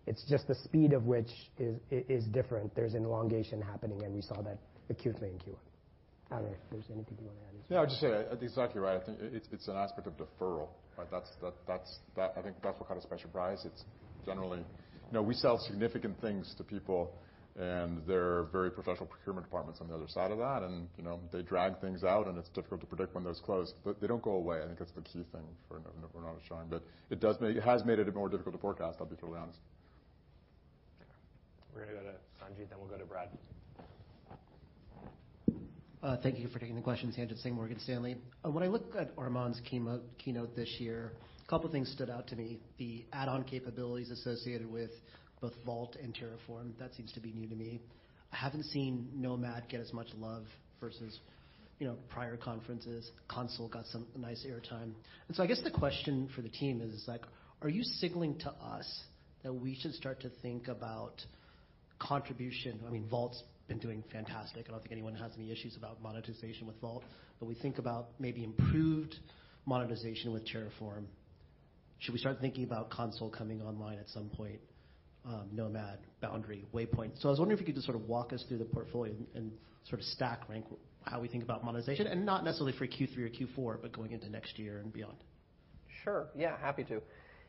[0.05, 2.73] It's just the speed of which is is different.
[2.75, 4.57] There's an elongation happening, and we saw that
[4.89, 5.55] acutely in Q1.
[6.29, 7.55] I don't know if there's anything you wanna add.
[7.69, 9.01] Yeah, I'll just say, I exactly right.
[9.01, 10.67] I think it's it's an aspect of deferral,
[10.97, 11.07] right?
[11.11, 11.29] That's
[12.15, 12.33] that.
[12.37, 13.65] I think that's what caught us by surprise.
[13.65, 13.83] It's
[14.25, 14.59] generally.
[14.59, 17.13] You know, we sell significant things to people,
[17.57, 21.03] and there are very professional procurement departments on the other side of that, and, you
[21.03, 23.73] know, they drag things out, and it's difficult to predict when those close.
[23.83, 24.61] But they don't go away.
[24.61, 26.67] I think that's the key thing for not showing.
[26.69, 29.59] But it has made it more difficult to forecast, I'll be totally honest.
[31.73, 33.29] We're gonna go to Sanjit, then we'll go to Brad.
[36.03, 37.11] Uh, thank you for taking the question.
[37.11, 38.17] Sanjit Singh, Morgan Stanley.
[38.45, 41.13] Uh, when I look at Armon's keynote this year,
[41.43, 42.59] a couple things stood out to me.
[42.77, 44.91] The add-on capabilities associated with
[45.41, 47.81] both Vault and Terraform, that seems to be new to me.
[48.33, 50.43] I haven't seen Nomad get as much love
[50.79, 51.19] versus,
[51.79, 53.09] you know, prior conferences.
[53.27, 54.93] Consul got some nice airtime.
[55.27, 57.21] And so I guess the question for the team is like,
[57.61, 59.01] are you signaling to us
[59.43, 61.13] that we should start to think about
[61.99, 62.79] contribution?
[62.87, 64.65] I mean, Vault's been doing fantastic.
[64.67, 67.03] I don't think anyone has any issues about monetization with Vault.
[67.39, 69.15] But we think about maybe improved
[69.65, 71.05] monetization with Terraform.
[71.99, 74.59] Should we start thinking about Consul coming online at some point,
[75.27, 77.21] Um, nomad, Boundary, Waypoint?
[77.21, 79.13] So I was wondering if you could just sort of walk us through the portfolio
[79.35, 79.51] and
[79.83, 80.63] sort of stack rank
[81.03, 84.29] how we think about monetization, and not necessarily for Q3 or Q4, but going into
[84.29, 85.17] next year and beyond.
[86.03, 86.27] Sure.
[86.35, 87.01] Yeah, happy to.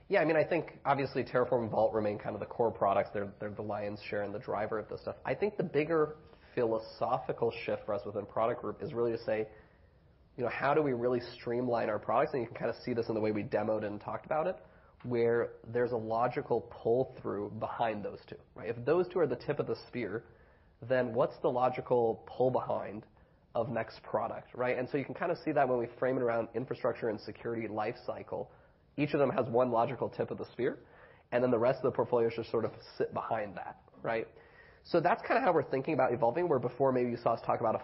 [0.09, 3.11] Yeah, I mean, I think obviously Terraform and Vault remain kind of the core products.
[3.13, 5.17] They're the lion's share and the driver of this stuff.
[5.25, 6.17] I think the bigger
[6.55, 9.47] philosophical shift for us within product group is really to say,
[10.37, 12.33] you know, how do we really streamline our products?
[12.33, 14.47] And you can kind of see this in the way we demoed and talked about
[14.47, 14.57] it,
[15.05, 18.69] where there's a logical pull-through behind those two, right?
[18.69, 20.25] If those two are the tip of the spear,
[20.89, 23.05] then what's the logical pull behind
[23.55, 24.79] of next product, right?
[24.79, 27.21] And so you can kind of see that when we frame it around infrastructure and
[27.21, 28.49] security lifecycle.
[28.97, 30.79] Each of them has one logical tip of the spear,
[31.33, 34.29] and then the rest of the portfolio should sort of sit behind that, right?
[34.85, 37.41] So that's kind of how we're thinking about evolving, where before maybe you saw us
[37.45, 37.83] talk about a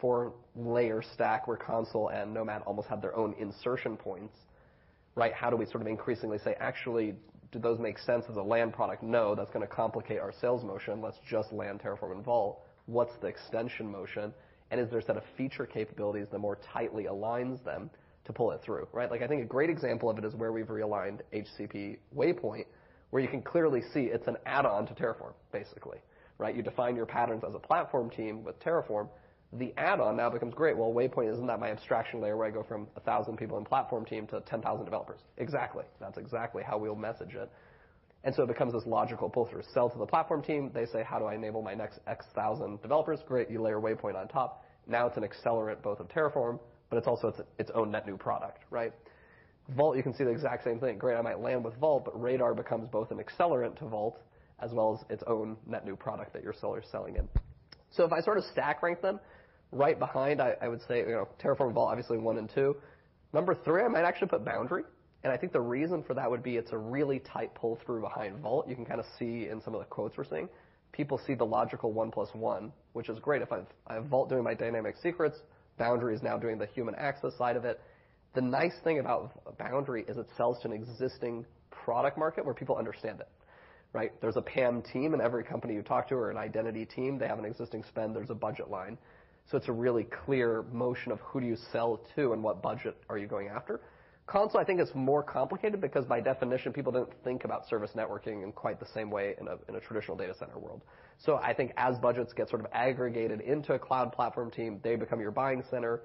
[0.00, 4.36] four-layer stack where Consul and Nomad almost had their own insertion points,
[5.16, 5.32] right?
[5.32, 7.16] How do we sort of increasingly say, "Actually,
[7.50, 11.00] do those make sense as a land product?" No, that's gonna complicate our sales motion.
[11.00, 12.62] Let's just land Terraform and Vault.
[12.86, 14.32] What's the extension motion?
[14.70, 17.90] And is there a set of feature capabilities that more tightly aligns them
[18.24, 19.10] to pull it through, right?
[19.10, 22.66] Like, I think a great example of it is where we've realigned HCP Waypoint,
[23.10, 25.98] where you can clearly see it's an add-on to Terraform, basically,
[26.38, 26.54] right?
[26.54, 29.08] You define your patterns as a platform team with Terraform.
[29.52, 30.76] The add-on now becomes great.
[30.76, 34.04] Well, Waypoint, isn't that my abstraction layer where I go from 1,000 people in platform
[34.04, 35.20] team to 10,000 developers?
[35.38, 35.84] Exactly.
[36.00, 37.50] That's exactly how we'll message it.
[38.24, 39.62] And so it becomes this logical pull-through.
[39.72, 40.72] Sell to the platform team.
[40.74, 43.48] They say, "How do I enable my next X thousand developers?" Great.
[43.48, 44.64] You layer Waypoint on top.
[44.88, 46.58] Now it's an accelerant both of Terraform,
[46.90, 48.92] but it's also its own net new product, right?
[49.70, 50.98] Vault, you can see the exact same thing.
[50.98, 54.18] Great, I might land with Vault, but Radar becomes both an accelerant to Vault
[54.60, 57.28] as well as its own net new product that your seller's selling in.
[57.90, 59.20] So if I sort of stack rank them,
[59.72, 62.76] right behind, I would say, you know, Terraform Vault, obviously one and two.
[63.32, 64.84] Number three, I might actually put Boundary.
[65.24, 68.38] And I think the reason for that would be it's a really tight pull-through behind
[68.38, 68.68] Vault.
[68.68, 70.48] You can kind of see in some of the quotes we're seeing.
[70.92, 73.42] People see the logical one plus one, which is great.
[73.42, 73.60] If I
[73.92, 75.38] have Vault doing my dynamic secrets,
[75.78, 77.80] Boundary is now doing the human access side of it.
[78.34, 82.76] The nice thing about Boundary is it sells to an existing product market where people
[82.76, 83.28] understand it,
[83.92, 84.12] right?
[84.20, 87.18] There's a PAM team in every company you talk to or an identity team.
[87.18, 88.14] They have an existing spend.
[88.14, 88.96] There's a budget line.
[89.50, 92.96] So it's a really clear motion of who do you sell to and what budget
[93.08, 93.80] are you going after.
[94.26, 98.42] Consul, I think is more complicated because by definition, people don't think about service networking
[98.42, 99.46] in quite the same way in
[99.76, 100.82] a traditional data center world.
[101.18, 104.96] So I think as budgets get sort of aggregated into a cloud platform team, they
[104.96, 106.02] become your buying center,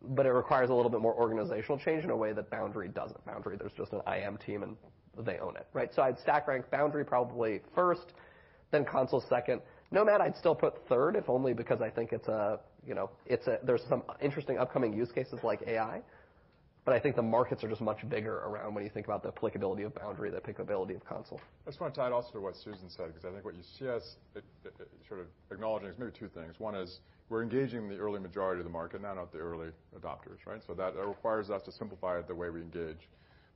[0.00, 3.24] but it requires a little bit more organizational change in a way that Boundary doesn't.
[3.26, 4.76] Boundary, there's just an IAM team, and
[5.26, 5.92] they own it, right?
[5.92, 8.12] So, I'd stack rank Boundary probably first,
[8.70, 9.60] then Consul second.
[9.90, 13.10] Nomad, I'd still put third, if only because I think it's a, you know,
[13.64, 16.02] there's some interesting upcoming use cases like AI,
[16.84, 19.28] but I think the markets are just much bigger around when you think about the
[19.28, 21.40] applicability of Boundary, the applicability of Consul.
[21.66, 23.56] I just want to tie it also to what Susan said, because I think what
[23.56, 26.54] you see us uh, uh, uh, sort of acknowledging is maybe two things.
[26.58, 30.60] One is we're engaging the early majority of the market, not the early adopters, right?
[30.64, 33.08] So that requires us to simplify the way we engage.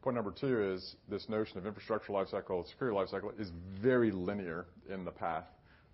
[0.02, 5.04] Point number two is this notion of infrastructure lifecycle, security lifecycle is very linear in
[5.04, 5.44] the path.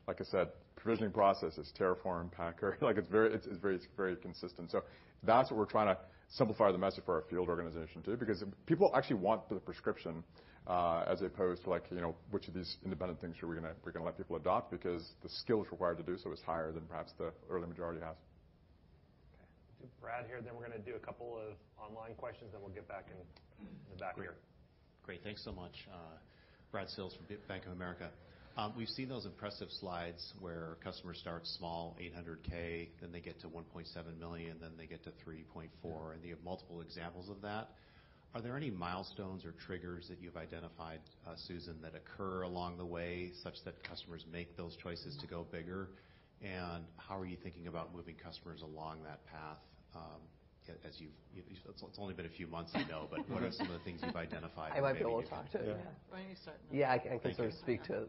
[0.08, 0.48] Like I said,
[0.86, 2.78] provisioning process is Terraform, Packer.
[2.80, 4.70] Like, it's very consistent.
[4.70, 4.84] So
[5.24, 5.98] that's what we're trying to
[6.28, 10.22] simplify the message for our field organization too, because people actually want the prescription,
[10.68, 14.04] uh, as opposed to like, you know, which of these independent things are we gonna
[14.04, 17.32] let people adopt because the skills required to do so is higher than perhaps the
[17.50, 18.14] early majority has.
[19.34, 19.90] Okay.
[20.00, 23.06] Brad here, then we're gonna do a couple of online questions, then we'll get back
[23.10, 23.18] in
[23.90, 24.36] the back here.
[25.02, 25.24] Great.
[25.24, 25.74] Thanks so much.
[25.92, 26.14] Uh,
[26.70, 28.10] Brad Sills from Bank of America.
[28.58, 33.48] Um, we've seen those impressive slides where customers start small, 800K, then they get to
[33.48, 37.68] 1.7 million, then they get to $3.4 million, and you have multiple examples of that.
[38.34, 42.84] Are there any milestones or triggers that you've identified, uh, Susan, that occur along the
[42.84, 45.90] way such that customers make those choices to go bigger?
[46.42, 49.58] And how are you thinking about moving customers along that path,
[49.94, 50.20] um,
[50.86, 51.10] as you've.
[51.68, 54.00] It's only been a few months, I know, but what are some of the things
[54.04, 54.72] you've identified?
[54.74, 55.64] I might be able to talk to it.
[55.66, 55.74] Yeah.
[56.10, 56.56] Why don't you start?
[56.72, 58.08] Yeah, I can sort of speak to it.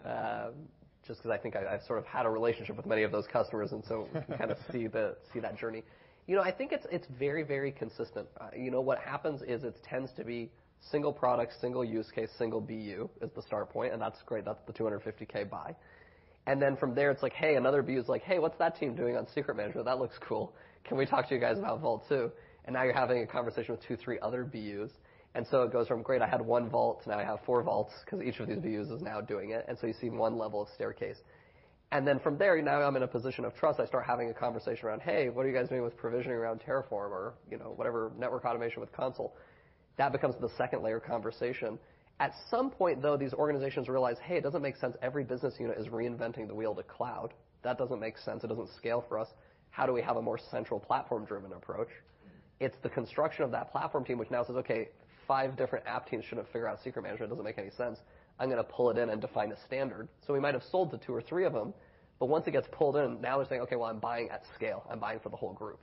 [1.06, 3.72] just 'cause I think I've sort of had a relationship with many of those customers,
[3.72, 5.84] and so we can kind of see that journey.
[6.28, 8.28] You know, I think it's very, very consistent.
[8.40, 10.52] Uh, you know, what happens is it tends to be
[10.92, 14.46] single product, single use case, single BU is the start point, and that's great.
[14.46, 15.76] That's the 250K buy.
[16.46, 18.96] And then from there, it's like, hey, another BU is like, "Hey, what's that team
[18.96, 19.86] doing on secret management?
[19.86, 20.54] That looks cool.
[20.86, 22.32] Can we talk to you guys about Vault too?"
[22.68, 24.92] And now you're having a conversation with two, three other BUs.
[25.36, 27.94] And so it goes from, great, I had one Vault, now I have four Vaults
[28.06, 29.66] 'cause each of these BUs is now doing it.
[29.68, 31.22] And so you see one level of staircase.
[31.92, 33.80] And then from there, now I'm in a position of trust.
[33.80, 36.60] I start having a conversation around, "Hey, what are you guys doing with provisioning around
[36.60, 39.34] Terraform or, you know, whatever network automation with Consul?"
[39.96, 41.80] That becomes the second layer conversation.
[42.20, 45.78] At some point, though, these organizations realize, hey, it doesn't make sense every business unit
[45.78, 47.34] is reinventing the wheel to cloud.
[47.62, 48.44] That doesn't make sense.
[48.44, 49.34] It doesn't scale for us.
[49.70, 51.90] How do we have a more central platform-driven approach?
[52.60, 54.90] It's the construction of that platform team, which now says, "Okay,
[55.28, 57.32] five different app teams shouldn't figure out secret management.
[57.32, 58.00] It doesn't make any sense.
[58.40, 60.98] I'm gonna pull it in and define a standard." So we might have sold to
[60.98, 61.74] two or three of them,
[62.20, 64.86] but once it gets pulled in, now they're saying, "Okay, well, I'm buying at scale.
[64.90, 65.80] I'm buying for the whole group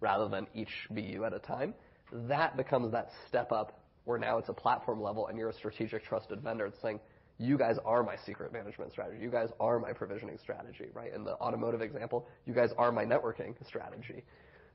[0.00, 1.74] rather than each BU at a time."
[2.12, 6.04] That becomes that step up, where now it's a platform level, and you're a strategic
[6.04, 6.66] trusted vendor.
[6.66, 7.00] It's saying,
[7.38, 9.20] "You guys are my secret management strategy.
[9.20, 11.12] You guys are my provisioning strategy," right?
[11.12, 14.24] In the automotive example, "You guys are my networking strategy."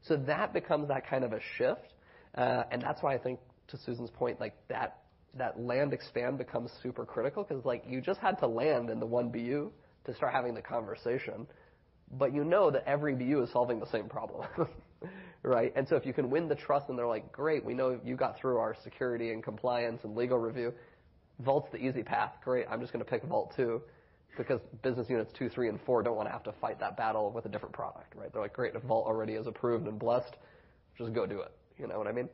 [0.04, 1.94] So that becomes that kind of a shift.
[2.36, 4.98] Uh, and that's why I think to Susan's point, like, that
[5.36, 9.06] that land expand becomes super critical 'cause, like, you just had to land in the
[9.06, 9.72] one BU
[10.06, 11.46] to start having the conversation,
[12.18, 14.48] but you know that every BU is solving the same problem,
[15.44, 15.72] right?
[15.76, 18.16] And so if you can win the trust and they're like, "Great, we know you
[18.16, 20.74] got through our security and compliance and legal review.
[21.40, 22.34] Vault's the easy path.
[22.44, 23.84] Great, I'm just gonna pick Vault too,"
[24.38, 27.46] because business units two, three, and four don't wanna have to fight that battle with
[27.46, 28.32] a different product, right?
[28.32, 30.38] They're like, "Great, if Vault already is approved and blessed,
[30.98, 32.30] just go do it." You know what I mean?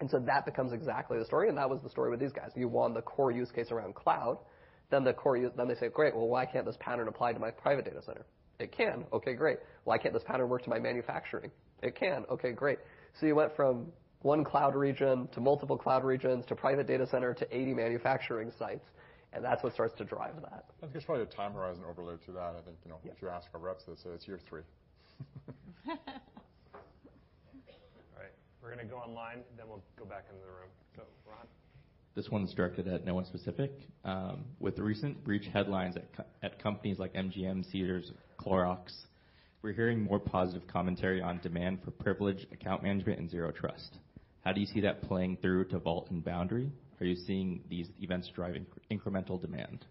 [0.00, 2.52] And so that becomes exactly the story, and that was the story with these guys.
[2.56, 4.38] You won the core use case around cloud,
[4.90, 8.24] then they say, "Great, well, why can't this pattern apply to my private data center?"
[8.58, 9.06] It can.
[9.12, 9.58] Okay, great.
[9.84, 11.50] Why can't this pattern work to my manufacturing?
[11.82, 12.26] It can.
[12.30, 12.78] Okay, great.
[13.18, 13.92] So you went from
[14.22, 18.84] one cloud region to multiple cloud regions to private data center to 80 manufacturing sites,
[19.32, 20.64] and that's what starts to drive that.
[20.68, 22.54] I think there's probably a time horizon overlay to that.
[22.58, 24.62] I think, you know, if you ask our reps, they'll say it's year three.
[25.88, 25.96] All
[28.18, 28.32] right.
[28.62, 30.70] We're gonna go online, then we'll go back into the room.
[30.96, 31.46] So Ron.
[32.16, 33.70] This one's directed at no one specific.
[34.04, 35.96] Um, with the recent breach headlines
[36.42, 38.92] at companies like MGM, Caesars, Clorox,
[39.62, 43.98] we're hearing more positive commentary on demand for privileged account management and Zero Trust.
[44.44, 46.72] How do you see that playing through to Vault and Boundary?
[47.00, 49.86] Are you seeing these events driving incremental demand?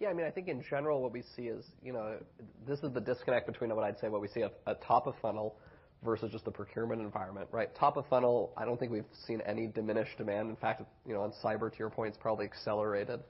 [0.00, 2.18] Yeah, I mean, I think in general what we see is, you know,
[2.66, 5.56] this is the disconnect between what I'd say, what we see at top of funnel
[6.04, 7.74] versus just the procurement environment, right?
[7.76, 10.50] Top of funnel, I don't think we've seen any diminished demand.
[10.50, 13.20] In fact, you know, on cyber, to your point, it's probably accelerated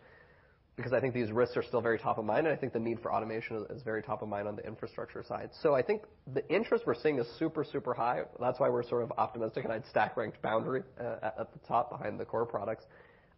[0.77, 2.81] because I think these risks are still very top of mind, and I think the
[2.81, 5.51] need for automation is very top of mind on the infrastructure side.
[5.62, 8.23] So I think the interest we're seeing is super super high.
[8.40, 12.19] That's why we're sort of optimistic, and I'd stack rank Boundary at the top behind
[12.19, 12.85] the core products.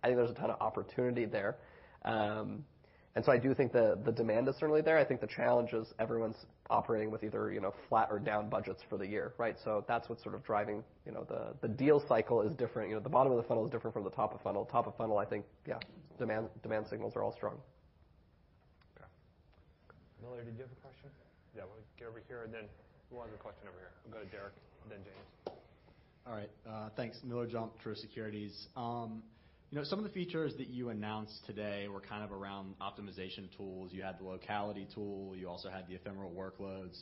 [0.03, 1.57] I think there's a ton of opportunity there.
[2.05, 2.65] Um
[3.17, 4.99] and so I do think the demand is certainly there.
[4.99, 8.83] I think the challenge is everyone's operating with either, you know, flat or down budgets
[8.91, 9.57] for the year, right?
[9.65, 11.25] So that's what's sort of driving, you know,
[11.63, 12.89] the deal cycle is different.
[12.89, 14.65] You know, the bottom of the funnel is different from the top of funnel.
[14.65, 15.79] Top of funnel, I think, yeah,
[16.19, 17.59] demand signals are all strong.
[18.97, 19.07] Okay.
[20.23, 21.11] Miller, did you have a question?
[21.57, 22.65] Yeah, we'll get over here, and then
[23.11, 23.93] who has a question over here?
[24.05, 24.55] We'll go to Derrick,
[24.89, 25.59] then James.
[26.27, 26.51] All right.
[26.69, 27.19] Uh, thanks.
[27.23, 28.69] Miller Jump, Truist Securities.
[28.77, 29.23] Um,
[29.71, 33.55] you know, some of the features that you announced today were kind of around optimization
[33.57, 33.91] tools.
[33.93, 35.35] You had the locality tool.
[35.37, 36.97] You also had the ephemeral workloads.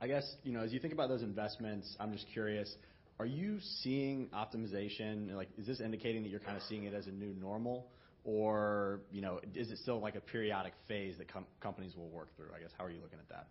[0.00, 2.74] I guess, you know, as you think about those investments, I'm just curious,
[3.18, 5.34] are you seeing optimization?
[5.34, 7.88] Like, is this indicating that you're kind of seeing it as a new normal?
[8.26, 11.28] Or, you know, is it still like a periodic phase that
[11.60, 12.48] companies will work through?
[12.54, 13.46] I guess, how are you looking at that?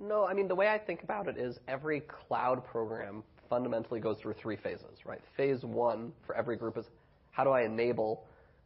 [0.00, 4.18] No, I mean, the way I think about it is every cloud program fundamentally goes
[4.20, 5.20] through three phases, right?
[5.36, 6.86] Phase one for every group is
[7.30, 8.24] how do I enable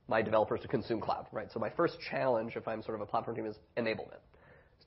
[0.09, 1.53] my developers to consume cloud, right?
[1.53, 4.21] So my first challenge, if I'm sort of a platform team, is enablement.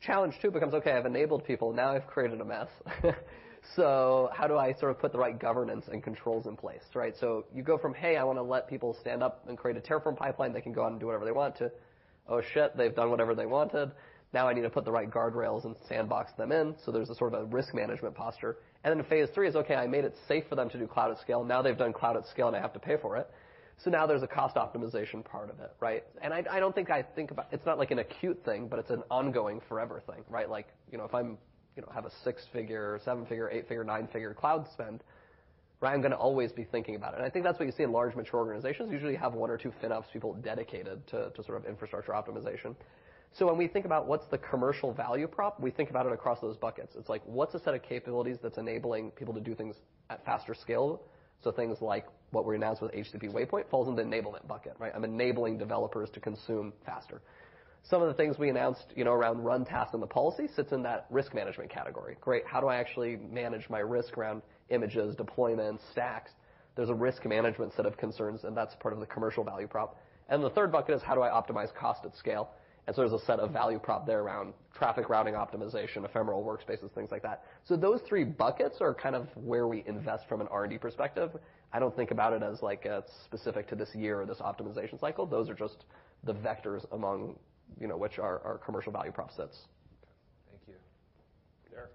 [0.02, 2.68] Challenge two becomes, okay, I've enabled people, now I've created a mess.
[3.76, 7.16] So how do I sort of put the right governance and controls in place, right?
[7.20, 10.18] So you go from, hey, I wanna let people stand up and create a Terraform
[10.18, 11.72] pipeline, they can go out and do whatever they want to,
[12.28, 13.92] oh, shit, they've done whatever they wanted.
[14.34, 16.76] Now I need to put the right guardrails and sandbox them in.
[16.86, 18.58] So there's a sort of a risk management posture.
[18.84, 21.12] And then phase three is, okay, I made it safe for them to do cloud
[21.12, 21.44] at scale.
[21.44, 23.30] Now they've done cloud at scale, and I have to pay for it.
[23.84, 26.04] So now there's a cost optimization part of it, right?
[26.22, 27.48] And I, I don't think I think about.
[27.52, 30.50] It's not like an acute thing, but it's an ongoing forever thing, right?
[30.50, 31.38] Like, you know, if I'm,
[31.78, 35.04] you know, have a six-figure, seven-figure, eight-figure, nine-figure cloud spend,
[35.80, 37.22] right, I'm gonna always be thinking about it.
[37.22, 38.92] I think that's what you see in large mature organizations.
[38.92, 42.76] Usually have one or two FinOps people dedicated to sort of infrastructure optimization.
[43.34, 46.40] So when we think about what's the commercial value prop, we think about it across
[46.42, 46.96] those buckets.
[46.98, 49.76] It's like, what's a set of capabilities that's enabling people to do things
[50.10, 51.02] at faster scale?
[51.44, 54.92] So things like what we announced with HCP Waypoint falls in the enablement bucket, right?
[54.96, 57.22] I'm enabling developers to consume faster.
[57.84, 60.72] Some of the things we announced, you know, around run tasks and the policy sits
[60.74, 62.18] in that risk management category.
[62.20, 62.46] Great.
[62.46, 66.32] How do I actually manage my risk around images, deployments, stacks?
[66.76, 70.00] There's a risk management set of concerns, and that's part of the commercial value prop.
[70.30, 72.50] And the third bucket is how do I optimize cost at scale?
[72.86, 76.90] And so there's a set of value prop there around traffic routing optimization, ephemeral workspaces,
[76.92, 77.44] things like that.
[77.66, 81.32] So those three buckets are kind of where we invest from an R&D perspective.
[81.74, 82.88] I don't think about it as like
[83.26, 85.26] specific to this year or this optimization cycle.
[85.26, 85.84] Those are just
[86.24, 87.38] the vectors among,
[87.80, 89.58] you know, which are our commercial value prop sits.
[90.50, 90.74] Thank you.
[91.70, 91.92] Derrick.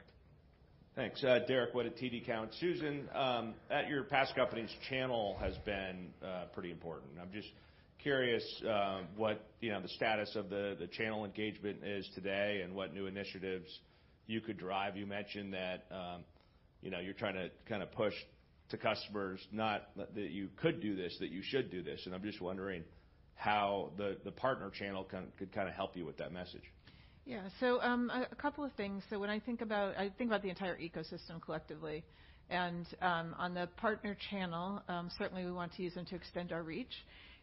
[0.95, 1.25] Thanks.
[1.25, 2.49] Uh, Derrick Wood at TD Cowen.
[2.61, 7.13] Susan, um, at your past companies, channel has been uh, pretty important.
[7.21, 7.49] I'm just
[8.03, 12.93] curious, uh, what, you know, the status of the channel engagement is today and what
[12.93, 13.81] new initiatives
[14.27, 14.97] you could drive.
[14.97, 16.25] You mentioned that, um,
[16.83, 18.15] you know, you're trying to kinda push
[18.71, 22.07] to customers, not that you could do this, that you should do this.
[22.07, 22.85] And I'm just wondering
[23.43, 26.63] how the partner channel could kinda help you with that message.
[27.25, 27.43] Yeah.
[27.61, 29.03] So um a couple of things.
[29.11, 32.05] So when I think about I think about the entire ecosystem collectively.
[32.51, 36.53] And um, on the partner channel, um, certainly we want to use them to extend
[36.53, 36.93] our reach,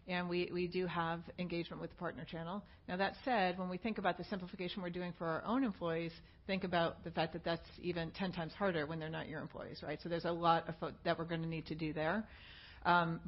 [0.08, 2.62] and we do have engagement with the partner channel.
[2.88, 6.12] Now, that said, when we think about the simplification we're doing for our own employees,
[6.46, 9.82] think about the fact that that's even 10 times harder when they're not your employees,
[9.82, 9.98] right?
[10.04, 10.66] So there's a lot
[11.06, 12.28] that we're gonna need to do there.
[12.86, 13.20] Um,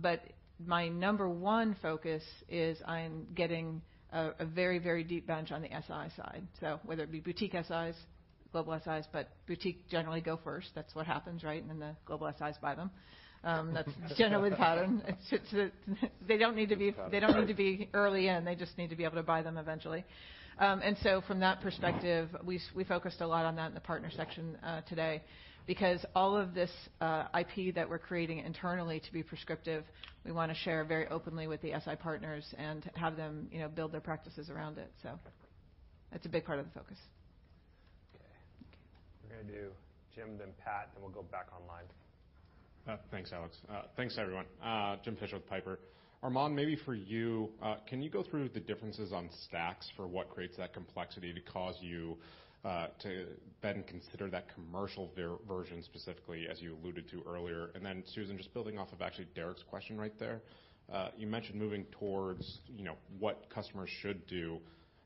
[0.65, 3.81] My number one focus is on getting
[4.11, 6.43] a very very deep bench on the SI side.
[6.59, 7.95] So whether it be boutique SIs,
[8.51, 10.69] global SIs, but boutique generally go first.
[10.75, 11.61] That's what happens, right?
[11.61, 12.91] And then the global SIs buy them.
[13.43, 15.03] That's generally the pattern.
[16.27, 18.45] They don't need to be they don't need to be early in.
[18.45, 20.03] They just need to be able to buy them eventually.
[20.59, 24.11] Um, and so from that perspective, we focused a lot on that in the partner
[24.15, 24.57] section
[24.87, 25.23] today
[25.67, 29.83] because all of this uh, IP that we're creating internally to be prescriptive,
[30.25, 33.91] we wanna share very openly with the SI partners and have them, you know, build
[33.91, 34.91] their practices around it.
[35.01, 35.09] So
[36.11, 36.97] that's a big part of the focus.
[38.15, 38.25] Okay.
[39.29, 39.69] We're gonna do
[40.15, 41.85] Jim, then Pat, then we'll go back online.
[42.87, 43.57] Uh, thanks, Alex.
[43.69, 44.45] Uh, thanks, everyone.
[45.03, 45.79] Jim Fish with Piper.
[46.23, 47.49] Armon, maybe for you,
[47.87, 51.75] can you go through the differences on stacks for what creates that complexity to cause
[51.81, 52.17] you
[52.63, 53.25] to
[53.61, 55.11] then consider that commercial
[55.47, 57.71] version specifically as you alluded to earlier?
[57.75, 60.41] And then Susan, just building off of actually Derrick's question right there,
[60.91, 64.59] uh, you mentioned moving towards, you know, what customers should do.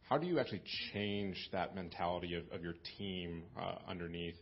[0.10, 0.64] How do you actually
[0.94, 4.36] change that mentality of your team uh, underneath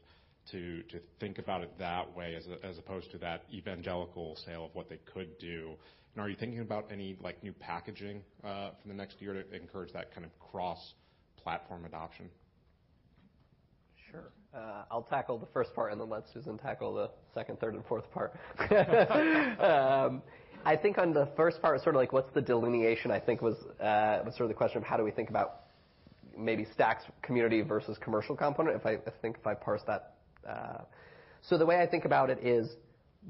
[0.51, 4.89] to to think about it that way as opposed to that evangelical sale of what
[4.89, 5.75] they could do?
[6.15, 9.55] And are you thinking about any, like, new packaging uh, for the next year to
[9.55, 12.29] encourage that kind of cross-platform adoption?
[14.53, 14.61] Sure.
[14.91, 18.05] I'll tackle the first part and then let Susan tackle the second, third, and fourth
[18.11, 18.33] part.
[19.59, 20.21] Um,
[20.65, 23.55] I think on the first part, sort of like what's the delineation, I think was
[23.81, 25.63] uh, was sort of the question of how do we think about
[26.37, 30.13] maybe Stacks community versus commercial component, if I think if I parse that.
[30.47, 30.83] Uh,
[31.41, 32.69] so the way I think about it is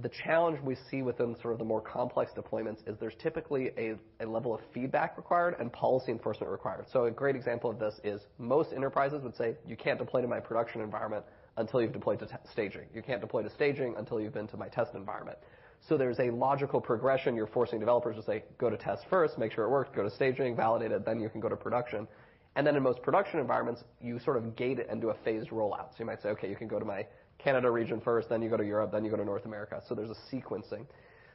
[0.01, 4.25] the challenge we see within sort of the more complex deployments is there's typically a
[4.25, 6.85] level of feedback required and policy enforcement required.
[6.91, 10.27] So a great example of this is most enterprises would say, "You can't deploy to
[10.27, 11.25] my production environment
[11.57, 12.87] until you've deployed to staging.
[12.93, 15.37] You can't deploy to staging until you've been to my test environment."
[15.81, 17.35] So there's a logical progression.
[17.35, 20.09] You're forcing developers to say, "Go to test first, make sure it works, go to
[20.09, 22.07] staging, validate it, then you can go to production."
[22.55, 25.49] And then in most production environments, you sort of gate it and do a phased
[25.49, 25.91] rollout.
[25.91, 27.05] So you might say, "Okay, you can go to my
[27.43, 29.95] Canada region first, then you go to Europe, then you go to North America." So
[29.95, 30.85] there's a sequencing.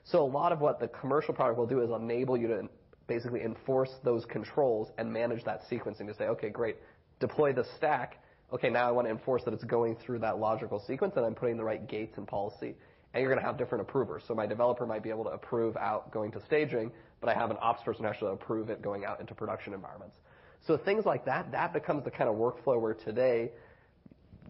[0.05, 2.69] So a lot of what the commercial product will do is enable you to
[3.07, 6.77] basically enforce those controls and manage that sequencing to say, "Okay, great.
[7.21, 8.19] Deploy the stack.
[8.53, 11.57] Okay, now I wanna enforce that it's going through that logical sequence, and I'm putting
[11.57, 12.77] the right gates and policy."
[13.13, 14.25] And you're gonna have different approvers.
[14.25, 17.51] So my developer might be able to approve out going to staging, but I have
[17.51, 20.19] an ops person actually approve it going out into production environments.
[20.67, 23.53] So things like that, that becomes the kind of workflow where today,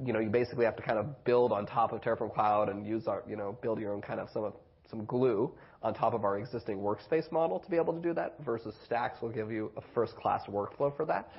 [0.04, 2.86] you know, you basically have to kind of build on top of Terraform Cloud and
[2.86, 5.52] use our, you know, build your own kind of some glue
[5.82, 9.20] on top of our existing workspace model to be able to do that, versus Stacks
[9.20, 11.30] will give you a first-class workflow for that.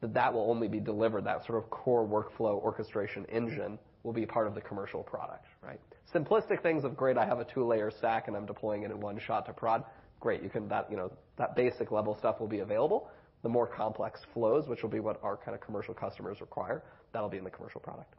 [0.00, 4.46] That will only be delivered, that sort of core workflow orchestration engine will be part
[4.46, 5.80] of the commercial product, right?
[6.14, 9.18] Simplistic things of, great, I have a two-layer stack, and I'm deploying it in one
[9.18, 9.84] shot to prod.
[10.20, 10.42] Great.
[10.42, 13.10] You can that, you know, that basic level stuff will be available.
[13.42, 16.82] The more complex flows, which will be what our kind of commercial customers require,
[17.12, 18.14] that'll be in the commercial product.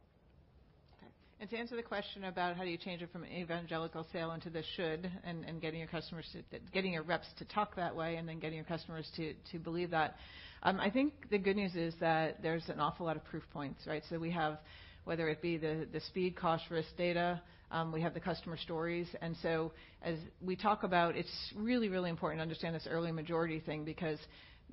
[1.42, 4.34] And to answer the question about how do you change it from an evangelical sale
[4.34, 8.18] into the should and getting your customers to getting your reps to talk that way
[8.18, 10.18] and then getting your customers to believe that,
[10.64, 13.88] um, I think the good news is that there's an awful lot of proof points,
[13.88, 14.04] right?
[14.10, 14.58] So we have,
[15.06, 17.42] whether it be the speed, cost, risk data,
[17.72, 19.08] um, we have the customer stories.
[19.22, 19.72] And so
[20.02, 24.20] as we talk about, it's really, really important to understand this early majority thing because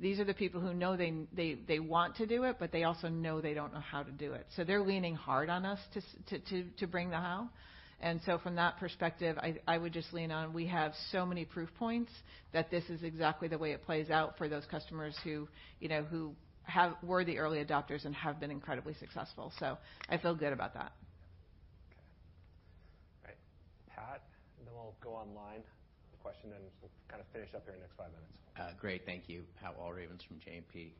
[0.00, 2.84] these are the people who know they they, they want to do it, but they
[2.84, 4.46] also know they don't know how to do it.
[4.56, 5.78] So they're leaning hard on us
[6.28, 7.48] to to to bring the how.
[7.98, 11.44] And so from that perspective, I I would just lean on, we have so many
[11.44, 12.12] proof points
[12.52, 15.48] that this is exactly the way it plays out for those customers who
[15.80, 19.52] you know, who have, were the early adopters and have been incredibly successful.
[19.58, 19.78] So
[20.08, 20.92] I feel good about that.
[21.92, 22.02] Okay.
[23.22, 23.38] All right.
[23.88, 24.22] Pat,
[24.58, 25.62] and then we'll go online
[26.26, 28.45] question, then we'll kind of finish up here in the next five minutes.
[28.58, 29.04] Uh, great.
[29.04, 29.42] Thank you.
[29.60, 30.92] Pat Walravens from JMP.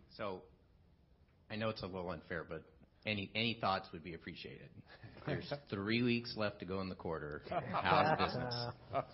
[1.51, 2.63] I know it's a little unfair, but
[3.07, 4.69] any thoughts would be appreciated.
[5.27, 7.43] There's three weeks left to go in the quarter.
[7.73, 8.55] How's business?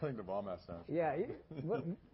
[0.00, 0.80] Killing the bomb ask now.
[0.88, 1.16] Yeah.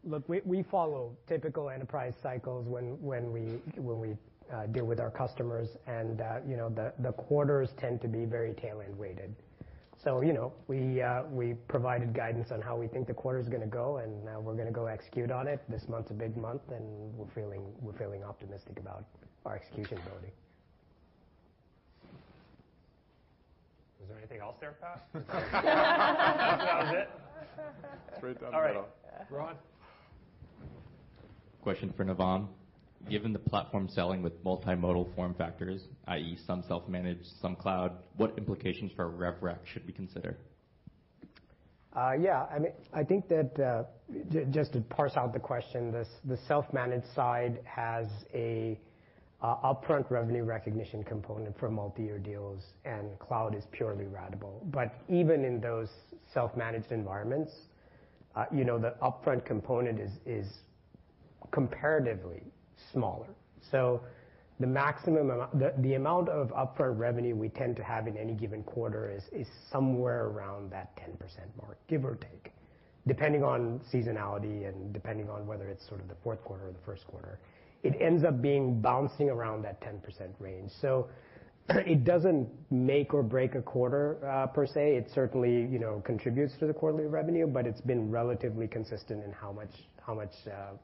[0.05, 4.17] Look, we follow typical enterprise cycles when we
[4.53, 6.41] uh, deal with our customers, and uh,
[6.99, 9.35] the quarters tend to be very tail-end weighted.
[10.05, 10.53] You know,
[11.01, 14.41] uh, we provided guidance on how we think the quarter's going to go, and now
[14.41, 15.61] we're going to go execute on it.
[15.69, 17.29] This month's a big month, and we're
[17.93, 19.05] feeling optimistic about
[19.47, 20.33] our execution ability.
[24.01, 25.07] Was there anything else there, Pat?
[25.63, 27.11] That was it?
[28.17, 28.83] Straight down the middle.
[28.83, 28.89] All
[29.19, 29.31] right.
[29.31, 29.55] Ron?
[31.63, 32.49] Question for Navam.
[33.11, 38.93] Given the platform selling with multimodal form factors, i.e., some self-managed, some cloud, what implications
[38.95, 40.37] for rev rec should we consider?
[41.95, 42.47] Uh, yeah.
[42.55, 43.85] I mean I think that uh,
[44.51, 48.79] just to parse out the question, the self-managed side has a
[49.43, 54.61] uh, upfront revenue recognition component for multi-year deals, and cloud is purely ratable.
[54.71, 55.89] But even in those
[56.33, 57.53] self-managed environments,
[58.55, 60.47] you know, the upfront component is
[61.51, 62.43] comparatively
[62.93, 63.29] smaller.
[63.71, 64.03] So
[64.61, 68.63] the maximum amount the amount of upfront revenue we tend to have in any given
[68.63, 71.19] quarter is somewhere around that 10%
[71.61, 72.53] mark, give or take,
[73.07, 76.85] depending on seasonality and depending on whether it's sort of the fourth quarter or the
[76.87, 77.39] first quarter.
[77.83, 80.01] It ends up being bouncing around that 10%
[80.39, 80.71] range.
[80.81, 81.09] So
[81.69, 84.95] it doesn't make or break a quarter, uh, per se.
[84.95, 89.33] It certainly you know, contributes to the quarterly revenue, but it's been relatively consistent in
[89.33, 90.77] how much uh,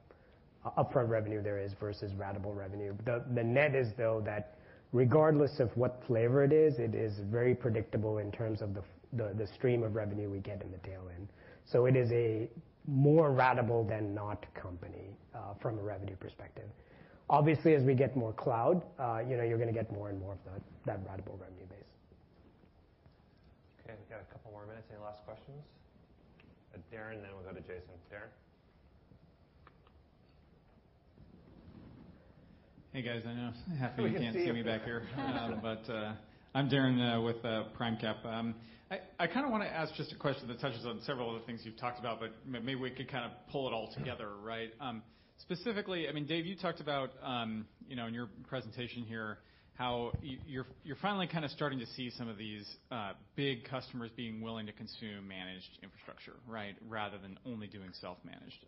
[0.77, 2.95] upfront revenue there is versus ratable revenue.
[3.05, 4.59] The net is, though, that
[4.93, 8.74] regardless of what flavor it is, it is very predictable in terms of
[9.12, 11.28] the stream of revenue we get in the tail end.
[11.65, 12.49] So it is a
[12.86, 16.69] more ratable than not company uh, from a revenue perspective.
[17.28, 20.19] Obviously, as we get more cloud, uh, you know, you're going to get more and
[20.19, 20.39] more of
[20.86, 21.85] that ratable revenue base.
[23.85, 24.86] Okay, we've got a couple more minutes.
[24.90, 25.61] Any last questions?
[26.73, 27.93] Uh, Darren, then we'll go to Jason.
[28.11, 28.32] Darren?
[32.94, 33.20] Hey, guys.
[33.28, 35.02] I know half of you can't see me back here.
[35.19, 36.15] Um, but uh,
[36.55, 38.24] I'm Darren uh, with uh, PRIMECAP.
[38.24, 38.55] Um,
[39.20, 41.47] I kind of want to ask just a question that touches on several of the
[41.47, 44.70] things you've talked about, but maybe we could kind of pull it all together, right?
[44.81, 45.02] Um,
[45.36, 47.10] specifically, I mean Dave, you talked about
[47.90, 49.39] in your presentation here
[49.74, 52.66] how you're finally kind of starting to see some of these
[53.36, 56.74] big customers being willing to consume managed infrastructure, right?
[56.89, 58.65] Rather than only doing self-managed.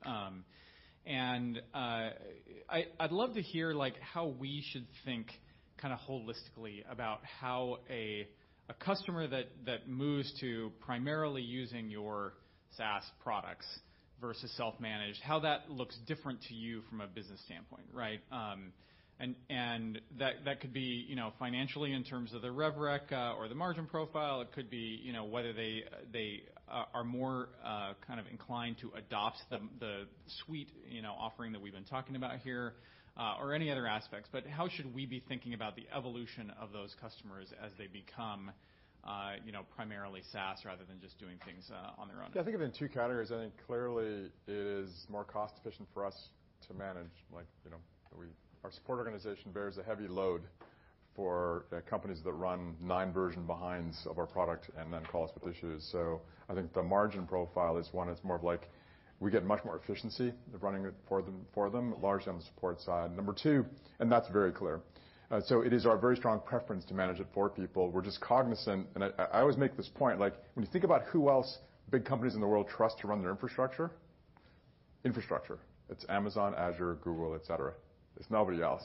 [1.07, 2.11] Uh,
[3.01, 5.29] I'd love to hear like how we should think
[5.79, 8.27] kind of holistically about how a
[8.85, 12.35] customer that moves to primarily using your
[12.77, 13.67] SaaS products
[14.21, 18.21] versus self-managed, how that looks different to you from a business standpoint, right?
[18.31, 18.73] Um,
[19.51, 23.49] and that could be you know, financially in terms of the rev rec uh, or
[23.49, 24.41] the margin profile.
[24.41, 28.93] It could be you know, whether they Uh, are more uh, kind of inclined to
[28.97, 30.07] adopt the
[30.45, 30.69] suite
[31.19, 32.75] offering that we've been talking about here,
[33.17, 34.29] uh, or any other aspects.
[34.31, 38.53] But how should we be thinking about the evolution of those customers as they become
[39.75, 41.69] primarily SaaS rather than just doing things
[41.99, 42.31] on their own?
[42.39, 43.33] I think of it in two categories.
[43.33, 46.15] I think clearly it is more cost efficient for us
[46.69, 47.11] to manage.
[47.35, 47.47] like
[48.63, 50.43] Our support organization bears a heavy load
[51.17, 55.55] for companies that run nine version behinds of our product and then call us with
[55.55, 55.89] issues.
[55.91, 58.69] So I think the margin profile is one that's more of like
[59.19, 61.21] we get much more efficiency of running it for
[61.71, 63.15] them, largely on the support side.
[63.15, 63.67] Number two,
[63.99, 64.81] and that's very clear.
[65.31, 67.91] Uh so it is our very strong preference to manage it for people.
[67.91, 71.29] We're just cognizant, and I always make this point, like when you think about who
[71.29, 71.59] else
[71.91, 73.91] big companies in the world trust to run their infrastructure,
[75.05, 75.59] Infrastructure.
[75.89, 77.73] it's Amazon, Azure, Google, et cetera.
[78.21, 78.83] There's nobody else.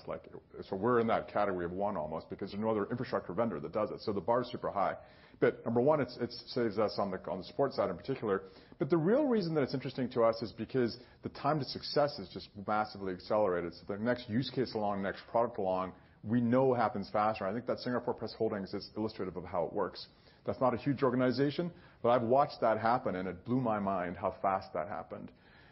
[0.69, 3.73] So we're in that category of one almost because there's no other infrastructure vendor that
[3.73, 3.99] does it.
[3.99, 4.95] So the bar is super high.
[5.41, 6.09] But number one, it
[6.47, 8.43] saves us on the support side in particular.
[8.79, 12.17] But the real reason that it's interesting to us is because the time to success
[12.17, 13.73] is just massively accelerated.
[13.73, 15.91] So the next use case along, next product along,
[16.23, 17.45] we know happens faster.
[17.45, 20.07] I think that Singapore Press Holdings is illustrative of how it works.
[20.45, 21.71] That's not a huge organization,
[22.01, 25.29] but I've watched that happen, and it blew my mind how fast that happened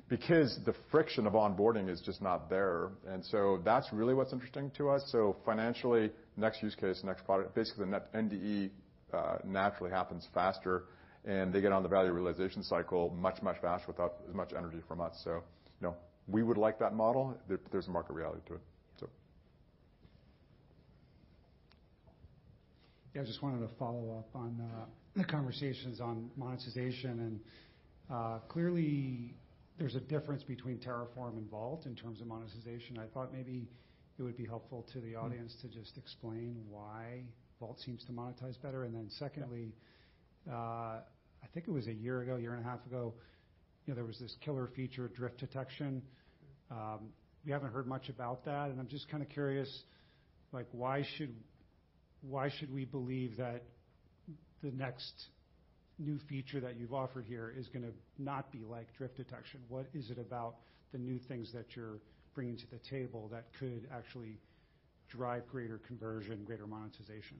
[0.09, 2.89] because the friction of onboarding is just not there.
[3.07, 5.03] And so that's really what's interesting to us.
[5.11, 8.69] So financially, next use case, next product, basically the NDE
[9.45, 10.85] naturally happens faster,
[11.25, 14.81] and they get on the value realization cycle much, much faster without as much energy
[14.87, 15.19] from us.
[15.23, 15.31] So,
[15.81, 15.95] you know,
[16.27, 17.37] we would like that model.
[17.71, 18.61] There's a market reality to it.
[23.13, 24.59] Yeah, I just wanted to follow up on
[25.15, 27.19] the conversations on monetization.
[27.19, 27.39] And
[28.09, 29.35] uh clearly,
[29.77, 32.99] there's a difference between Terraform and Vault in terms of monetization.
[32.99, 33.67] I thought maybe
[34.19, 35.25] it would be helpful to the hmm.
[35.25, 37.23] audience to just explain why
[37.59, 38.83] Vault seems to monetize better.
[38.83, 39.73] And then secondly,
[40.49, 43.13] uh, I think it was a year ago, year and a half ago,
[43.85, 46.01] you know, there was this killer feature, drift detection.
[46.71, 47.09] Um,
[47.45, 49.69] we haven't heard much about that, and I'm just kind of curious,
[50.53, 51.35] like, why should
[52.73, 53.63] we believe that
[54.63, 55.25] the next
[56.03, 59.59] new feature that you've offered here is going to not be like drift detection?
[59.69, 60.55] What is it about
[60.91, 61.99] the new things that you're
[62.35, 64.37] bringing to the table that could actually
[65.09, 67.37] drive greater conversion, greater monetization?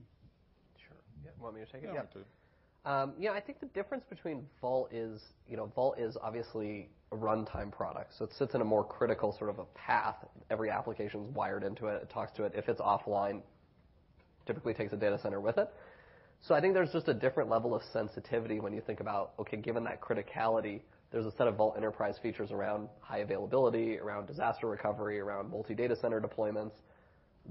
[0.76, 0.96] Sure.
[1.24, 1.30] Yeah.
[1.40, 1.90] Want me to take it?
[1.92, 2.24] Yeah, please.
[2.84, 7.16] Um, yeah, I think the difference between Vault is, you know, Vault is obviously a
[7.16, 10.16] runtime product, so it sits in a more critical sort of a path.
[10.50, 12.02] Every application's wired into it.
[12.02, 12.52] It talks to it.
[12.54, 13.40] If it's offline,
[14.46, 15.72] typically takes a data center with it.
[16.50, 19.84] I think there's just a different level of sensitivity when you think about, okay, given
[19.84, 20.80] that criticality,
[21.10, 25.96] there's a set of Vault Enterprise features around high availability, around disaster recovery, around multi-data
[25.96, 26.72] center deployments,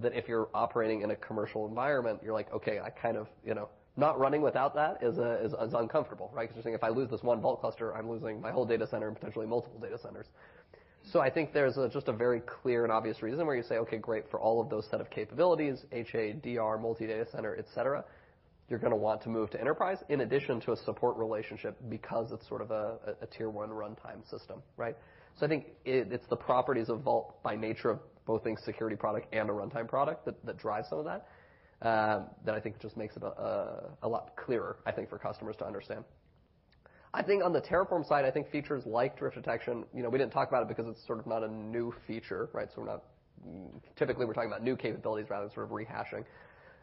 [0.01, 3.53] that if you're operating in a commercial environment, you're like, okay, I kind of, you
[3.53, 5.17] know, not running without that is
[5.73, 6.49] uncomfortable, right?
[6.49, 8.87] Because you're saying, if I lose this one Vault cluster, I'm losing my whole data
[8.87, 10.25] center and potentially multiple data centers.
[11.11, 13.97] So I think there's just a very clear and obvious reason where you say, okay,
[13.97, 18.03] great, for all of those set of capabilities, HA, DR, multi-data center, et cetera,
[18.69, 22.31] you're going to want to move to enterprise in addition to a support relationship because
[22.31, 22.97] it's sort of a
[23.37, 24.97] tier 1 runtime system, right?
[25.39, 29.33] So I think it's the properties of Vault by nature of both being security product
[29.33, 31.27] and a runtime product that drives some of that
[31.83, 35.65] um, That I think just makes it a lot clearer, I think, for customers to
[35.65, 36.05] understand.
[37.13, 40.17] I think on the Terraform side, I think features like drift detection, you know, we
[40.17, 42.69] didn't talk about it because it's sort of not a new feature, right?
[42.73, 43.03] So we're not.
[43.97, 46.23] Typically, we're talking about new capabilities rather than sort of rehashing.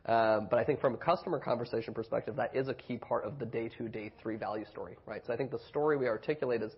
[0.07, 3.47] Um, I think from a customer conversation perspective, that is a key part of the
[3.47, 5.23] day two, day three value story, right?
[5.27, 6.73] So I think the story we articulate is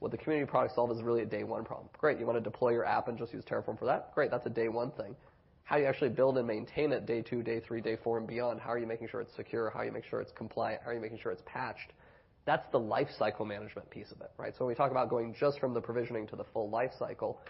[0.00, 1.88] what the community product solve is really a day one problem.
[1.96, 2.18] Great.
[2.18, 4.12] You want to deploy your app and just use Terraform for that?
[4.14, 4.30] Great.
[4.30, 5.14] That's a day one thing.
[5.62, 8.60] How you actually build and maintain it day two, day three, day four, and beyond,
[8.60, 9.70] how are you making sure it's secure?
[9.70, 10.82] How are you make sure it's compliant?
[10.84, 11.92] How are you making sure it's patched?
[12.44, 14.52] That's the life cycle management piece of it, right?
[14.52, 17.40] So when we talk about going just from the provisioning to the full life cycle,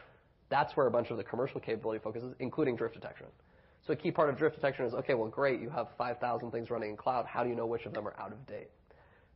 [0.48, 3.26] that's where a bunch of the commercial capability focuses, including drift detection.
[3.86, 6.70] So a key part of drift detection is, okay, well, great, you have 5,000 things
[6.70, 7.26] running in cloud.
[7.26, 8.70] How do you know which of them are out of date,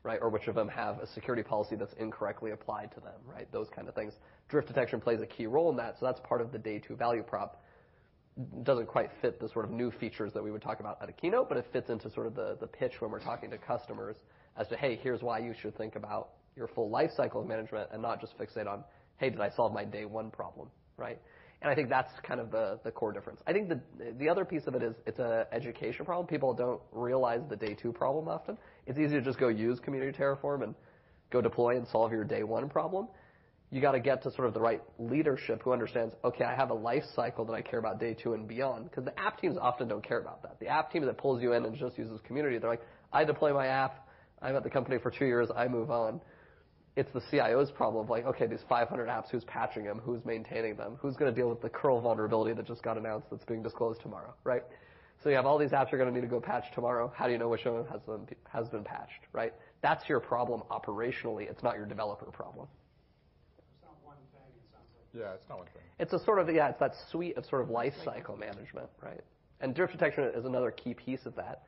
[0.03, 0.19] right?
[0.23, 3.51] Or which of them have a security policy that's incorrectly applied to them, right?
[3.53, 4.15] Those kind of things.
[4.49, 6.97] Drift detection plays a key role in that, so that's part of the day two
[6.97, 7.63] value prop.
[8.63, 11.13] Doesn't quite fit the sort of new features that we would talk about at a
[11.13, 14.17] keynote, but it fits into sort of the pitch when we're talking to customers
[14.57, 17.91] as to, hey, here's why you should think about your full life cycle of management
[17.93, 18.83] and not just fixate on,
[19.19, 21.21] hey, did I solve my day one problem, right?
[21.63, 23.41] I think that's kind of the core difference.
[23.47, 23.73] I think
[24.19, 26.27] the other piece of it is it's an education problem.
[26.27, 28.57] People don't realize the day two problem often.
[28.87, 30.75] It's easy to just go use Community Terraform and
[31.31, 33.09] go deploy and solve your day one problem.
[33.71, 36.71] You got to get to sort of the right leadership who understands, okay, I have
[36.71, 39.59] a life cycle that I care about day two and beyond, because the app teams
[39.61, 40.59] often don't care about that.
[40.59, 42.83] The app team that pulls you in and just uses Community, they're like,
[43.13, 44.09] I deploy my app.
[44.41, 45.49] I'm at the company for two years.
[45.55, 46.21] I move on.
[46.99, 50.01] It's the CIO's problem of like, okay, these 500 apps, who's patching them?
[50.05, 50.97] Who's maintaining them?
[51.01, 54.01] Who's going to deal with the curl vulnerability that just got announced that's being disclosed
[54.03, 54.65] tomorrow, right?
[55.23, 57.13] So you have all these apps you're going to need to go patch tomorrow.
[57.15, 59.55] How do you know which one has been has been patched, right?
[59.81, 61.49] That's your problem operationally.
[61.49, 62.67] It's not your developer problem.
[63.59, 65.23] It's not one thing, it sounds like.
[65.23, 65.83] Yeah, it's not one thing.
[66.01, 69.21] It's a sort of, yeah, it's that suite of sort of life cycle management, right?
[69.61, 71.63] And drift detection is another key piece of that.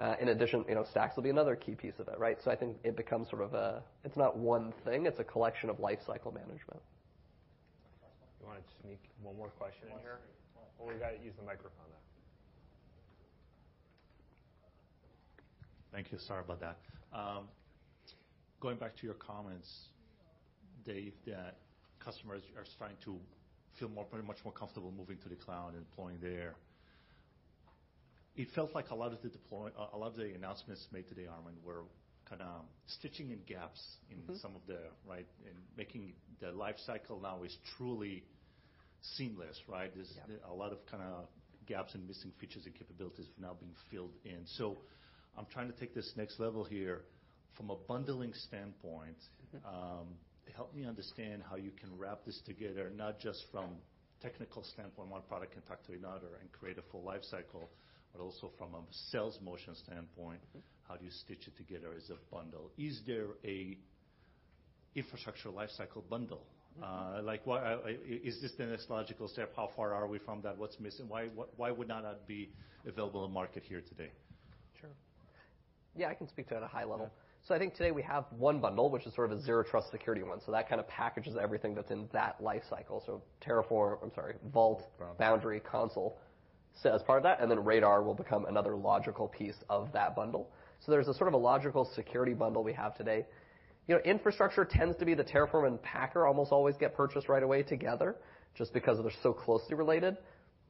[0.00, 2.38] Uh, in addition, you know, Stacks will be another key piece of it, right?
[2.42, 5.68] So I think it becomes sort of a, it's not one thing, it's a collection
[5.68, 6.80] of life cycle management.
[8.40, 10.18] You want to sneak one more question in here?
[10.78, 11.96] Well, we got to use the microphone, though.
[15.92, 16.18] Thank you.
[16.18, 16.78] Sorry about that.
[17.12, 17.44] Um,
[18.60, 19.68] going back to your comments,
[20.86, 21.56] Dave, that
[22.02, 23.18] customers are starting to
[23.78, 26.54] feel very much more comfortable moving to the cloud and deploying there.
[28.36, 31.82] It felt like a lot of the announcements made today, Armon, were
[32.28, 33.80] kind of um, stitching in gaps
[34.10, 34.34] in mm-hmm.
[34.40, 34.78] some of the,
[35.08, 38.22] right, in making the life cycle now is truly
[39.16, 39.90] seamless, right?
[39.94, 40.12] There's
[40.48, 41.26] a lot of kind of
[41.66, 44.46] gaps and missing features and capabilities have now being filled in.
[44.58, 44.78] So
[45.36, 47.02] I'm trying to take this next level here.
[47.56, 49.18] From a bundling standpoint,
[49.54, 49.66] mm-hmm.
[49.66, 50.06] um,
[50.54, 53.70] help me understand how you can wrap this together, not just from
[54.22, 57.89] technical standpoint, one product can talk to another and create a full life cycle, but
[58.18, 58.80] also from a
[59.10, 60.58] sales motion standpoint, mm-hmm.
[60.88, 62.70] how do you stitch it together as a bundle?
[62.78, 63.76] Is there a
[64.96, 66.42] infrastructure life cycle bundle?
[66.80, 67.48] Mm-hmm.
[67.48, 67.78] Uh, uh,
[68.08, 69.52] is this the next logical step?
[69.54, 70.56] How far are we from that?
[70.56, 71.06] What's missing?
[71.08, 72.50] Why would not that be
[72.86, 74.10] available in market here today?
[74.80, 74.90] Sure.
[75.96, 77.10] Yeah, I can speak to it at a high level.
[77.46, 79.90] So I think today we have one bundle, which is sort of a Zero Trust
[79.90, 80.40] security one.
[80.44, 83.22] So that kind of packages everything that's in that life cycle.
[83.44, 84.82] Terraform, I'm sorry, Vault,
[85.18, 86.18] Boundary, Consul
[86.84, 90.50] as part of that, and then Radar will become another logical piece of that bundle.
[90.80, 93.26] So there's a sort of a logical security bundle we have today.
[93.86, 97.42] You know, infrastructure tends to be the Terraform and Packer almost always get purchased right
[97.42, 98.16] away together
[98.54, 100.16] just because they're so closely related.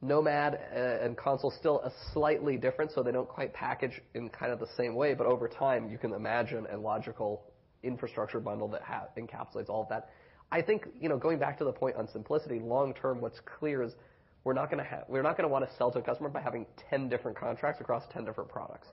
[0.01, 1.83] Nomad uh, and Consul still
[2.13, 5.13] slightly different, so they don't quite package in kind of the same way.
[5.13, 7.43] But over time, you can imagine a logical
[7.83, 8.81] infrastructure bundle that
[9.17, 10.09] encapsulates all of that.
[10.51, 13.83] I think, you know, going back to the point on simplicity, long term, what's clear
[13.83, 13.93] is
[14.43, 17.79] we're not going to want to sell to a customer by having 10 different contracts
[17.81, 18.87] across 10 different products.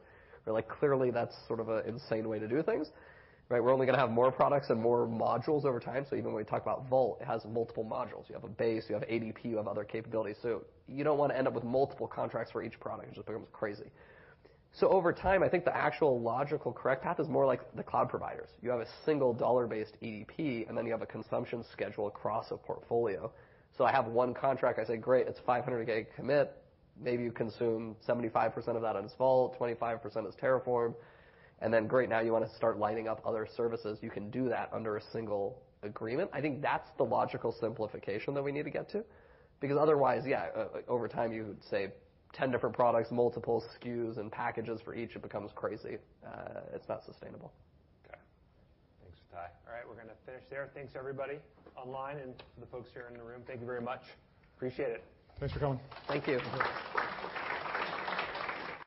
[0.46, 2.90] Like Clearly, that's sort of an insane way to do things.
[3.48, 3.62] right?
[3.62, 6.06] We're only going to have more products and more modules over time.
[6.08, 8.28] So even when we talk about Vault, it has multiple modules.
[8.28, 10.36] You have a base, you have ADP, you have other capabilities.
[10.42, 13.10] So you don't want to end up with multiple contracts for each product.
[13.10, 13.90] It just becomes crazy.
[14.72, 18.08] So over time, I think the actual logical correct path is more like the cloud
[18.10, 18.50] providers.
[18.62, 22.56] You have a single dollar-based EDP, and then you have a consumption schedule across a
[22.56, 23.32] portfolio.
[23.84, 26.52] I have one contract, I say, "Great, it's 500 gig commit."
[27.00, 30.94] Maybe you consume 75% of that on as Vault, 25% as Terraform,
[31.60, 33.98] and then great, now you want to start lining up other services.
[34.02, 36.30] You can do that under a single agreement.
[36.32, 39.04] I think that's the logical simplification that we need to get to.
[39.60, 41.88] Because otherwise, yeah, uh, uh, over time, you would say
[42.32, 45.98] 10 different products, multiple SKUs and packages for each, it becomes crazy.
[46.24, 47.52] Uh, it's not sustainable.
[48.06, 48.18] Okay.
[49.02, 49.48] Thanks, Ty.
[49.66, 50.70] All right, we're going to finish there.
[50.74, 51.38] Thanks, everybody
[51.84, 54.02] online and for the folks here in the room, thank you very much.
[54.56, 55.04] Appreciate it.
[55.38, 55.80] Thanks for coming.
[56.06, 56.40] Thank you.